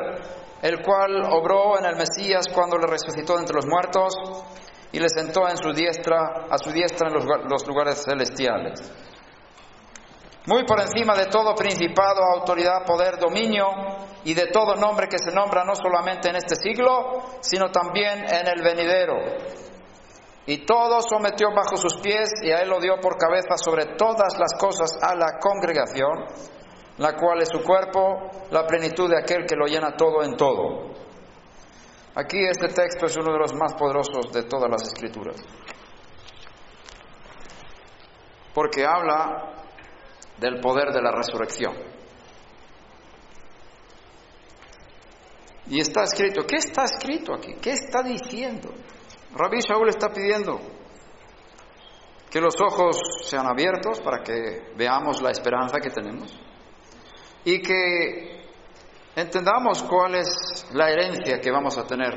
el 0.65 0.81
cual 0.81 1.23
obró 1.31 1.78
en 1.78 1.85
el 1.85 1.95
Mesías 1.95 2.49
cuando 2.49 2.78
le 2.78 2.86
resucitó 2.86 3.39
entre 3.39 3.57
los 3.57 3.66
muertos 3.66 4.15
y 4.91 4.99
le 4.99 5.11
sentó 5.11 5.47
en 5.47 5.59
su 5.59 5.74
diestra, 5.74 6.47
a 6.49 6.57
su 6.57 6.70
diestra 6.70 7.09
en 7.09 7.15
los, 7.15 7.24
los 7.51 7.66
lugares 7.66 8.03
celestiales? 8.03 8.81
Muy 10.47 10.65
por 10.65 10.81
encima 10.81 11.15
de 11.15 11.27
todo 11.27 11.55
principado, 11.55 12.23
autoridad, 12.35 12.82
poder, 12.86 13.19
dominio 13.19 13.66
y 14.24 14.32
de 14.32 14.47
todo 14.47 14.74
nombre 14.74 15.07
que 15.07 15.19
se 15.19 15.35
nombra 15.35 15.65
no 15.65 15.74
solamente 15.74 16.31
en 16.31 16.36
este 16.36 16.57
siglo, 16.57 17.20
sino 17.41 17.70
también 17.70 18.24
en 18.24 18.49
el 18.49 18.62
venidero. 18.62 19.16
Y 20.47 20.65
todo 20.65 21.03
sometió 21.03 21.49
bajo 21.55 21.77
sus 21.77 21.99
pies 21.99 22.31
y 22.43 22.51
a 22.51 22.61
él 22.61 22.70
lo 22.70 22.81
dio 22.81 22.99
por 23.03 23.19
cabeza 23.19 23.59
sobre 23.59 23.97
todas 23.97 24.39
las 24.39 24.55
cosas 24.55 24.97
a 25.03 25.15
la 25.15 25.39
congregación, 25.39 26.24
la 26.98 27.14
cual 27.14 27.42
es 27.42 27.48
su 27.48 27.62
cuerpo, 27.62 28.30
la 28.50 28.66
plenitud 28.66 29.10
de 29.10 29.18
aquel 29.18 29.44
que 29.46 29.56
lo 29.56 29.66
llena 29.66 29.96
todo 29.96 30.22
en 30.22 30.36
todo. 30.36 30.92
Aquí 32.14 32.38
este 32.44 32.68
texto 32.68 33.06
es 33.06 33.16
uno 33.16 33.32
de 33.32 33.38
los 33.38 33.54
más 33.54 33.74
poderosos 33.74 34.32
de 34.32 34.44
todas 34.44 34.70
las 34.70 34.82
escrituras, 34.82 35.36
porque 38.54 38.86
habla 38.86 39.64
del 40.38 40.60
poder 40.60 40.92
de 40.92 41.02
la 41.02 41.10
resurrección. 41.10 41.74
Y 45.66 45.80
está 45.80 46.02
escrito, 46.04 46.42
¿qué 46.46 46.56
está 46.56 46.84
escrito 46.84 47.34
aquí? 47.34 47.54
¿Qué 47.54 47.70
está 47.70 48.02
diciendo? 48.02 48.70
Rabí 49.34 49.58
Shaul 49.60 49.88
está 49.88 50.10
pidiendo 50.10 50.60
que 52.30 52.40
los 52.40 52.54
ojos 52.60 53.00
sean 53.24 53.46
abiertos 53.46 54.00
para 54.00 54.22
que 54.22 54.72
veamos 54.76 55.22
la 55.22 55.30
esperanza 55.30 55.78
que 55.80 55.90
tenemos 55.90 56.38
y 57.44 57.60
que 57.60 58.44
entendamos 59.14 59.82
cuál 59.82 60.16
es 60.16 60.66
la 60.72 60.90
herencia 60.90 61.40
que 61.40 61.50
vamos 61.50 61.76
a 61.78 61.84
tener 61.84 62.12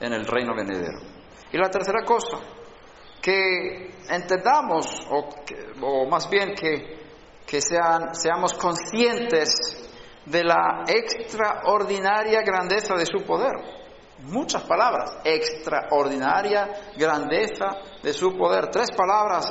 en 0.00 0.12
el 0.12 0.26
reino 0.26 0.54
venidero. 0.54 0.98
Y 1.50 1.56
la 1.56 1.70
tercera 1.70 2.04
cosa, 2.04 2.38
que 3.20 3.90
entendamos, 4.08 5.06
o, 5.10 6.06
más 6.08 6.28
bien 6.28 6.54
que, 6.54 6.98
que 7.46 7.60
sean, 7.60 8.14
seamos 8.14 8.54
conscientes 8.54 9.88
de 10.26 10.44
la 10.44 10.84
extraordinaria 10.86 12.42
grandeza 12.42 12.94
de 12.94 13.06
su 13.06 13.24
poder. 13.24 13.54
Muchas 14.20 14.64
palabras, 14.64 15.18
extraordinaria 15.24 16.68
grandeza 16.96 17.76
de 18.02 18.12
su 18.12 18.36
poder. 18.36 18.68
Tres 18.68 18.90
palabras 18.90 19.46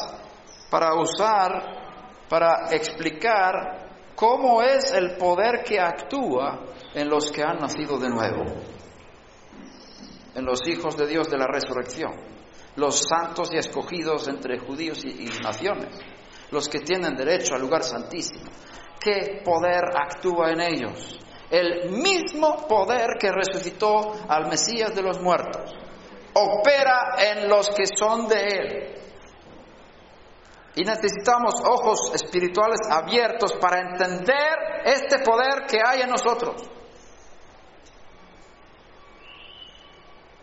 para 0.70 0.94
usar, 0.94 2.28
para 2.30 2.70
explicar 2.72 3.87
cómo 4.18 4.64
es 4.64 4.92
el 4.94 5.16
poder 5.16 5.64
que 5.64 5.80
actúa 5.80 6.60
en 6.96 7.08
los 7.08 7.32
que 7.32 7.44
han 7.44 7.60
nacido 7.60 8.00
de 8.00 8.10
nuevo, 8.10 8.46
en 10.34 10.44
los 10.44 10.68
hijos 10.68 10.98
de 10.98 11.06
Dios 11.06 11.30
de 11.30 11.38
la 11.38 11.46
resurrección, 11.46 12.14
los 12.78 13.04
santos 13.08 13.50
y 13.54 13.58
escogidos 13.58 14.28
entre 14.28 14.58
judíos 14.58 15.06
y, 15.06 15.30
naciones, 15.44 16.00
los 16.50 16.68
que 16.68 16.80
tienen 16.80 17.16
derecho 17.16 17.54
al 17.54 17.62
lugar 17.62 17.84
santísimo. 17.84 18.50
¿Qué 19.00 19.44
poder 19.46 19.84
actúa 19.96 20.50
en 20.52 20.62
ellos? 20.62 21.20
El 21.52 21.92
mismo 21.92 22.66
poder 22.68 23.18
que 23.20 23.32
resucitó 23.32 24.14
al 24.28 24.50
Mesías 24.50 24.96
de 24.96 25.04
los 25.04 25.22
muertos. 25.22 25.76
opera 26.34 27.16
en 27.20 27.48
los 27.48 27.70
que 27.70 27.86
son 27.86 28.28
de 28.28 28.42
Él. 28.42 29.07
Y 30.78 30.84
necesitamos 30.84 31.56
ojos 31.66 32.12
espirituales 32.14 32.78
abiertos 32.88 33.52
para 33.54 33.82
entender 33.82 34.84
este 34.86 35.18
poder 35.26 35.66
que 35.68 35.80
hay 35.84 36.02
en 36.02 36.10
nosotros. 36.12 36.54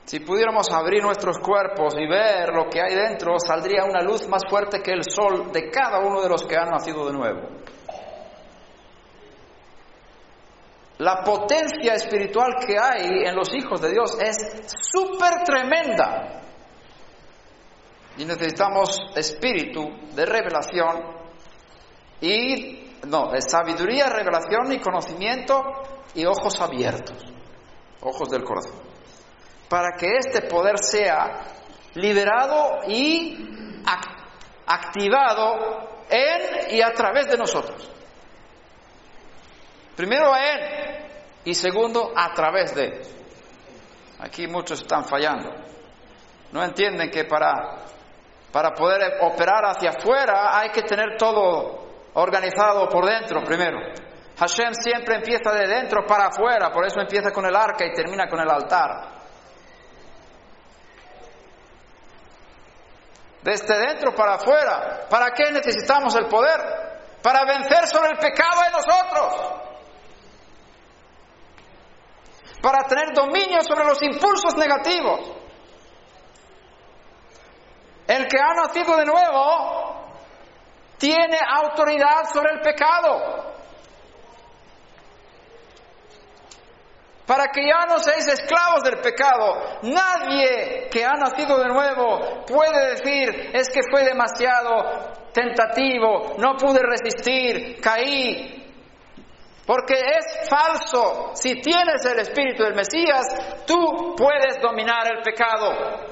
Si 0.06 0.19
pudiéramos 0.19 0.69
abrir 0.73 1.05
nuestros 1.05 1.39
cuerpos 1.39 1.94
y 1.97 2.09
ver 2.09 2.48
lo 2.52 2.69
que 2.69 2.82
hay 2.82 2.97
dentro, 2.97 3.39
saldría 3.39 3.85
una 3.85 4.02
luz 4.02 4.27
más 4.27 4.43
fuerte 4.51 4.82
que 4.82 4.90
el 4.90 5.05
sol 5.05 5.52
de 5.52 5.70
cada 5.70 6.01
uno 6.01 6.20
de 6.20 6.28
los 6.28 6.44
que 6.44 6.56
han 6.56 6.70
nacido 6.70 7.06
de 7.06 7.12
nuevo. 7.12 7.40
La 10.98 11.23
potencia 11.23 11.94
espiritual 11.94 12.56
que 12.66 12.77
hay 12.77 13.24
en 13.24 13.36
los 13.36 13.55
hijos 13.55 13.81
de 13.81 13.90
Dios 13.93 14.19
es 14.20 14.36
súper 14.90 15.44
tremenda. 15.44 16.43
Y 18.16 18.24
necesitamos 18.24 19.01
espíritu 19.16 19.91
de 20.15 20.24
revelación 20.24 21.03
y, 22.20 22.97
no, 23.07 23.31
sabiduría, 23.41 24.09
revelación 24.09 24.73
y 24.73 24.78
conocimiento 24.78 25.62
y 26.15 26.24
ojos 26.24 26.61
abiertos, 26.61 27.19
ojos 28.01 28.28
del 28.28 28.45
corazón, 28.45 28.81
para 29.69 29.97
que 29.99 30.16
este 30.16 30.43
poder 30.43 30.78
sea 30.78 31.43
liberado 31.95 32.81
y 32.89 33.51
activado 34.66 36.05
en 36.09 36.77
y 36.77 36.81
a 36.81 36.93
través 36.93 37.27
de 37.27 37.36
nosotros. 37.36 37.91
Primero 39.97 40.32
en 40.36 41.05
y 41.45 41.55
segundo 41.55 42.12
a 42.16 42.32
través 42.32 42.74
de. 42.74 43.03
Aquí 44.19 44.47
muchos 44.47 44.81
están 44.81 45.05
fallando. 45.05 45.51
No 46.53 46.62
entienden 46.65 47.11
que 47.11 47.24
para, 47.24 47.85
para 48.55 48.70
poder 48.70 49.18
operar 49.20 49.64
hacia 49.66 49.90
afuera 49.90 50.56
hay 50.56 50.70
que 50.70 50.82
tener 50.82 51.16
todo 51.18 52.12
organizado 52.14 52.89
por 52.89 53.05
dentro 53.05 53.43
primero. 53.43 53.78
Hashem 54.39 54.72
siempre 54.74 55.16
empieza 55.16 55.51
de 55.51 55.66
dentro 55.66 56.06
para 56.06 56.26
afuera, 56.26 56.70
por 56.70 56.86
eso 56.86 57.01
empieza 57.01 57.32
con 57.32 57.44
el 57.44 57.56
arca 57.56 57.85
y 57.85 57.93
termina 57.93 58.28
con 58.28 58.39
el 58.39 58.48
altar. 58.48 59.09
Desde 63.43 63.76
dentro 63.76 64.14
para 64.14 64.35
afuera. 64.35 65.01
¿Para 65.10 65.32
qué 65.32 65.51
necesitamos 65.51 66.14
el 66.14 66.26
poder? 66.26 66.60
Para 67.20 67.44
vencer 67.44 67.89
sobre 67.89 68.10
el 68.10 68.18
pecado 68.18 68.62
de 68.62 68.70
nosotros 68.70 69.64
para 72.62 72.85
tener 72.85 73.12
dominio 73.14 73.60
sobre 73.60 73.85
los 73.85 74.02
impulsos 74.02 74.56
negativos. 74.56 75.44
El 78.06 78.26
que 78.26 78.36
ha 78.39 78.55
nacido 78.55 78.97
de 78.97 79.05
nuevo 79.05 80.05
tiene 80.98 81.39
autoridad 81.47 82.24
sobre 82.32 82.55
el 82.55 82.60
pecado. 82.60 83.55
Para 87.26 87.47
que 87.47 87.62
ya 87.66 87.86
no 87.86 87.98
seáis 87.98 88.28
esclavos 88.28 88.82
del 88.85 89.01
pecado. 89.01 89.78
Nadie 89.82 90.89
que 90.90 91.05
ha 91.05 91.12
nacido 91.12 91.59
de 91.59 91.68
nuevo 91.68 92.44
puede 92.47 92.90
decir 92.90 93.51
es 93.55 93.70
que 93.70 93.81
fue 93.90 94.05
demasiado 94.05 95.24
tentativo, 95.32 96.35
no 96.39 96.56
pude 96.56 96.81
resistir, 96.81 97.81
caí, 97.81 98.64
porque 99.66 99.94
es 99.94 100.48
falso. 100.48 101.32
Si 101.35 101.60
tienes 101.60 102.05
el 102.05 102.20
espíritu 102.20 102.62
del 102.62 102.74
Mesías, 102.74 103.64
tú 103.66 104.14
puedes 104.16 104.60
dominar 104.60 105.10
el 105.10 105.22
pecado. 105.22 106.05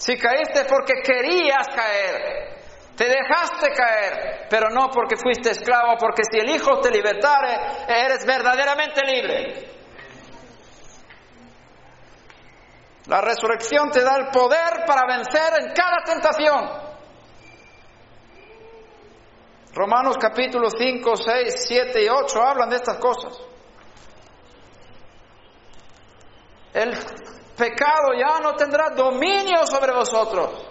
Si 0.00 0.16
caíste 0.16 0.64
porque 0.64 0.94
querías 1.04 1.68
caer, 1.68 2.56
te 2.96 3.04
dejaste 3.04 3.68
caer, 3.70 4.46
pero 4.48 4.70
no 4.70 4.88
porque 4.88 5.14
fuiste 5.14 5.50
esclavo, 5.50 5.98
porque 5.98 6.22
si 6.24 6.38
el 6.38 6.48
Hijo 6.48 6.80
te 6.80 6.90
libertare, 6.90 7.84
eres 7.86 8.24
verdaderamente 8.24 9.02
libre. 9.04 9.68
La 13.08 13.20
resurrección 13.20 13.90
te 13.90 14.02
da 14.02 14.16
el 14.16 14.28
poder 14.28 14.86
para 14.86 15.06
vencer 15.06 15.60
en 15.60 15.74
cada 15.74 16.02
tentación. 16.02 16.70
Romanos 19.74 20.16
capítulo 20.18 20.70
5, 20.70 21.14
6, 21.14 21.54
7 21.68 22.04
y 22.04 22.08
8 22.08 22.42
hablan 22.42 22.70
de 22.70 22.76
estas 22.76 22.96
cosas. 22.96 23.38
El 26.72 26.96
pecado 27.60 28.14
ya 28.18 28.40
no 28.40 28.54
tendrá 28.56 28.88
dominio 28.90 29.66
sobre 29.66 29.92
vosotros. 29.92 30.66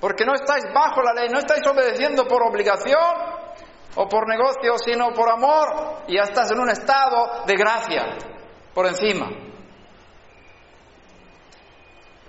Porque 0.00 0.24
no 0.24 0.34
estáis 0.34 0.64
bajo 0.72 1.02
la 1.02 1.12
ley, 1.12 1.28
no 1.28 1.38
estáis 1.38 1.64
obedeciendo 1.66 2.26
por 2.26 2.42
obligación 2.42 2.98
o 3.94 4.08
por 4.08 4.26
negocio, 4.26 4.78
sino 4.78 5.12
por 5.12 5.30
amor 5.30 6.02
y 6.08 6.16
ya 6.16 6.22
estás 6.22 6.50
en 6.50 6.58
un 6.58 6.70
estado 6.70 7.44
de 7.46 7.54
gracia 7.54 8.16
por 8.74 8.86
encima 8.86 9.28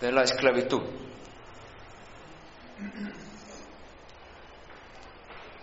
de 0.01 0.11
la 0.11 0.23
esclavitud. 0.23 0.81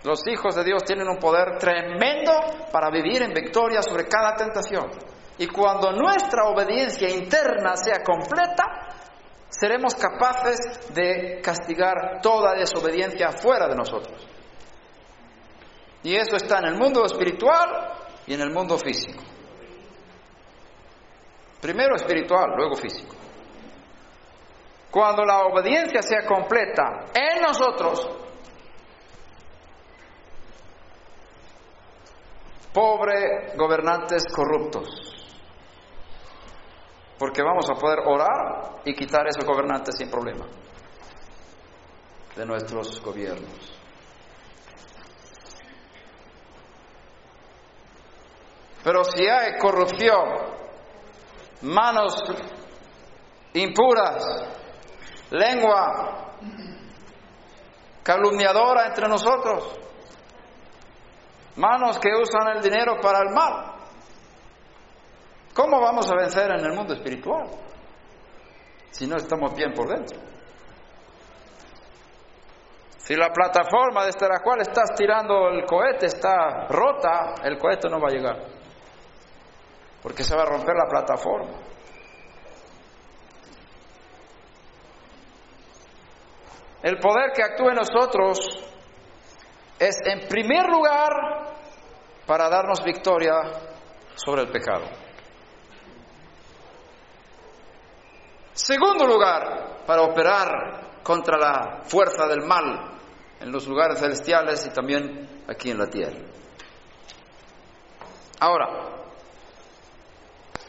Los 0.03 0.27
hijos 0.27 0.55
de 0.55 0.63
Dios 0.63 0.83
tienen 0.83 1.07
un 1.07 1.19
poder 1.19 1.59
tremendo 1.59 2.31
para 2.71 2.89
vivir 2.89 3.21
en 3.21 3.31
victoria 3.33 3.83
sobre 3.83 4.07
cada 4.07 4.35
tentación. 4.35 5.10
Y 5.37 5.47
cuando 5.47 5.91
nuestra 5.91 6.45
obediencia 6.45 7.09
interna 7.09 7.75
sea 7.75 8.03
completa, 8.03 8.63
seremos 9.49 9.95
capaces 9.95 10.93
de 10.93 11.41
castigar 11.41 12.19
toda 12.21 12.53
desobediencia 12.53 13.31
fuera 13.31 13.67
de 13.67 13.75
nosotros. 13.75 14.27
Y 16.03 16.15
eso 16.15 16.35
está 16.35 16.59
en 16.59 16.65
el 16.65 16.77
mundo 16.77 17.05
espiritual 17.05 17.93
y 18.27 18.33
en 18.33 18.41
el 18.41 18.51
mundo 18.51 18.77
físico. 18.77 19.23
Primero 21.59 21.95
espiritual, 21.95 22.51
luego 22.55 22.75
físico. 22.75 23.15
Cuando 24.89 25.23
la 25.23 25.45
obediencia 25.45 26.01
sea 26.01 26.25
completa 26.25 27.05
en 27.13 27.41
nosotros, 27.41 28.21
Pobre 32.73 33.51
gobernantes 33.57 34.23
corruptos. 34.33 34.87
Porque 37.21 37.43
vamos 37.43 37.69
a 37.69 37.75
poder 37.75 37.99
orar 37.99 38.81
y 38.83 38.95
quitar 38.95 39.27
esos 39.27 39.45
gobernantes 39.45 39.95
sin 39.95 40.09
problema 40.09 40.43
de 42.35 42.45
nuestros 42.47 42.99
gobiernos. 42.99 43.77
Pero 48.83 49.03
si 49.03 49.27
hay 49.27 49.59
corrupción, 49.59 50.29
manos 51.61 52.15
impuras, 53.53 54.25
lengua 55.29 56.33
calumniadora 58.01 58.87
entre 58.87 59.07
nosotros, 59.07 59.79
manos 61.55 61.99
que 61.99 62.09
usan 62.15 62.57
el 62.57 62.63
dinero 62.63 62.95
para 62.99 63.19
el 63.19 63.29
mal. 63.29 63.70
¿Cómo 65.53 65.81
vamos 65.81 66.09
a 66.09 66.15
vencer 66.15 66.49
en 66.51 66.65
el 66.65 66.73
mundo 66.73 66.93
espiritual 66.93 67.49
si 68.89 69.05
no 69.05 69.17
estamos 69.17 69.53
bien 69.53 69.73
por 69.73 69.87
dentro? 69.89 70.17
Si 72.97 73.15
la 73.15 73.29
plataforma 73.29 74.05
desde 74.05 74.29
la 74.29 74.39
cual 74.39 74.61
estás 74.61 74.93
tirando 74.95 75.49
el 75.49 75.65
cohete 75.65 76.05
está 76.05 76.67
rota, 76.69 77.33
el 77.43 77.57
cohete 77.57 77.89
no 77.89 77.99
va 77.99 78.07
a 78.07 78.11
llegar, 78.11 78.37
porque 80.01 80.23
se 80.23 80.35
va 80.35 80.43
a 80.43 80.45
romper 80.45 80.75
la 80.75 80.87
plataforma. 80.87 81.57
El 86.83 86.97
poder 86.99 87.31
que 87.33 87.43
actúa 87.43 87.71
en 87.71 87.77
nosotros 87.77 88.39
es 89.77 89.95
en 90.05 90.27
primer 90.27 90.67
lugar 90.69 91.11
para 92.25 92.49
darnos 92.49 92.83
victoria 92.83 93.33
sobre 94.15 94.43
el 94.43 94.51
pecado. 94.51 95.00
Segundo 98.53 99.05
lugar, 99.05 99.83
para 99.85 100.01
operar 100.01 101.01
contra 101.03 101.37
la 101.37 101.81
fuerza 101.83 102.27
del 102.27 102.41
mal 102.41 102.99
en 103.39 103.51
los 103.51 103.67
lugares 103.67 103.99
celestiales 103.99 104.65
y 104.65 104.69
también 104.69 105.43
aquí 105.47 105.71
en 105.71 105.77
la 105.77 105.87
tierra. 105.87 106.19
Ahora, 108.39 108.91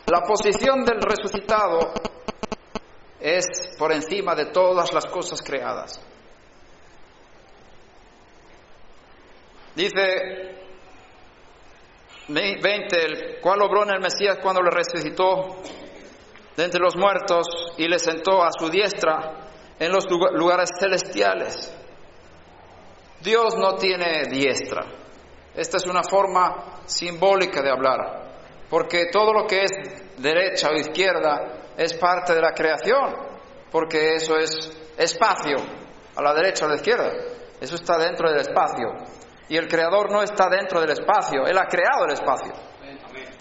la 0.07 0.21
posición 0.23 0.85
del 0.85 1.01
resucitado 1.01 1.93
es 3.21 3.77
por 3.79 3.93
encima 3.93 4.35
de 4.35 4.47
todas 4.47 4.93
las 4.93 5.07
cosas 5.07 5.41
creadas. 5.43 6.01
Dice 9.75 10.63
20, 12.29 13.05
el 13.05 13.41
cual 13.41 13.63
obró 13.63 13.85
en 13.85 13.91
el 13.91 14.01
Mesías 14.01 14.39
cuando 14.43 14.63
le 14.63 14.71
resucitó 14.71 15.63
de 16.57 16.65
entre 16.65 16.81
los 16.81 16.97
muertos 16.97 17.47
y 17.77 17.89
le 17.89 17.99
sentó 17.99 18.43
a 18.43 18.51
su 18.53 18.69
diestra 18.69 19.49
en 19.79 19.91
los 19.91 20.09
lugar- 20.11 20.33
lugares 20.33 20.71
celestiales. 20.79 21.75
Dios 23.21 23.57
no 23.57 23.77
tiene 23.77 24.25
diestra. 24.29 24.85
Esta 25.55 25.77
es 25.77 25.87
una 25.87 26.03
forma 26.03 26.83
simbólica 26.87 27.63
de 27.63 27.71
hablar, 27.71 28.33
porque 28.69 29.07
todo 29.13 29.33
lo 29.33 29.47
que 29.47 29.65
es 29.65 29.71
derecha 30.19 30.71
o 30.71 30.75
izquierda 30.75 31.73
es 31.77 31.95
parte 31.95 32.35
de 32.35 32.41
la 32.41 32.53
creación, 32.53 33.15
porque 33.71 34.15
eso 34.15 34.37
es 34.37 34.71
espacio, 34.97 35.57
a 36.17 36.23
la 36.23 36.35
derecha 36.35 36.65
o 36.65 36.69
a 36.69 36.71
la 36.71 36.77
izquierda. 36.77 37.11
Eso 37.61 37.77
está 37.77 37.97
dentro 37.99 38.31
del 38.31 38.41
espacio. 38.41 38.89
Y 39.49 39.57
el 39.57 39.69
creador 39.69 40.11
no 40.11 40.23
está 40.23 40.49
dentro 40.49 40.81
del 40.81 40.91
espacio, 40.91 41.47
él 41.47 41.57
ha 41.59 41.67
creado 41.67 42.05
el 42.07 42.13
espacio. 42.13 42.53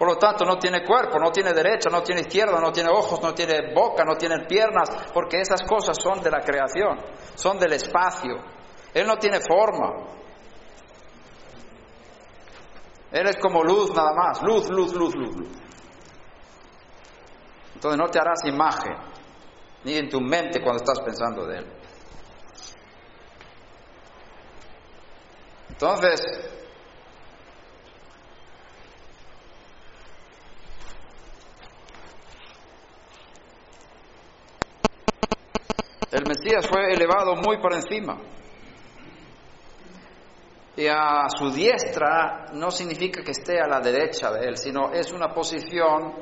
Por 0.01 0.09
lo 0.09 0.17
tanto, 0.17 0.45
no 0.45 0.57
tiene 0.57 0.83
cuerpo, 0.83 1.19
no 1.19 1.29
tiene 1.31 1.53
derecha, 1.53 1.87
no 1.91 2.01
tiene 2.01 2.21
izquierda, 2.21 2.59
no 2.59 2.71
tiene 2.71 2.89
ojos, 2.89 3.21
no 3.21 3.35
tiene 3.35 3.71
boca, 3.71 4.03
no 4.03 4.15
tiene 4.15 4.47
piernas, 4.47 4.89
porque 5.13 5.39
esas 5.39 5.61
cosas 5.61 5.95
son 6.01 6.23
de 6.23 6.31
la 6.31 6.39
creación, 6.39 6.97
son 7.35 7.59
del 7.59 7.73
espacio. 7.73 8.33
Él 8.95 9.05
no 9.05 9.17
tiene 9.17 9.39
forma. 9.41 10.07
Él 13.11 13.27
es 13.27 13.37
como 13.37 13.63
luz 13.63 13.93
nada 13.95 14.11
más, 14.15 14.41
luz, 14.41 14.71
luz, 14.71 14.91
luz, 14.91 15.13
luz, 15.13 15.35
luz. 15.35 15.57
Entonces 17.75 17.99
no 17.99 18.07
te 18.09 18.19
harás 18.19 18.43
imagen, 18.45 18.95
ni 19.83 19.97
en 19.97 20.09
tu 20.09 20.19
mente 20.19 20.63
cuando 20.63 20.83
estás 20.83 20.99
pensando 21.01 21.45
de 21.45 21.57
Él. 21.59 21.67
Entonces, 25.69 26.60
el 36.11 36.25
Mesías 36.27 36.67
fue 36.67 36.91
elevado 36.93 37.35
muy 37.35 37.57
por 37.59 37.73
encima. 37.73 38.17
Y 40.75 40.87
a 40.87 41.27
su 41.29 41.51
diestra 41.51 42.47
no 42.53 42.69
significa 42.69 43.23
que 43.23 43.31
esté 43.31 43.59
a 43.59 43.67
la 43.67 43.79
derecha 43.79 44.31
de 44.31 44.47
él, 44.47 44.57
sino 44.57 44.91
es 44.91 45.11
una 45.11 45.33
posición 45.33 46.13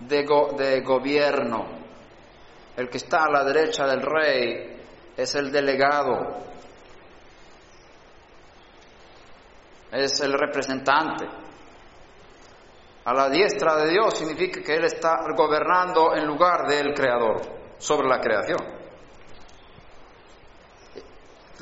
de, 0.00 0.26
de 0.56 0.80
gobierno. 0.80 1.66
El 2.76 2.88
que 2.88 2.96
está 2.96 3.24
a 3.24 3.30
la 3.30 3.44
derecha 3.44 3.86
del 3.86 4.00
rey 4.00 4.80
es 5.16 5.34
el 5.34 5.52
delegado, 5.52 6.38
es 9.92 10.20
el 10.20 10.32
representante. 10.32 11.26
A 13.04 13.14
la 13.14 13.28
diestra 13.28 13.76
de 13.76 13.90
Dios 13.90 14.16
significa 14.16 14.60
que 14.62 14.74
Él 14.74 14.84
está 14.84 15.18
gobernando 15.36 16.14
en 16.14 16.26
lugar 16.26 16.66
del 16.66 16.94
Creador 16.94 17.40
sobre 17.78 18.08
la 18.08 18.20
creación. 18.20 18.79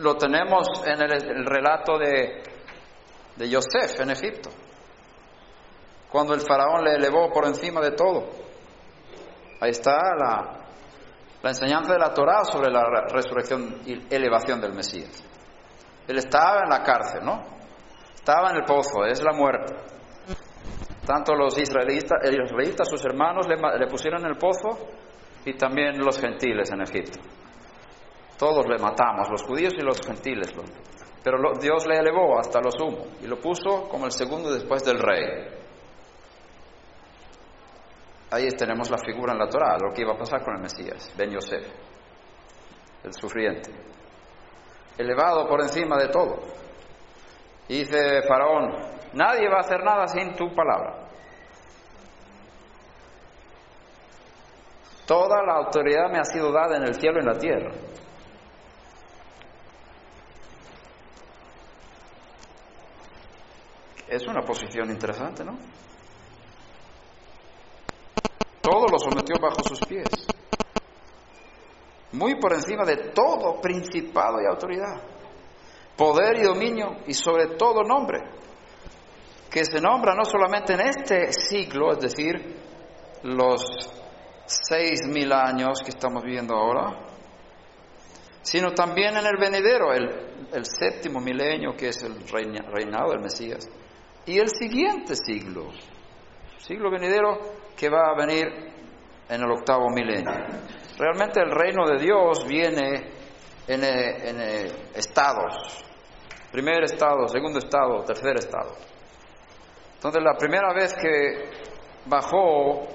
Lo 0.01 0.17
tenemos 0.17 0.67
en 0.87 1.03
el, 1.03 1.13
el 1.13 1.45
relato 1.45 1.99
de, 1.99 2.43
de 3.37 3.49
Yosef 3.49 4.01
en 4.01 4.11
Egipto, 4.11 4.51
cuando 6.11 6.35
el 6.35 6.41
faraón 6.41 6.85
le 6.85 6.95
elevó 6.95 7.31
por 7.33 7.47
encima 7.47 7.81
de 7.81 7.93
todo. 7.93 8.29
Ahí 9.61 9.71
está 9.71 9.97
la, 10.17 10.61
la 11.43 11.51
enseñanza 11.51 11.93
de 11.93 11.99
la 11.99 12.15
Torá 12.15 12.45
sobre 12.45 12.71
la 12.71 12.85
re- 12.85 13.09
resurrección 13.13 13.81
y 13.87 14.15
elevación 14.15 14.61
del 14.61 14.73
Mesías. 14.73 15.25
Él 16.07 16.19
estaba 16.19 16.61
en 16.63 16.71
la 16.71 16.83
cárcel, 16.83 17.25
¿no? 17.25 17.45
Estaba 18.15 18.51
en 18.51 18.57
el 18.57 18.65
pozo, 18.65 19.05
es 19.05 19.23
la 19.23 19.33
muerte. 19.33 19.75
Tanto 21.05 21.35
los 21.35 21.59
israelitas, 21.59 22.19
los 22.23 22.51
israelitas 22.51 22.89
sus 22.89 23.05
hermanos, 23.05 23.47
le, 23.49 23.57
le 23.57 23.87
pusieron 23.89 24.21
en 24.21 24.29
el 24.29 24.37
pozo 24.37 24.87
y 25.45 25.55
también 25.55 25.99
los 25.99 26.21
gentiles 26.21 26.71
en 26.71 26.83
Egipto. 26.83 27.19
Todos 28.39 28.67
le 28.69 28.79
matamos, 28.79 29.29
los 29.31 29.43
judíos 29.43 29.75
y 29.77 29.83
los 29.83 30.01
gentiles. 30.01 30.55
Pero 31.23 31.39
Dios 31.61 31.87
le 31.87 31.99
elevó 31.99 32.39
hasta 32.39 32.61
lo 32.61 32.71
sumo 32.71 33.07
y 33.21 33.27
lo 33.27 33.41
puso 33.41 33.89
como 33.89 34.07
el 34.07 34.13
segundo 34.13 34.53
después 34.53 34.85
del 34.85 35.01
rey. 35.01 35.59
Ahí 38.31 38.49
tenemos 38.51 38.91
la 38.91 38.99
figura 38.99 39.33
en 39.33 39.39
la 39.39 39.49
Torah, 39.49 39.77
lo 39.79 39.93
que 39.93 40.03
iba 40.03 40.13
a 40.13 40.19
pasar 40.19 40.45
con 40.45 40.55
el 40.55 40.63
Mesías, 40.63 41.13
Ben 41.17 41.31
Yosef, 41.31 41.67
el 43.03 43.13
sufriente. 43.13 43.71
Elevado 44.97 45.49
por 45.49 45.61
encima 45.63 45.97
de 45.97 46.09
todo. 46.09 46.37
Dice 47.69 48.23
Faraón, 48.23 48.71
nadie 49.15 49.49
va 49.49 49.57
a 49.57 49.61
hacer 49.61 49.83
nada 49.83 50.07
sin 50.07 50.35
tu 50.37 50.55
palabra. 50.55 51.09
Toda 55.07 55.43
la 55.43 55.55
autoridad 55.55 56.11
me 56.11 56.19
ha 56.19 56.25
sido 56.25 56.53
dada 56.53 56.77
en 56.77 56.83
el 56.83 56.95
cielo 56.95 57.17
y 57.17 57.21
en 57.21 57.27
la 57.27 57.39
tierra. 57.39 57.71
Es 64.09 64.27
una 64.27 64.41
posición 64.43 64.91
interesante, 64.91 65.45
¿no? 65.45 65.59
Todo 68.63 68.87
lo 68.89 68.99
sometió 68.99 69.37
bajo 69.41 69.63
sus 69.63 69.81
pies. 69.83 70.27
Muy 72.13 72.41
por 72.41 72.55
encima 72.55 72.85
de 72.85 73.11
todo 73.13 73.61
principado 73.61 74.41
y 74.41 74.47
autoridad. 74.47 75.03
Poder 75.97 76.39
y 76.39 76.43
dominio 76.43 76.99
y 77.07 77.15
sobre 77.15 77.57
todo 77.57 77.83
nombre. 77.83 78.19
Que 79.51 79.65
se 79.65 79.81
nombra 79.81 80.15
no 80.15 80.25
solamente 80.25 80.75
en 80.75 80.81
este 80.81 81.33
siglo, 81.33 81.93
es 81.93 82.01
decir, 82.01 82.57
los 83.23 83.63
seis 84.47 85.07
mil 85.07 85.33
años 85.33 85.81
que 85.85 85.91
estamos 85.91 86.23
viviendo 86.23 86.55
ahora, 86.55 87.05
sino 88.43 88.73
también 88.73 89.17
en 89.17 89.27
el 89.27 89.37
venidero, 89.39 89.93
el, 89.93 90.49
el 90.53 90.65
séptimo 90.65 91.21
milenio 91.21 91.75
que 91.77 91.89
es 91.89 92.03
el 92.03 92.27
reina- 92.29 92.65
reinado 92.71 93.11
del 93.11 93.21
Mesías, 93.21 93.69
y 94.29 94.39
el 94.39 94.49
siguiente 94.51 95.15
siglo, 95.17 95.71
siglo 96.59 96.91
venidero 96.91 97.39
que 97.77 97.89
va 97.89 98.11
a 98.11 98.17
venir 98.17 98.47
en 99.29 99.43
el 99.43 99.51
octavo 99.51 99.89
milenio. 99.91 100.31
Realmente 100.99 101.41
el 101.41 101.51
reino 101.51 101.87
de 101.87 101.99
Dios 101.99 102.45
viene 102.47 103.11
en, 103.67 103.85
eh, 103.85 104.17
eh, 104.25 104.73
estados, 104.95 105.85
primer 106.51 106.83
estado, 106.85 107.27
segundo 107.29 107.59
estado, 107.59 108.03
tercer 108.05 108.37
estado. 108.37 108.73
Entonces 109.95 110.23
la 110.23 110.35
primera 110.37 110.73
vez 110.75 110.95
que 110.95 111.51
bajó, 112.07 112.87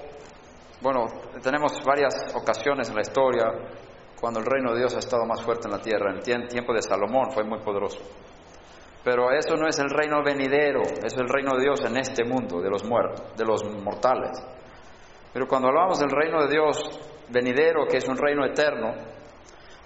bueno, 0.81 1.05
tenemos 1.41 1.83
varias 1.83 2.13
ocasiones 2.35 2.89
en 2.89 2.95
la 2.95 3.01
historia 3.01 3.45
cuando 4.19 4.39
el 4.39 4.45
reino 4.45 4.71
de 4.73 4.79
Dios 4.79 4.95
ha 4.95 4.99
estado 4.99 5.25
más 5.25 5.41
fuerte 5.43 5.67
en 5.67 5.71
la 5.73 5.81
tierra. 5.81 6.11
En 6.11 6.17
el 6.17 6.23
tiem- 6.23 6.47
tiempo 6.47 6.73
de 6.73 6.81
Salomón 6.81 7.31
fue 7.31 7.43
muy 7.43 7.59
poderoso. 7.59 7.99
Pero 9.03 9.31
eso 9.31 9.55
no 9.57 9.67
es 9.67 9.77
el 9.79 9.89
reino 9.89 10.23
venidero, 10.23 10.81
es 10.81 11.13
el 11.17 11.27
reino 11.27 11.55
de 11.57 11.63
Dios 11.63 11.83
en 11.85 11.97
este 11.97 12.23
mundo, 12.23 12.61
de 12.61 12.69
los 12.69 12.85
muertos, 12.85 13.35
de 13.35 13.43
los 13.45 13.61
mortales. 13.83 14.31
Pero 15.33 15.45
cuando 15.47 15.67
hablamos 15.67 15.99
del 15.99 16.09
reino 16.09 16.41
de 16.43 16.49
Dios 16.49 16.77
venidero, 17.29 17.85
que 17.85 17.97
es 17.97 18.07
un 18.07 18.15
reino 18.17 18.45
eterno, 18.45 18.93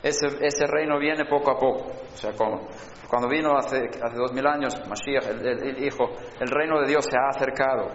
ese, 0.04 0.28
ese 0.42 0.68
reino 0.68 1.00
viene 1.00 1.26
poco 1.26 1.50
a 1.52 1.56
poco. 1.58 1.86
O 2.14 2.16
sea, 2.18 2.32
como, 2.34 2.68
cuando 3.10 3.28
vino 3.28 3.58
hace, 3.58 3.88
hace 4.04 4.18
dos 4.18 4.32
mil 4.34 4.46
años 4.46 4.76
Mashiach, 4.88 5.26
el, 5.30 5.48
el- 5.64 5.84
Hijo, 5.84 6.04
el 6.40 6.48
reino 6.50 6.80
de 6.82 6.88
Dios 6.88 7.06
se 7.10 7.18
ha 7.18 7.30
acercado. 7.30 7.88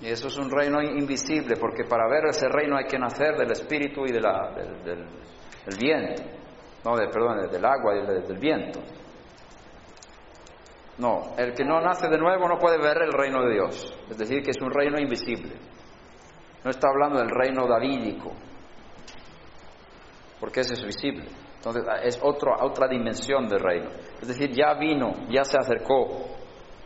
Y 0.00 0.08
eso 0.08 0.28
es 0.28 0.36
un 0.38 0.50
reino 0.50 0.80
invisible, 0.82 1.56
porque 1.60 1.84
para 1.84 2.08
ver 2.08 2.24
ese 2.30 2.48
reino 2.48 2.76
hay 2.76 2.86
que 2.86 2.98
nacer 2.98 3.36
del 3.36 3.50
espíritu 3.52 4.06
y 4.06 4.12
de 4.12 4.20
la, 4.20 4.50
del, 4.56 4.82
del- 4.82 5.08
viento. 5.78 6.22
No, 6.84 6.96
de, 6.96 7.08
perdón, 7.08 7.50
del 7.50 7.64
agua 7.64 7.94
y 7.96 8.06
del 8.26 8.38
viento. 8.38 8.80
No, 10.98 11.34
el 11.36 11.54
que 11.54 11.64
no 11.64 11.80
nace 11.80 12.08
de 12.08 12.18
nuevo 12.18 12.48
no 12.48 12.58
puede 12.58 12.78
ver 12.78 13.02
el 13.02 13.12
reino 13.12 13.42
de 13.42 13.52
Dios. 13.52 13.98
Es 14.08 14.16
decir, 14.16 14.42
que 14.42 14.50
es 14.50 14.60
un 14.60 14.70
reino 14.70 14.98
invisible. 14.98 15.52
No 16.62 16.70
está 16.70 16.88
hablando 16.88 17.18
del 17.18 17.30
reino 17.30 17.66
davídico, 17.66 18.32
porque 20.40 20.60
ese 20.60 20.74
es 20.74 20.84
visible. 20.84 21.26
Entonces 21.56 21.84
es 22.02 22.20
otro, 22.22 22.54
otra 22.60 22.86
dimensión 22.88 23.48
del 23.48 23.60
reino. 23.60 23.90
Es 24.20 24.28
decir, 24.28 24.50
ya 24.50 24.74
vino, 24.74 25.26
ya 25.30 25.44
se 25.44 25.58
acercó 25.58 26.26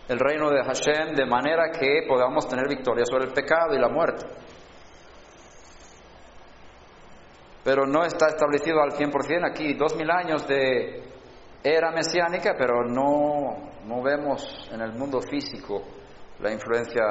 el 0.09 0.19
reino 0.19 0.51
de 0.51 0.65
Hashem 0.65 1.15
de 1.15 1.27
manera 1.27 1.71
que 1.71 2.05
podamos 2.09 2.49
tener 2.49 2.67
victoria 2.69 3.05
sobre 3.05 3.25
el 3.25 3.33
pecado 3.33 3.75
y 3.75 3.79
la 3.79 3.89
muerte. 3.89 4.27
Pero 7.63 7.87
no 7.87 8.05
está 8.05 8.29
establecido 8.29 8.81
al 8.81 8.93
100% 8.93 9.51
aquí, 9.51 9.75
dos 9.75 9.95
mil 9.97 10.11
años 10.11 10.47
de 10.49 11.03
era 11.63 11.91
mesiánica, 11.91 12.55
pero 12.57 12.85
no, 12.85 13.71
no 13.85 14.03
vemos 14.03 14.69
en 14.73 14.81
el 14.81 14.93
mundo 14.93 15.21
físico 15.21 15.83
la 16.41 16.53
influencia 16.53 17.03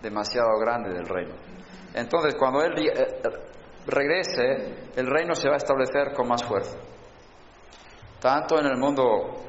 demasiado 0.00 0.58
grande 0.58 0.92
del 0.92 1.06
reino. 1.06 1.34
Entonces, 1.94 2.34
cuando 2.34 2.62
Él 2.62 2.72
eh, 2.78 3.06
regrese, 3.86 4.90
el 4.96 5.06
reino 5.06 5.34
se 5.34 5.48
va 5.48 5.54
a 5.54 5.58
establecer 5.58 6.12
con 6.14 6.28
más 6.28 6.44
fuerza. 6.44 6.76
Tanto 8.20 8.58
en 8.58 8.66
el 8.66 8.76
mundo 8.76 9.42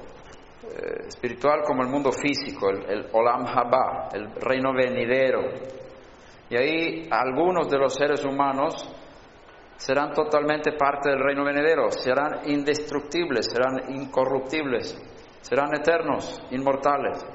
eh, 0.63 1.07
espiritual 1.07 1.61
como 1.65 1.83
el 1.83 1.89
mundo 1.89 2.11
físico, 2.11 2.69
el, 2.69 2.89
el 2.89 3.09
Olam 3.11 3.45
Haba, 3.45 4.09
el 4.13 4.33
reino 4.35 4.73
venidero. 4.73 5.41
Y 6.49 6.55
ahí 6.55 7.07
algunos 7.11 7.69
de 7.69 7.77
los 7.77 7.93
seres 7.93 8.23
humanos 8.23 8.87
serán 9.77 10.13
totalmente 10.13 10.73
parte 10.73 11.09
del 11.09 11.19
reino 11.19 11.43
venidero, 11.43 11.89
serán 11.91 12.41
indestructibles, 12.49 13.51
serán 13.51 13.93
incorruptibles, 13.93 14.97
serán 15.41 15.73
eternos, 15.75 16.41
inmortales. 16.51 17.25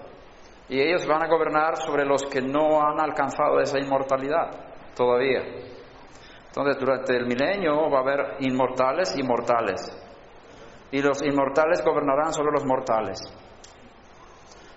Y 0.69 0.81
ellos 0.81 1.07
van 1.07 1.23
a 1.23 1.29
gobernar 1.29 1.77
sobre 1.79 2.05
los 2.05 2.25
que 2.27 2.41
no 2.43 2.81
han 2.83 3.01
alcanzado 3.01 3.61
esa 3.61 3.79
inmortalidad 3.79 4.51
todavía. 4.95 5.43
Entonces, 6.47 6.79
durante 6.79 7.17
el 7.17 7.27
milenio 7.27 7.91
va 7.91 7.99
a 7.99 8.03
haber 8.03 8.37
inmortales 8.41 9.17
y 9.17 9.23
mortales. 9.23 9.81
Y 10.91 11.03
los 11.03 11.23
inmortales 11.23 11.83
gobernarán 11.85 12.33
sobre 12.33 12.53
los 12.53 12.65
mortales. 12.65 13.21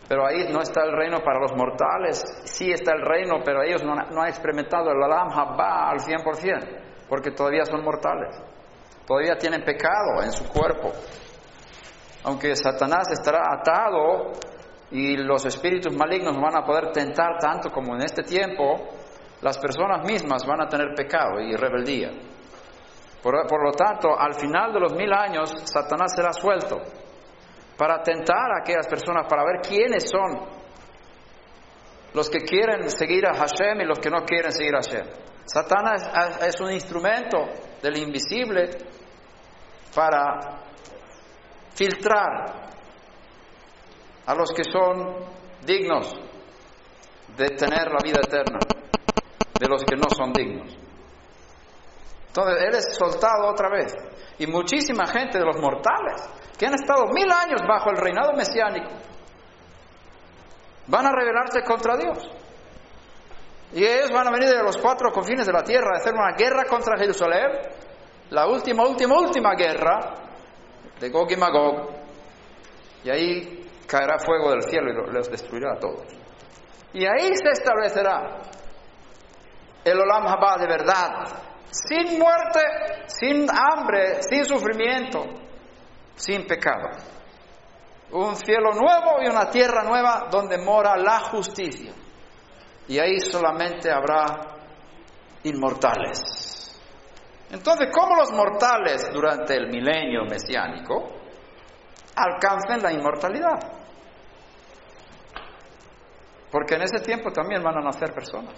Pero 0.08 0.26
ahí 0.26 0.46
no 0.52 0.60
está 0.62 0.84
el 0.84 0.92
reino 0.92 1.20
para 1.24 1.40
los 1.40 1.54
mortales. 1.56 2.22
Sí 2.44 2.70
está 2.72 2.94
el 2.94 3.02
reino, 3.02 3.36
pero 3.46 3.64
ellos 3.64 3.82
no, 3.84 3.94
han- 3.94 4.28
experimentado 4.28 4.92
el 4.92 5.02
Alam 5.02 5.30
Habba 5.32 5.90
al 5.90 6.00
100%, 6.00 6.91
porque 7.12 7.32
todavía 7.32 7.66
son 7.66 7.84
mortales. 7.84 8.38
Todavía 9.06 9.36
tienen 9.36 9.66
pecado 9.66 10.24
en 10.24 10.32
su 10.32 10.48
cuerpo. 10.48 10.94
Aunque 12.24 12.56
Satanás 12.56 13.12
estará 13.12 13.54
atado 13.54 14.32
y 14.92 15.18
los 15.18 15.46
espíritus 15.46 15.94
malignos 15.94 16.38
van 16.38 16.56
a 16.56 16.64
poder 16.64 16.94
tentar 16.94 17.38
tanto 17.38 17.70
como 17.70 17.96
en 17.96 18.04
este 18.04 18.24
tiempo, 18.24 18.78
las 19.42 19.58
personas 19.58 20.06
mismas 20.06 20.46
van 20.46 20.62
a 20.62 20.70
tener 20.70 20.96
pecado 20.96 21.42
y 21.42 21.54
rebeldía. 21.54 22.12
Por, 23.22 23.62
lo 23.62 23.74
tanto, 23.74 24.18
al 24.18 24.36
final 24.36 24.72
de 24.72 24.80
los 24.80 24.94
mil 24.94 25.12
años, 25.12 25.52
Satanás 25.66 26.14
será 26.16 26.32
suelto 26.32 26.78
para 27.78 28.02
tentar 28.02 28.54
a 28.54 28.62
aquellas 28.62 28.88
personas, 28.88 29.28
para 29.28 29.44
ver 29.44 29.60
quiénes 29.62 30.10
son 30.10 30.48
los 32.14 32.30
que 32.30 32.40
quieren 32.40 32.90
seguir 32.90 33.26
a 33.28 33.34
Hashem 33.34 33.82
y 33.82 33.86
los 33.86 34.00
que 34.00 34.10
no 34.10 34.24
quieren 34.24 34.54
seguir 34.54 34.76
a 34.76 34.80
Hashem. 34.80 35.31
Satanás 35.46 36.10
es- 36.42 36.60
un 36.62 36.72
instrumento 36.72 37.38
del 37.82 37.98
invisible 37.98 38.70
para 39.94 40.62
filtrar 41.74 42.70
a 44.26 44.36
los 44.36 44.52
que 44.52 44.64
son 44.64 45.26
dignos 45.66 46.12
de 47.36 47.48
tener 47.50 47.88
la 47.92 48.00
vida 48.04 48.20
eterna, 48.22 48.60
de 49.60 49.68
los 49.68 49.84
que 49.84 49.96
no 49.96 50.10
son 50.16 50.32
dignos. 50.34 50.78
Entonces, 52.28 52.64
Él 52.64 52.76
es 52.76 52.96
soltado 52.98 53.48
otra 53.50 53.70
vez. 53.70 53.94
Y 54.40 54.48
muchísima 54.48 55.06
gente 55.08 55.38
de 55.38 55.46
los 55.46 55.58
mortales, 55.58 56.30
que 56.58 56.66
han 56.66 56.74
estado 56.76 57.08
mil 57.14 57.30
años 57.32 57.62
bajo 57.68 57.90
el 57.90 57.98
reinado 57.98 58.34
mesiánico, 58.34 58.90
van 60.88 61.06
a 61.06 61.12
rebelarse 61.12 61.62
contra 61.64 61.98
Dios. 61.98 62.18
Y 63.74 63.86
ellos 63.86 64.12
van 64.12 64.28
a 64.28 64.32
venir 64.32 64.50
de 64.50 64.64
los 64.64 64.78
cuatro 64.78 65.12
confines 65.12 65.46
de 65.48 65.54
la 65.54 65.64
tierra 65.64 65.92
a 65.96 66.00
hacer 66.00 66.14
una 66.14 66.36
guerra 66.38 66.66
contra 66.66 66.98
Jerusalén, 66.98 67.52
la 68.30 68.48
última, 68.48 68.84
última, 68.88 69.18
última 69.18 69.54
guerra 69.56 70.00
de 71.00 71.10
Gog 71.10 71.32
y 71.32 71.36
Magog. 71.38 71.90
Y 73.04 73.10
ahí 73.10 73.70
caerá 73.88 74.20
fuego 74.20 74.52
del 74.52 74.64
cielo 74.64 74.92
y 74.92 74.94
lo- 74.94 75.08
los 75.08 75.30
destruirá 75.32 75.74
a 75.74 75.80
todos. 75.80 76.04
Y 76.94 77.06
ahí 77.06 77.34
se 77.36 77.50
establecerá 77.52 78.42
el 79.84 80.00
Olam 80.00 80.28
Haba 80.28 80.58
de 80.58 80.68
verdad, 80.68 81.10
sin 81.72 82.20
muerte, 82.20 82.60
sin 83.08 83.48
hambre, 83.50 84.22
sin 84.22 84.44
sufrimiento, 84.46 85.24
sin 86.16 86.46
pecado. 86.46 86.90
Un 88.12 88.36
cielo 88.36 88.72
nuevo 88.74 89.22
y 89.24 89.28
una 89.30 89.50
tierra 89.50 89.84
nueva 89.84 90.28
donde 90.30 90.58
mora 90.58 90.98
la 90.98 91.20
justicia. 91.22 91.94
Y 92.88 93.00
ahí 93.00 93.20
solamente 93.20 93.92
habrá 93.92 94.58
inmortales. 95.44 96.80
Entonces, 97.52 97.90
¿cómo 97.94 98.16
los 98.16 98.32
mortales 98.32 99.10
durante 99.12 99.56
el 99.56 99.68
milenio 99.68 100.24
mesiánico 100.24 101.12
alcancen 102.16 102.82
la 102.82 102.94
inmortalidad? 102.94 103.60
Porque 106.52 106.76
en 106.76 106.84
ese 106.84 107.00
tiempo 107.00 107.32
también 107.32 107.64
van 107.64 107.78
a 107.78 107.82
nacer 107.82 108.14
personas. 108.14 108.56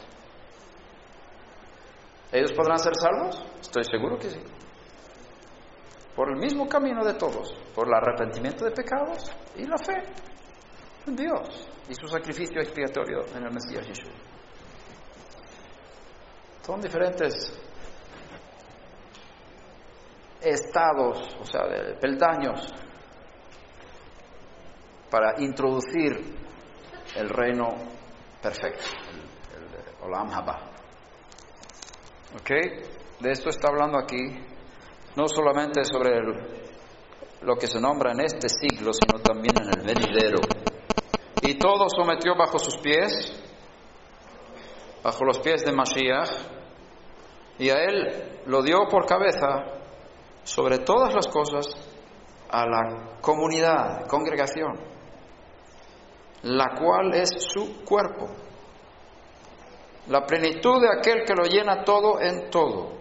¿Ellos 2.31 2.51
podrán 2.53 2.79
ser 2.79 2.95
salvos? 2.95 3.43
Estoy 3.61 3.83
seguro 3.83 4.17
que 4.17 4.29
sí. 4.29 4.41
Por 6.15 6.29
el 6.29 6.37
mismo 6.37 6.67
camino 6.67 7.03
de 7.03 7.13
todos, 7.13 7.53
por 7.75 7.87
el 7.87 7.93
arrepentimiento 7.93 8.65
de 8.65 8.71
pecados 8.71 9.31
y 9.55 9.65
la 9.65 9.77
fe 9.77 10.03
Dios 11.05 11.67
y 11.89 11.93
su 11.93 12.07
sacrificio 12.07 12.61
expiatorio 12.61 13.25
en 13.35 13.43
el 13.43 13.51
Mesías 13.51 13.85
Jesús. 13.85 14.11
Son 16.61 16.79
diferentes 16.79 17.59
estados, 20.41 21.37
o 21.41 21.45
sea, 21.45 21.63
peldaños 21.99 22.73
para 25.09 25.41
introducir 25.41 26.35
el 27.15 27.29
reino 27.29 27.75
perfecto, 28.41 28.85
el, 29.55 29.63
el 29.63 30.03
Olam 30.03 30.31
Haba. 30.33 30.71
¿Ok? 32.35 32.49
De 33.19 33.31
esto 33.31 33.49
está 33.49 33.67
hablando 33.67 33.97
aquí, 33.97 34.23
no 35.15 35.27
solamente 35.27 35.83
sobre 35.83 36.19
lo 37.41 37.55
que 37.55 37.67
se 37.67 37.79
nombra 37.79 38.11
en 38.13 38.21
este 38.21 38.47
siglo, 38.49 38.91
sino 38.93 39.21
también 39.21 39.53
en 39.61 39.79
el 39.79 39.85
venidero. 39.85 40.39
Y 41.43 41.55
todo 41.55 41.87
sometió 41.89 42.35
bajo 42.35 42.57
sus 42.57 42.77
pies, 42.77 43.33
bajo 45.03 45.25
los 45.25 45.39
pies 45.39 45.65
de 45.65 45.71
Mashiach, 45.71 46.31
y 47.59 47.69
a 47.69 47.83
él 47.83 48.41
lo 48.45 48.61
dio 48.61 48.87
por 48.89 49.05
cabeza 49.05 49.63
sobre 50.43 50.79
todas 50.79 51.13
las 51.13 51.27
cosas 51.27 51.67
a 52.49 52.65
la 52.65 53.19
comunidad, 53.21 54.07
congregación, 54.07 54.79
la 56.43 56.75
cual 56.75 57.13
es 57.13 57.29
su 57.37 57.83
cuerpo 57.83 58.29
la 60.07 60.25
plenitud 60.25 60.81
de 60.81 60.89
aquel 60.89 61.23
que 61.23 61.33
lo 61.33 61.43
llena 61.43 61.83
todo 61.83 62.19
en 62.19 62.49
todo. 62.49 62.91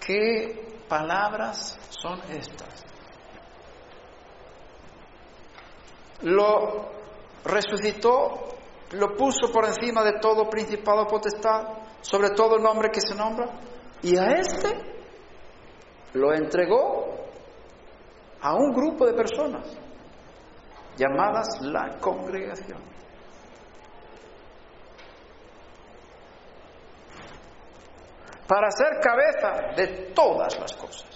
¿Qué 0.00 0.82
palabras 0.88 1.78
son 1.90 2.20
estas? 2.30 2.77
Lo 6.22 6.88
resucitó, 7.44 8.48
lo 8.92 9.16
puso 9.16 9.50
por 9.52 9.66
encima 9.66 10.02
de 10.02 10.18
todo 10.20 10.48
principado 10.48 11.06
potestad, 11.06 11.62
sobre 12.00 12.30
todo 12.30 12.56
el 12.56 12.62
nombre 12.62 12.90
que 12.90 13.00
se 13.00 13.14
nombra, 13.14 13.48
y 14.02 14.16
a 14.16 14.26
este 14.26 14.68
lo 16.14 16.32
entregó 16.32 17.14
a 18.40 18.54
un 18.54 18.72
grupo 18.72 19.06
de 19.06 19.14
personas 19.14 19.66
llamadas 20.96 21.60
la 21.62 21.98
congregación. 22.00 22.98
para 28.48 28.70
ser 28.70 28.98
cabeza 29.00 29.74
de 29.76 30.12
todas 30.14 30.58
las 30.58 30.72
cosas. 30.74 31.06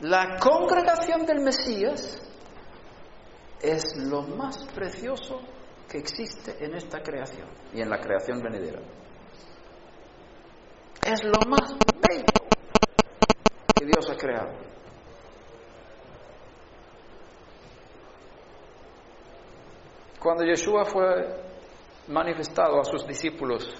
La 0.00 0.36
congregación 0.40 1.24
del 1.24 1.40
Mesías 1.40 2.20
es 3.62 3.96
lo 3.96 4.22
más 4.22 4.64
precioso 4.74 5.40
que 5.88 5.98
existe 5.98 6.64
en 6.64 6.74
esta 6.74 7.00
creación 7.02 7.48
y 7.72 7.80
en 7.80 7.90
la 7.90 7.98
creación 7.98 8.40
venidera. 8.40 8.80
Es 11.04 11.24
lo 11.24 11.40
más 11.48 11.72
bello 12.08 12.24
que 13.74 13.84
Dios 13.86 14.10
ha 14.10 14.16
creado. 14.16 14.70
Cuando 20.20 20.44
Yeshua 20.44 20.84
fue 20.84 21.50
manifestado 22.08 22.80
a 22.80 22.84
sus 22.84 23.06
discípulos 23.06 23.72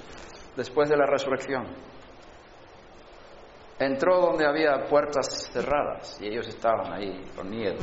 después 0.57 0.89
de 0.89 0.97
la 0.97 1.07
resurrección. 1.07 1.66
Entró 3.78 4.20
donde 4.20 4.47
había 4.47 4.86
puertas 4.89 5.51
cerradas 5.52 6.19
y 6.20 6.28
ellos 6.28 6.48
estaban 6.48 6.93
ahí 6.93 7.24
con 7.35 7.48
miedo. 7.48 7.78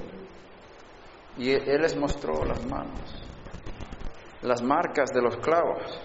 Y 1.38 1.52
él 1.52 1.82
les 1.82 1.96
mostró 1.96 2.44
las 2.44 2.66
manos, 2.66 3.24
las 4.42 4.62
marcas 4.62 5.10
de 5.14 5.22
los 5.22 5.38
clavos. 5.38 6.02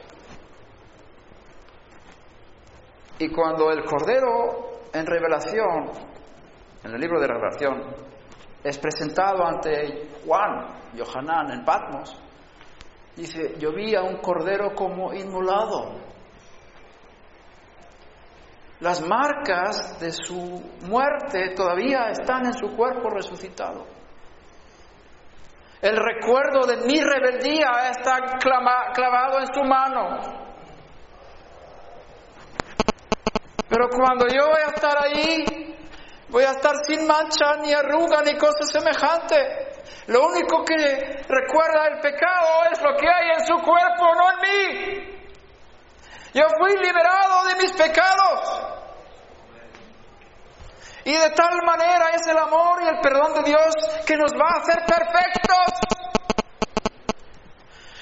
Y 3.18 3.28
cuando 3.30 3.70
el 3.70 3.84
Cordero 3.84 4.82
en 4.92 5.06
revelación, 5.06 5.90
en 6.84 6.94
el 6.94 7.00
libro 7.00 7.20
de 7.20 7.26
revelación, 7.26 7.94
es 8.62 8.78
presentado 8.78 9.44
ante 9.44 10.09
Juan, 10.26 10.66
Johanán 10.98 11.50
en 11.52 11.64
Patmos, 11.64 12.16
dice, 13.16 13.54
yo 13.59 13.72
vi 13.72 13.94
a 13.94 14.02
un 14.02 14.18
Cordero 14.18 14.74
como 14.74 15.12
inmolado 15.14 16.12
las 18.82 19.00
marcas 19.00 20.00
de 20.00 20.10
su 20.10 20.60
muerte 20.88 21.54
todavía 21.54 22.09
están 22.10 22.46
en 22.46 22.52
su 22.52 22.74
cuerpo 22.76 23.10
resucitado. 23.10 23.86
El 25.82 25.96
recuerdo 25.96 26.64
de 26.64 26.76
mi 26.86 27.02
rebeldía 27.02 27.90
está 27.90 28.18
clavado 28.38 29.40
en 29.40 29.46
su 29.52 29.64
mano. 29.64 30.42
Pero 33.68 33.88
cuando 33.88 34.28
yo 34.28 34.46
voy 34.46 34.62
a 34.62 34.70
estar 34.72 34.96
ahí, 34.96 35.74
voy 36.28 36.44
a 36.44 36.52
estar 36.52 36.76
sin 36.86 37.04
mancha, 37.04 37.56
ni 37.62 37.72
arruga, 37.72 38.22
ni 38.22 38.38
cosa 38.38 38.64
semejante. 38.64 39.72
Lo 40.06 40.28
único 40.28 40.64
que 40.64 41.24
recuerda 41.28 41.88
el 41.90 41.98
pecado 41.98 42.62
es 42.70 42.80
lo 42.80 42.94
que 42.96 43.09
hay 43.09 43.30
en 43.38 43.44
su 43.44 43.54
cuerpo, 43.54 44.14
no 44.14 44.30
en 44.30 44.38
mí. 44.40 45.22
Yo 46.32 46.44
fui 46.60 46.76
liberado 46.78 47.44
de 47.48 47.56
mis 47.56 47.72
pecados. 47.72 48.81
Y 51.05 51.12
de 51.12 51.31
tal 51.31 51.62
manera 51.65 52.11
es 52.15 52.27
el 52.29 52.39
amor 52.39 52.83
y 52.83 52.89
el 52.89 53.01
perdón 53.01 53.35
de 53.35 53.51
Dios 53.51 53.74
que 54.07 54.16
nos 54.16 54.33
va 54.33 54.55
a 54.55 54.61
hacer 54.61 54.85
perfectos. 54.87 55.93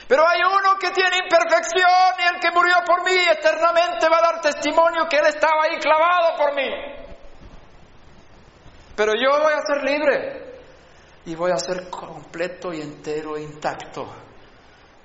Pero 0.06 0.28
hay 0.28 0.40
uno 0.42 0.76
que 0.78 0.90
tiene 0.90 1.18
imperfección 1.18 1.88
y 2.18 2.34
el 2.34 2.40
que 2.40 2.50
murió 2.50 2.76
por 2.84 3.04
mí 3.04 3.16
eternamente 3.30 4.08
va 4.08 4.18
a 4.18 4.32
dar 4.32 4.40
testimonio 4.40 5.06
que 5.08 5.18
Él 5.18 5.26
estaba 5.26 5.62
ahí 5.62 5.78
clavado 5.78 6.36
por 6.36 6.54
mí. 6.54 6.68
Pero 8.96 9.12
yo 9.14 9.40
voy 9.40 9.52
a 9.52 9.64
ser 9.64 9.82
libre 9.84 10.60
y 11.24 11.34
voy 11.34 11.52
a 11.52 11.58
ser 11.58 11.88
completo 11.88 12.72
y 12.72 12.80
entero 12.80 13.36
e 13.36 13.42
intacto. 13.42 14.06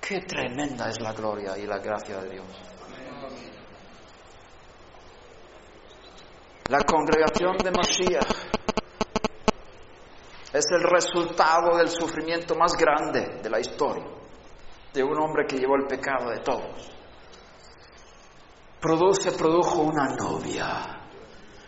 Qué 0.02 0.22
tremenda 0.22 0.90
es 0.90 1.00
la 1.00 1.14
gloria 1.14 1.58
y 1.58 1.66
la 1.66 1.78
gracia 1.78 2.18
de 2.18 2.30
Dios. 2.30 2.75
La 6.68 6.80
congregación 6.80 7.58
de 7.58 7.70
Mashiach 7.70 8.26
es 10.52 10.66
el 10.72 10.82
resultado 10.82 11.78
del 11.78 11.90
sufrimiento 11.90 12.56
más 12.56 12.74
grande 12.76 13.40
de 13.44 13.50
la 13.52 13.60
historia 13.60 14.08
de 14.92 15.04
un 15.04 15.16
hombre 15.22 15.46
que 15.48 15.58
llevó 15.58 15.76
el 15.76 15.86
pecado 15.86 16.32
de 16.32 16.40
todos. 16.40 16.92
Produce, 18.82 19.32
produjo 19.34 19.82
una 19.82 20.08
novia, 20.16 21.08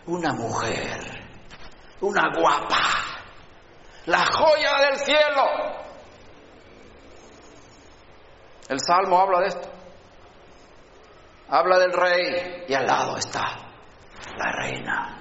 una 0.06 0.32
mujer, 0.32 0.98
una 2.00 2.32
guapa, 2.36 2.80
la 4.06 4.26
joya 4.26 4.90
del 4.90 4.98
cielo. 4.98 5.44
El 8.68 8.80
Salmo 8.80 9.20
habla 9.20 9.40
de 9.42 9.46
esto. 9.46 9.68
Habla 11.50 11.78
del 11.78 11.92
rey 11.92 12.64
y 12.66 12.74
al 12.74 12.84
lado 12.84 13.16
está 13.16 13.67
la 14.36 14.52
reina. 14.52 15.18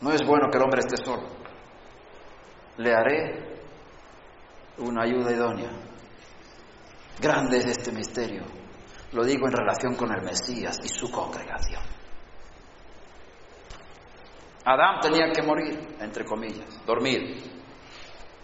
No 0.00 0.12
es 0.12 0.26
bueno 0.26 0.48
que 0.50 0.58
el 0.58 0.64
hombre 0.64 0.80
esté 0.80 0.96
solo. 1.04 1.28
Le 2.78 2.92
haré 2.92 3.60
una 4.78 5.04
ayuda 5.04 5.30
idónea. 5.30 5.70
Grande 7.20 7.58
es 7.58 7.66
este 7.66 7.92
misterio. 7.92 8.42
Lo 9.12 9.24
digo 9.24 9.46
en 9.46 9.52
relación 9.52 9.94
con 9.94 10.12
el 10.12 10.22
Mesías 10.22 10.78
y 10.82 10.88
su 10.88 11.10
congregación. 11.10 11.82
Adán 14.64 15.00
tenía 15.00 15.30
que 15.30 15.42
morir, 15.42 15.96
entre 16.00 16.24
comillas, 16.24 16.84
dormir. 16.84 17.36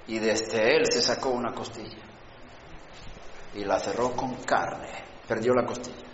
Y 0.07 0.19
desde 0.19 0.77
él 0.77 0.85
se 0.91 1.01
sacó 1.01 1.31
una 1.31 1.53
costilla. 1.53 2.08
Y 3.55 3.65
la 3.65 3.79
cerró 3.79 4.12
con 4.12 4.35
carne. 4.45 4.93
Perdió 5.27 5.53
la 5.55 5.66
costilla. 5.66 6.07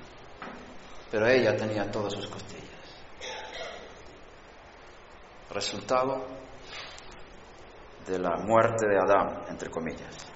Pero 1.11 1.27
ella 1.29 1.57
tenía 1.57 1.91
todas 1.91 2.13
sus 2.13 2.27
costillas. 2.29 2.65
Resultado 5.51 6.27
de 8.07 8.19
la 8.19 8.37
muerte 8.39 8.87
de 8.89 8.99
Adán, 8.99 9.45
entre 9.49 9.71
comillas. 9.71 10.27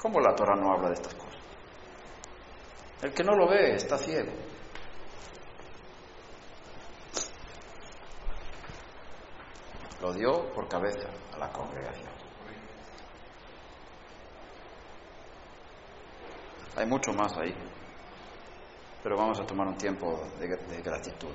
¿Cómo 0.00 0.18
la 0.20 0.34
Torah 0.34 0.56
no 0.56 0.72
habla 0.72 0.88
de 0.88 0.94
estas 0.94 1.14
cosas? 1.14 1.40
El 3.02 3.12
que 3.12 3.22
no 3.22 3.34
lo 3.34 3.48
ve 3.48 3.74
está 3.74 3.96
ciego. 3.96 4.32
Lo 10.00 10.12
dio 10.12 10.50
por 10.54 10.68
cabeza 10.68 11.08
a 11.34 11.38
la 11.38 11.52
congregación. 11.52 12.19
Hay 16.76 16.86
mucho 16.86 17.12
más 17.12 17.36
ahí, 17.36 17.54
pero 19.02 19.16
vamos 19.16 19.40
a 19.40 19.44
tomar 19.44 19.66
un 19.66 19.76
tiempo 19.76 20.20
de, 20.38 20.48
de 20.48 20.82
gratitud. 20.82 21.28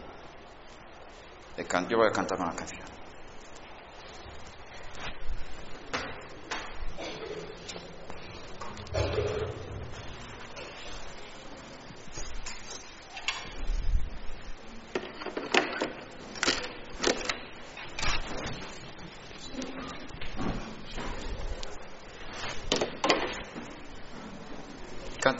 Yo 1.90 1.98
voy 1.98 2.08
a 2.08 2.12
cantar 2.12 2.40
una 2.40 2.54
canción. 2.54 2.95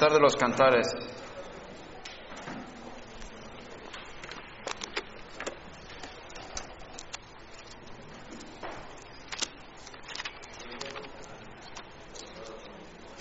Cantar 0.06 0.20
de 0.20 0.24
los 0.24 0.36
cantares. 0.36 0.88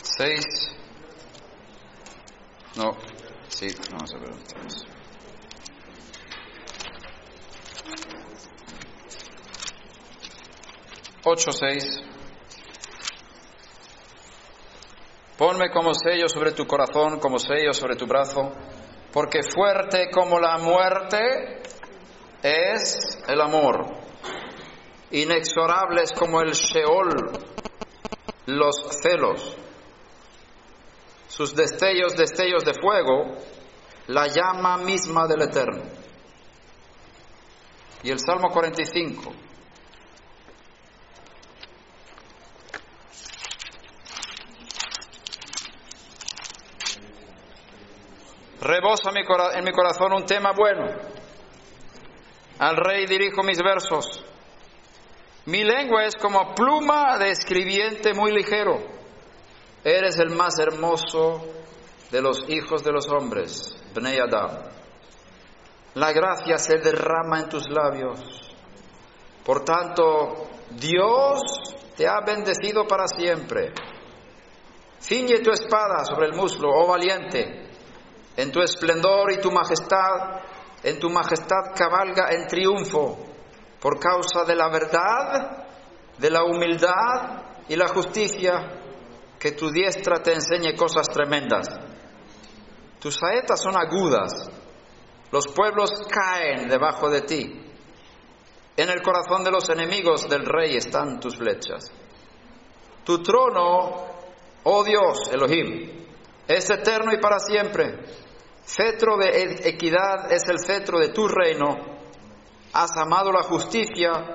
Seis. 0.02 0.44
No, 2.76 2.98
sí, 3.48 3.68
vamos 3.90 4.12
a 4.12 4.18
ver 4.18 4.30
vez. 4.34 4.84
Ocho, 11.24 11.50
seis. 11.50 12.13
Ponme 15.36 15.70
como 15.70 15.92
sello 15.94 16.28
sobre 16.28 16.52
tu 16.52 16.64
corazón, 16.66 17.18
como 17.18 17.38
sello 17.38 17.72
sobre 17.72 17.96
tu 17.96 18.06
brazo, 18.06 18.52
porque 19.12 19.40
fuerte 19.42 20.08
como 20.10 20.38
la 20.38 20.58
muerte 20.58 21.62
es 22.42 23.18
el 23.26 23.40
amor, 23.40 23.84
inexorables 25.10 26.12
como 26.12 26.40
el 26.40 26.52
Sheol, 26.52 27.38
los 28.46 28.76
celos, 29.02 29.56
sus 31.26 31.54
destellos, 31.56 32.16
destellos 32.16 32.64
de 32.64 32.74
fuego, 32.74 33.36
la 34.06 34.28
llama 34.28 34.76
misma 34.78 35.26
del 35.26 35.42
Eterno. 35.42 35.82
Y 38.04 38.10
el 38.10 38.20
Salmo 38.20 38.50
45. 38.50 39.32
Rebosa 48.64 49.10
en 49.10 49.62
mi 49.62 49.72
corazón 49.72 50.14
un 50.14 50.24
tema 50.24 50.52
bueno. 50.56 50.86
Al 52.58 52.76
rey 52.76 53.04
dirijo 53.04 53.42
mis 53.42 53.58
versos. 53.62 54.24
Mi 55.44 55.62
lengua 55.64 56.06
es 56.06 56.16
como 56.16 56.54
pluma 56.54 57.18
de 57.18 57.30
escribiente 57.30 58.14
muy 58.14 58.32
ligero. 58.32 58.78
Eres 59.84 60.18
el 60.18 60.30
más 60.30 60.58
hermoso 60.58 61.44
de 62.10 62.22
los 62.22 62.48
hijos 62.48 62.82
de 62.82 62.92
los 62.92 63.06
hombres, 63.10 63.76
Bnei 63.94 64.18
Adam. 64.18 64.62
La 65.92 66.12
gracia 66.12 66.56
se 66.56 66.78
derrama 66.78 67.40
en 67.40 67.50
tus 67.50 67.68
labios. 67.68 68.50
Por 69.44 69.62
tanto, 69.62 70.48
Dios 70.70 71.42
te 71.98 72.08
ha 72.08 72.22
bendecido 72.24 72.86
para 72.86 73.08
siempre. 73.08 73.74
Ciñe 75.00 75.40
tu 75.40 75.50
espada 75.50 76.02
sobre 76.06 76.28
el 76.28 76.32
muslo, 76.32 76.70
oh 76.70 76.86
valiente. 76.86 77.63
En 78.36 78.50
tu 78.50 78.60
esplendor 78.60 79.32
y 79.32 79.40
tu 79.40 79.50
majestad, 79.50 80.40
en 80.82 80.98
tu 80.98 81.08
majestad 81.10 81.74
cabalga 81.74 82.30
en 82.30 82.46
triunfo, 82.46 83.18
por 83.80 83.98
causa 83.98 84.44
de 84.44 84.56
la 84.56 84.68
verdad, 84.68 85.66
de 86.18 86.30
la 86.30 86.44
humildad 86.44 87.42
y 87.68 87.76
la 87.76 87.88
justicia, 87.88 88.80
que 89.38 89.52
tu 89.52 89.70
diestra 89.70 90.22
te 90.22 90.32
enseñe 90.32 90.74
cosas 90.76 91.08
tremendas. 91.08 91.68
Tus 92.98 93.16
saetas 93.16 93.60
son 93.60 93.76
agudas, 93.76 94.50
los 95.30 95.48
pueblos 95.48 95.90
caen 96.08 96.68
debajo 96.68 97.10
de 97.10 97.20
ti. 97.22 97.60
En 98.76 98.88
el 98.88 99.02
corazón 99.02 99.44
de 99.44 99.50
los 99.50 99.68
enemigos 99.68 100.28
del 100.28 100.44
rey 100.44 100.76
están 100.76 101.20
tus 101.20 101.36
flechas. 101.36 101.92
Tu 103.04 103.22
trono, 103.22 104.06
oh 104.64 104.84
Dios, 104.84 105.30
Elohim, 105.32 106.06
es 106.48 106.70
eterno 106.70 107.12
y 107.12 107.20
para 107.20 107.38
siempre. 107.38 108.23
Cetro 108.66 109.16
de 109.18 109.68
equidad 109.68 110.32
es 110.32 110.48
el 110.48 110.58
cetro 110.58 110.98
de 110.98 111.08
tu 111.08 111.28
reino. 111.28 111.76
Has 112.72 112.96
amado 112.96 113.30
la 113.30 113.42
justicia 113.42 114.34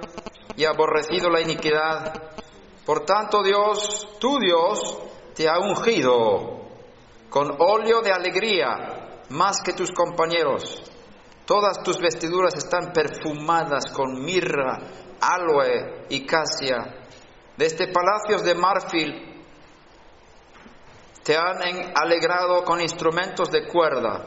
y 0.56 0.66
aborrecido 0.66 1.30
la 1.30 1.42
iniquidad. 1.42 2.14
Por 2.86 3.06
tanto, 3.06 3.42
Dios, 3.44 4.18
tu 4.20 4.38
Dios, 4.40 5.00
te 5.36 5.50
ha 5.50 5.58
ungido 5.58 6.60
con 7.30 7.56
óleo 7.60 8.02
de 8.02 8.12
alegría 8.12 9.24
más 9.30 9.62
que 9.62 9.74
tus 9.74 9.92
compañeros. 9.92 10.84
Todas 11.46 11.82
tus 11.84 12.00
vestiduras 12.00 12.56
están 12.56 12.94
perfumadas 12.94 13.92
con 13.92 14.24
mirra, 14.24 14.78
aloe 15.20 16.06
y 16.10 16.26
casia. 16.26 16.78
Desde 17.58 17.92
palacios 17.92 18.44
de 18.44 18.56
marfil 18.56 19.29
te 21.30 21.38
han 21.38 21.62
alegrado 21.94 22.64
con 22.64 22.82
instrumentos 22.82 23.52
de 23.52 23.68
cuerda. 23.68 24.26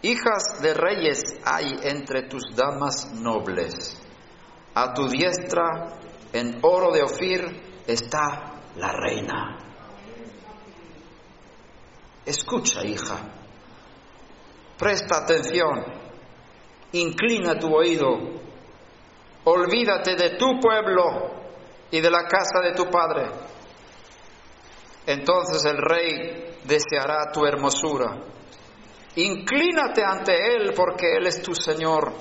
Hijas 0.00 0.62
de 0.62 0.72
reyes 0.72 1.20
hay 1.44 1.74
entre 1.82 2.22
tus 2.22 2.56
damas 2.56 3.12
nobles. 3.12 4.00
A 4.74 4.94
tu 4.94 5.06
diestra, 5.08 5.98
en 6.32 6.58
oro 6.62 6.90
de 6.90 7.02
Ofir, 7.02 7.82
está 7.86 8.62
la 8.76 8.92
reina. 8.92 9.58
Escucha, 12.24 12.82
hija. 12.86 13.18
Presta 14.78 15.18
atención. 15.18 15.84
Inclina 16.92 17.58
tu 17.58 17.76
oído. 17.76 18.08
Olvídate 19.44 20.16
de 20.16 20.30
tu 20.38 20.58
pueblo 20.58 21.30
y 21.90 22.00
de 22.00 22.10
la 22.10 22.22
casa 22.22 22.62
de 22.62 22.72
tu 22.72 22.90
padre. 22.90 23.52
Entonces 25.06 25.64
el 25.64 25.78
rey 25.78 26.58
deseará 26.64 27.30
tu 27.32 27.44
hermosura. 27.44 28.18
Inclínate 29.16 30.02
ante 30.04 30.54
él 30.54 30.72
porque 30.74 31.12
él 31.16 31.26
es 31.26 31.42
tu 31.42 31.54
Señor. 31.54 32.12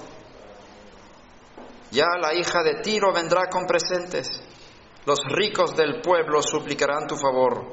Ya 1.92 2.08
la 2.20 2.34
hija 2.34 2.64
de 2.64 2.82
Tiro 2.82 3.14
vendrá 3.14 3.48
con 3.48 3.66
presentes. 3.66 4.42
Los 5.06 5.20
ricos 5.26 5.76
del 5.76 6.02
pueblo 6.02 6.42
suplicarán 6.42 7.08
tu 7.08 7.16
favor. 7.16 7.66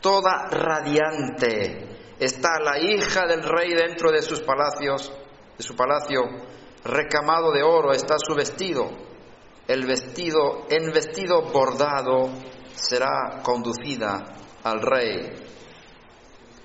Toda 0.00 0.46
radiante 0.50 2.14
está 2.18 2.60
la 2.60 2.78
hija 2.78 3.26
del 3.26 3.42
rey 3.42 3.74
dentro 3.74 4.10
de 4.10 4.22
sus 4.22 4.40
palacios, 4.40 5.12
de 5.56 5.62
su 5.62 5.74
palacio, 5.74 6.22
recamado 6.84 7.52
de 7.52 7.62
oro 7.62 7.92
está 7.92 8.16
su 8.18 8.34
vestido. 8.34 8.90
El 9.66 9.86
vestido 9.86 10.66
en 10.70 10.92
vestido 10.92 11.42
bordado 11.42 12.30
será 12.78 13.40
conducida 13.42 14.24
al 14.64 14.80
rey. 14.80 15.32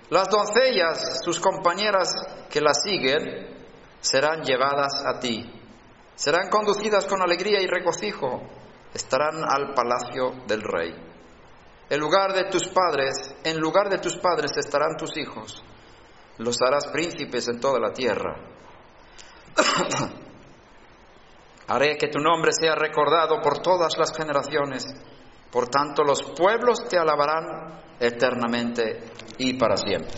Las 0.10 0.30
doncellas, 0.30 1.22
sus 1.24 1.40
compañeras 1.40 2.14
que 2.50 2.62
la 2.62 2.74
siguen, 2.74 3.66
serán 4.00 4.44
llevadas 4.44 5.04
a 5.06 5.20
ti. 5.20 5.50
Serán 6.16 6.50
conducidas 6.50 7.06
con 7.06 7.22
alegría 7.22 7.62
y 7.62 7.68
regocijo. 7.68 8.42
Estarán 8.94 9.44
al 9.44 9.74
palacio 9.74 10.44
del 10.46 10.62
rey. 10.62 10.94
En 11.90 12.00
lugar 12.00 12.34
de 12.34 12.46
tus 12.46 12.68
padres, 12.70 13.36
en 13.44 13.60
lugar 13.60 13.90
de 13.90 13.98
tus 13.98 14.18
padres 14.18 14.52
estarán 14.58 14.96
tus 14.98 15.18
hijos. 15.18 15.64
Los 16.38 16.62
harás 16.62 16.88
príncipes 16.88 17.48
en 17.48 17.60
toda 17.60 17.80
la 17.80 17.92
tierra. 17.92 18.36
Haré 21.68 21.98
que 21.98 22.08
tu 22.08 22.20
nombre 22.20 22.52
sea 22.52 22.76
recordado 22.76 23.42
por 23.42 23.60
todas 23.62 23.98
las 23.98 24.16
generaciones. 24.16 24.86
Por 25.54 25.70
tanto, 25.70 26.04
los 26.04 26.24
pueblos 26.24 26.90
te 26.90 26.98
alabarán 26.98 27.80
eternamente 28.00 29.04
y 29.38 29.54
para 29.54 29.78
siempre. 29.78 30.12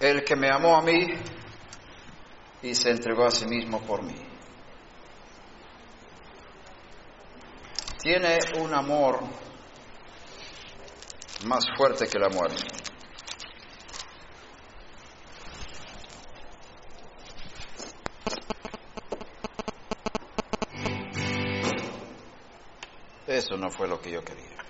El 0.00 0.24
que 0.24 0.34
me 0.34 0.50
amó 0.50 0.76
a 0.76 0.82
mí 0.82 1.06
y 2.62 2.74
se 2.74 2.90
entregó 2.90 3.26
a 3.26 3.30
sí 3.30 3.46
mismo 3.46 3.80
por 3.82 4.02
mí. 4.02 4.29
Tiene 8.02 8.38
un 8.58 8.72
amor 8.72 9.20
más 11.44 11.66
fuerte 11.76 12.06
que 12.06 12.18
la 12.18 12.30
muerte. 12.30 12.64
Eso 23.26 23.56
no 23.58 23.70
fue 23.70 23.86
lo 23.86 24.00
que 24.00 24.10
yo 24.10 24.24
quería. 24.24 24.69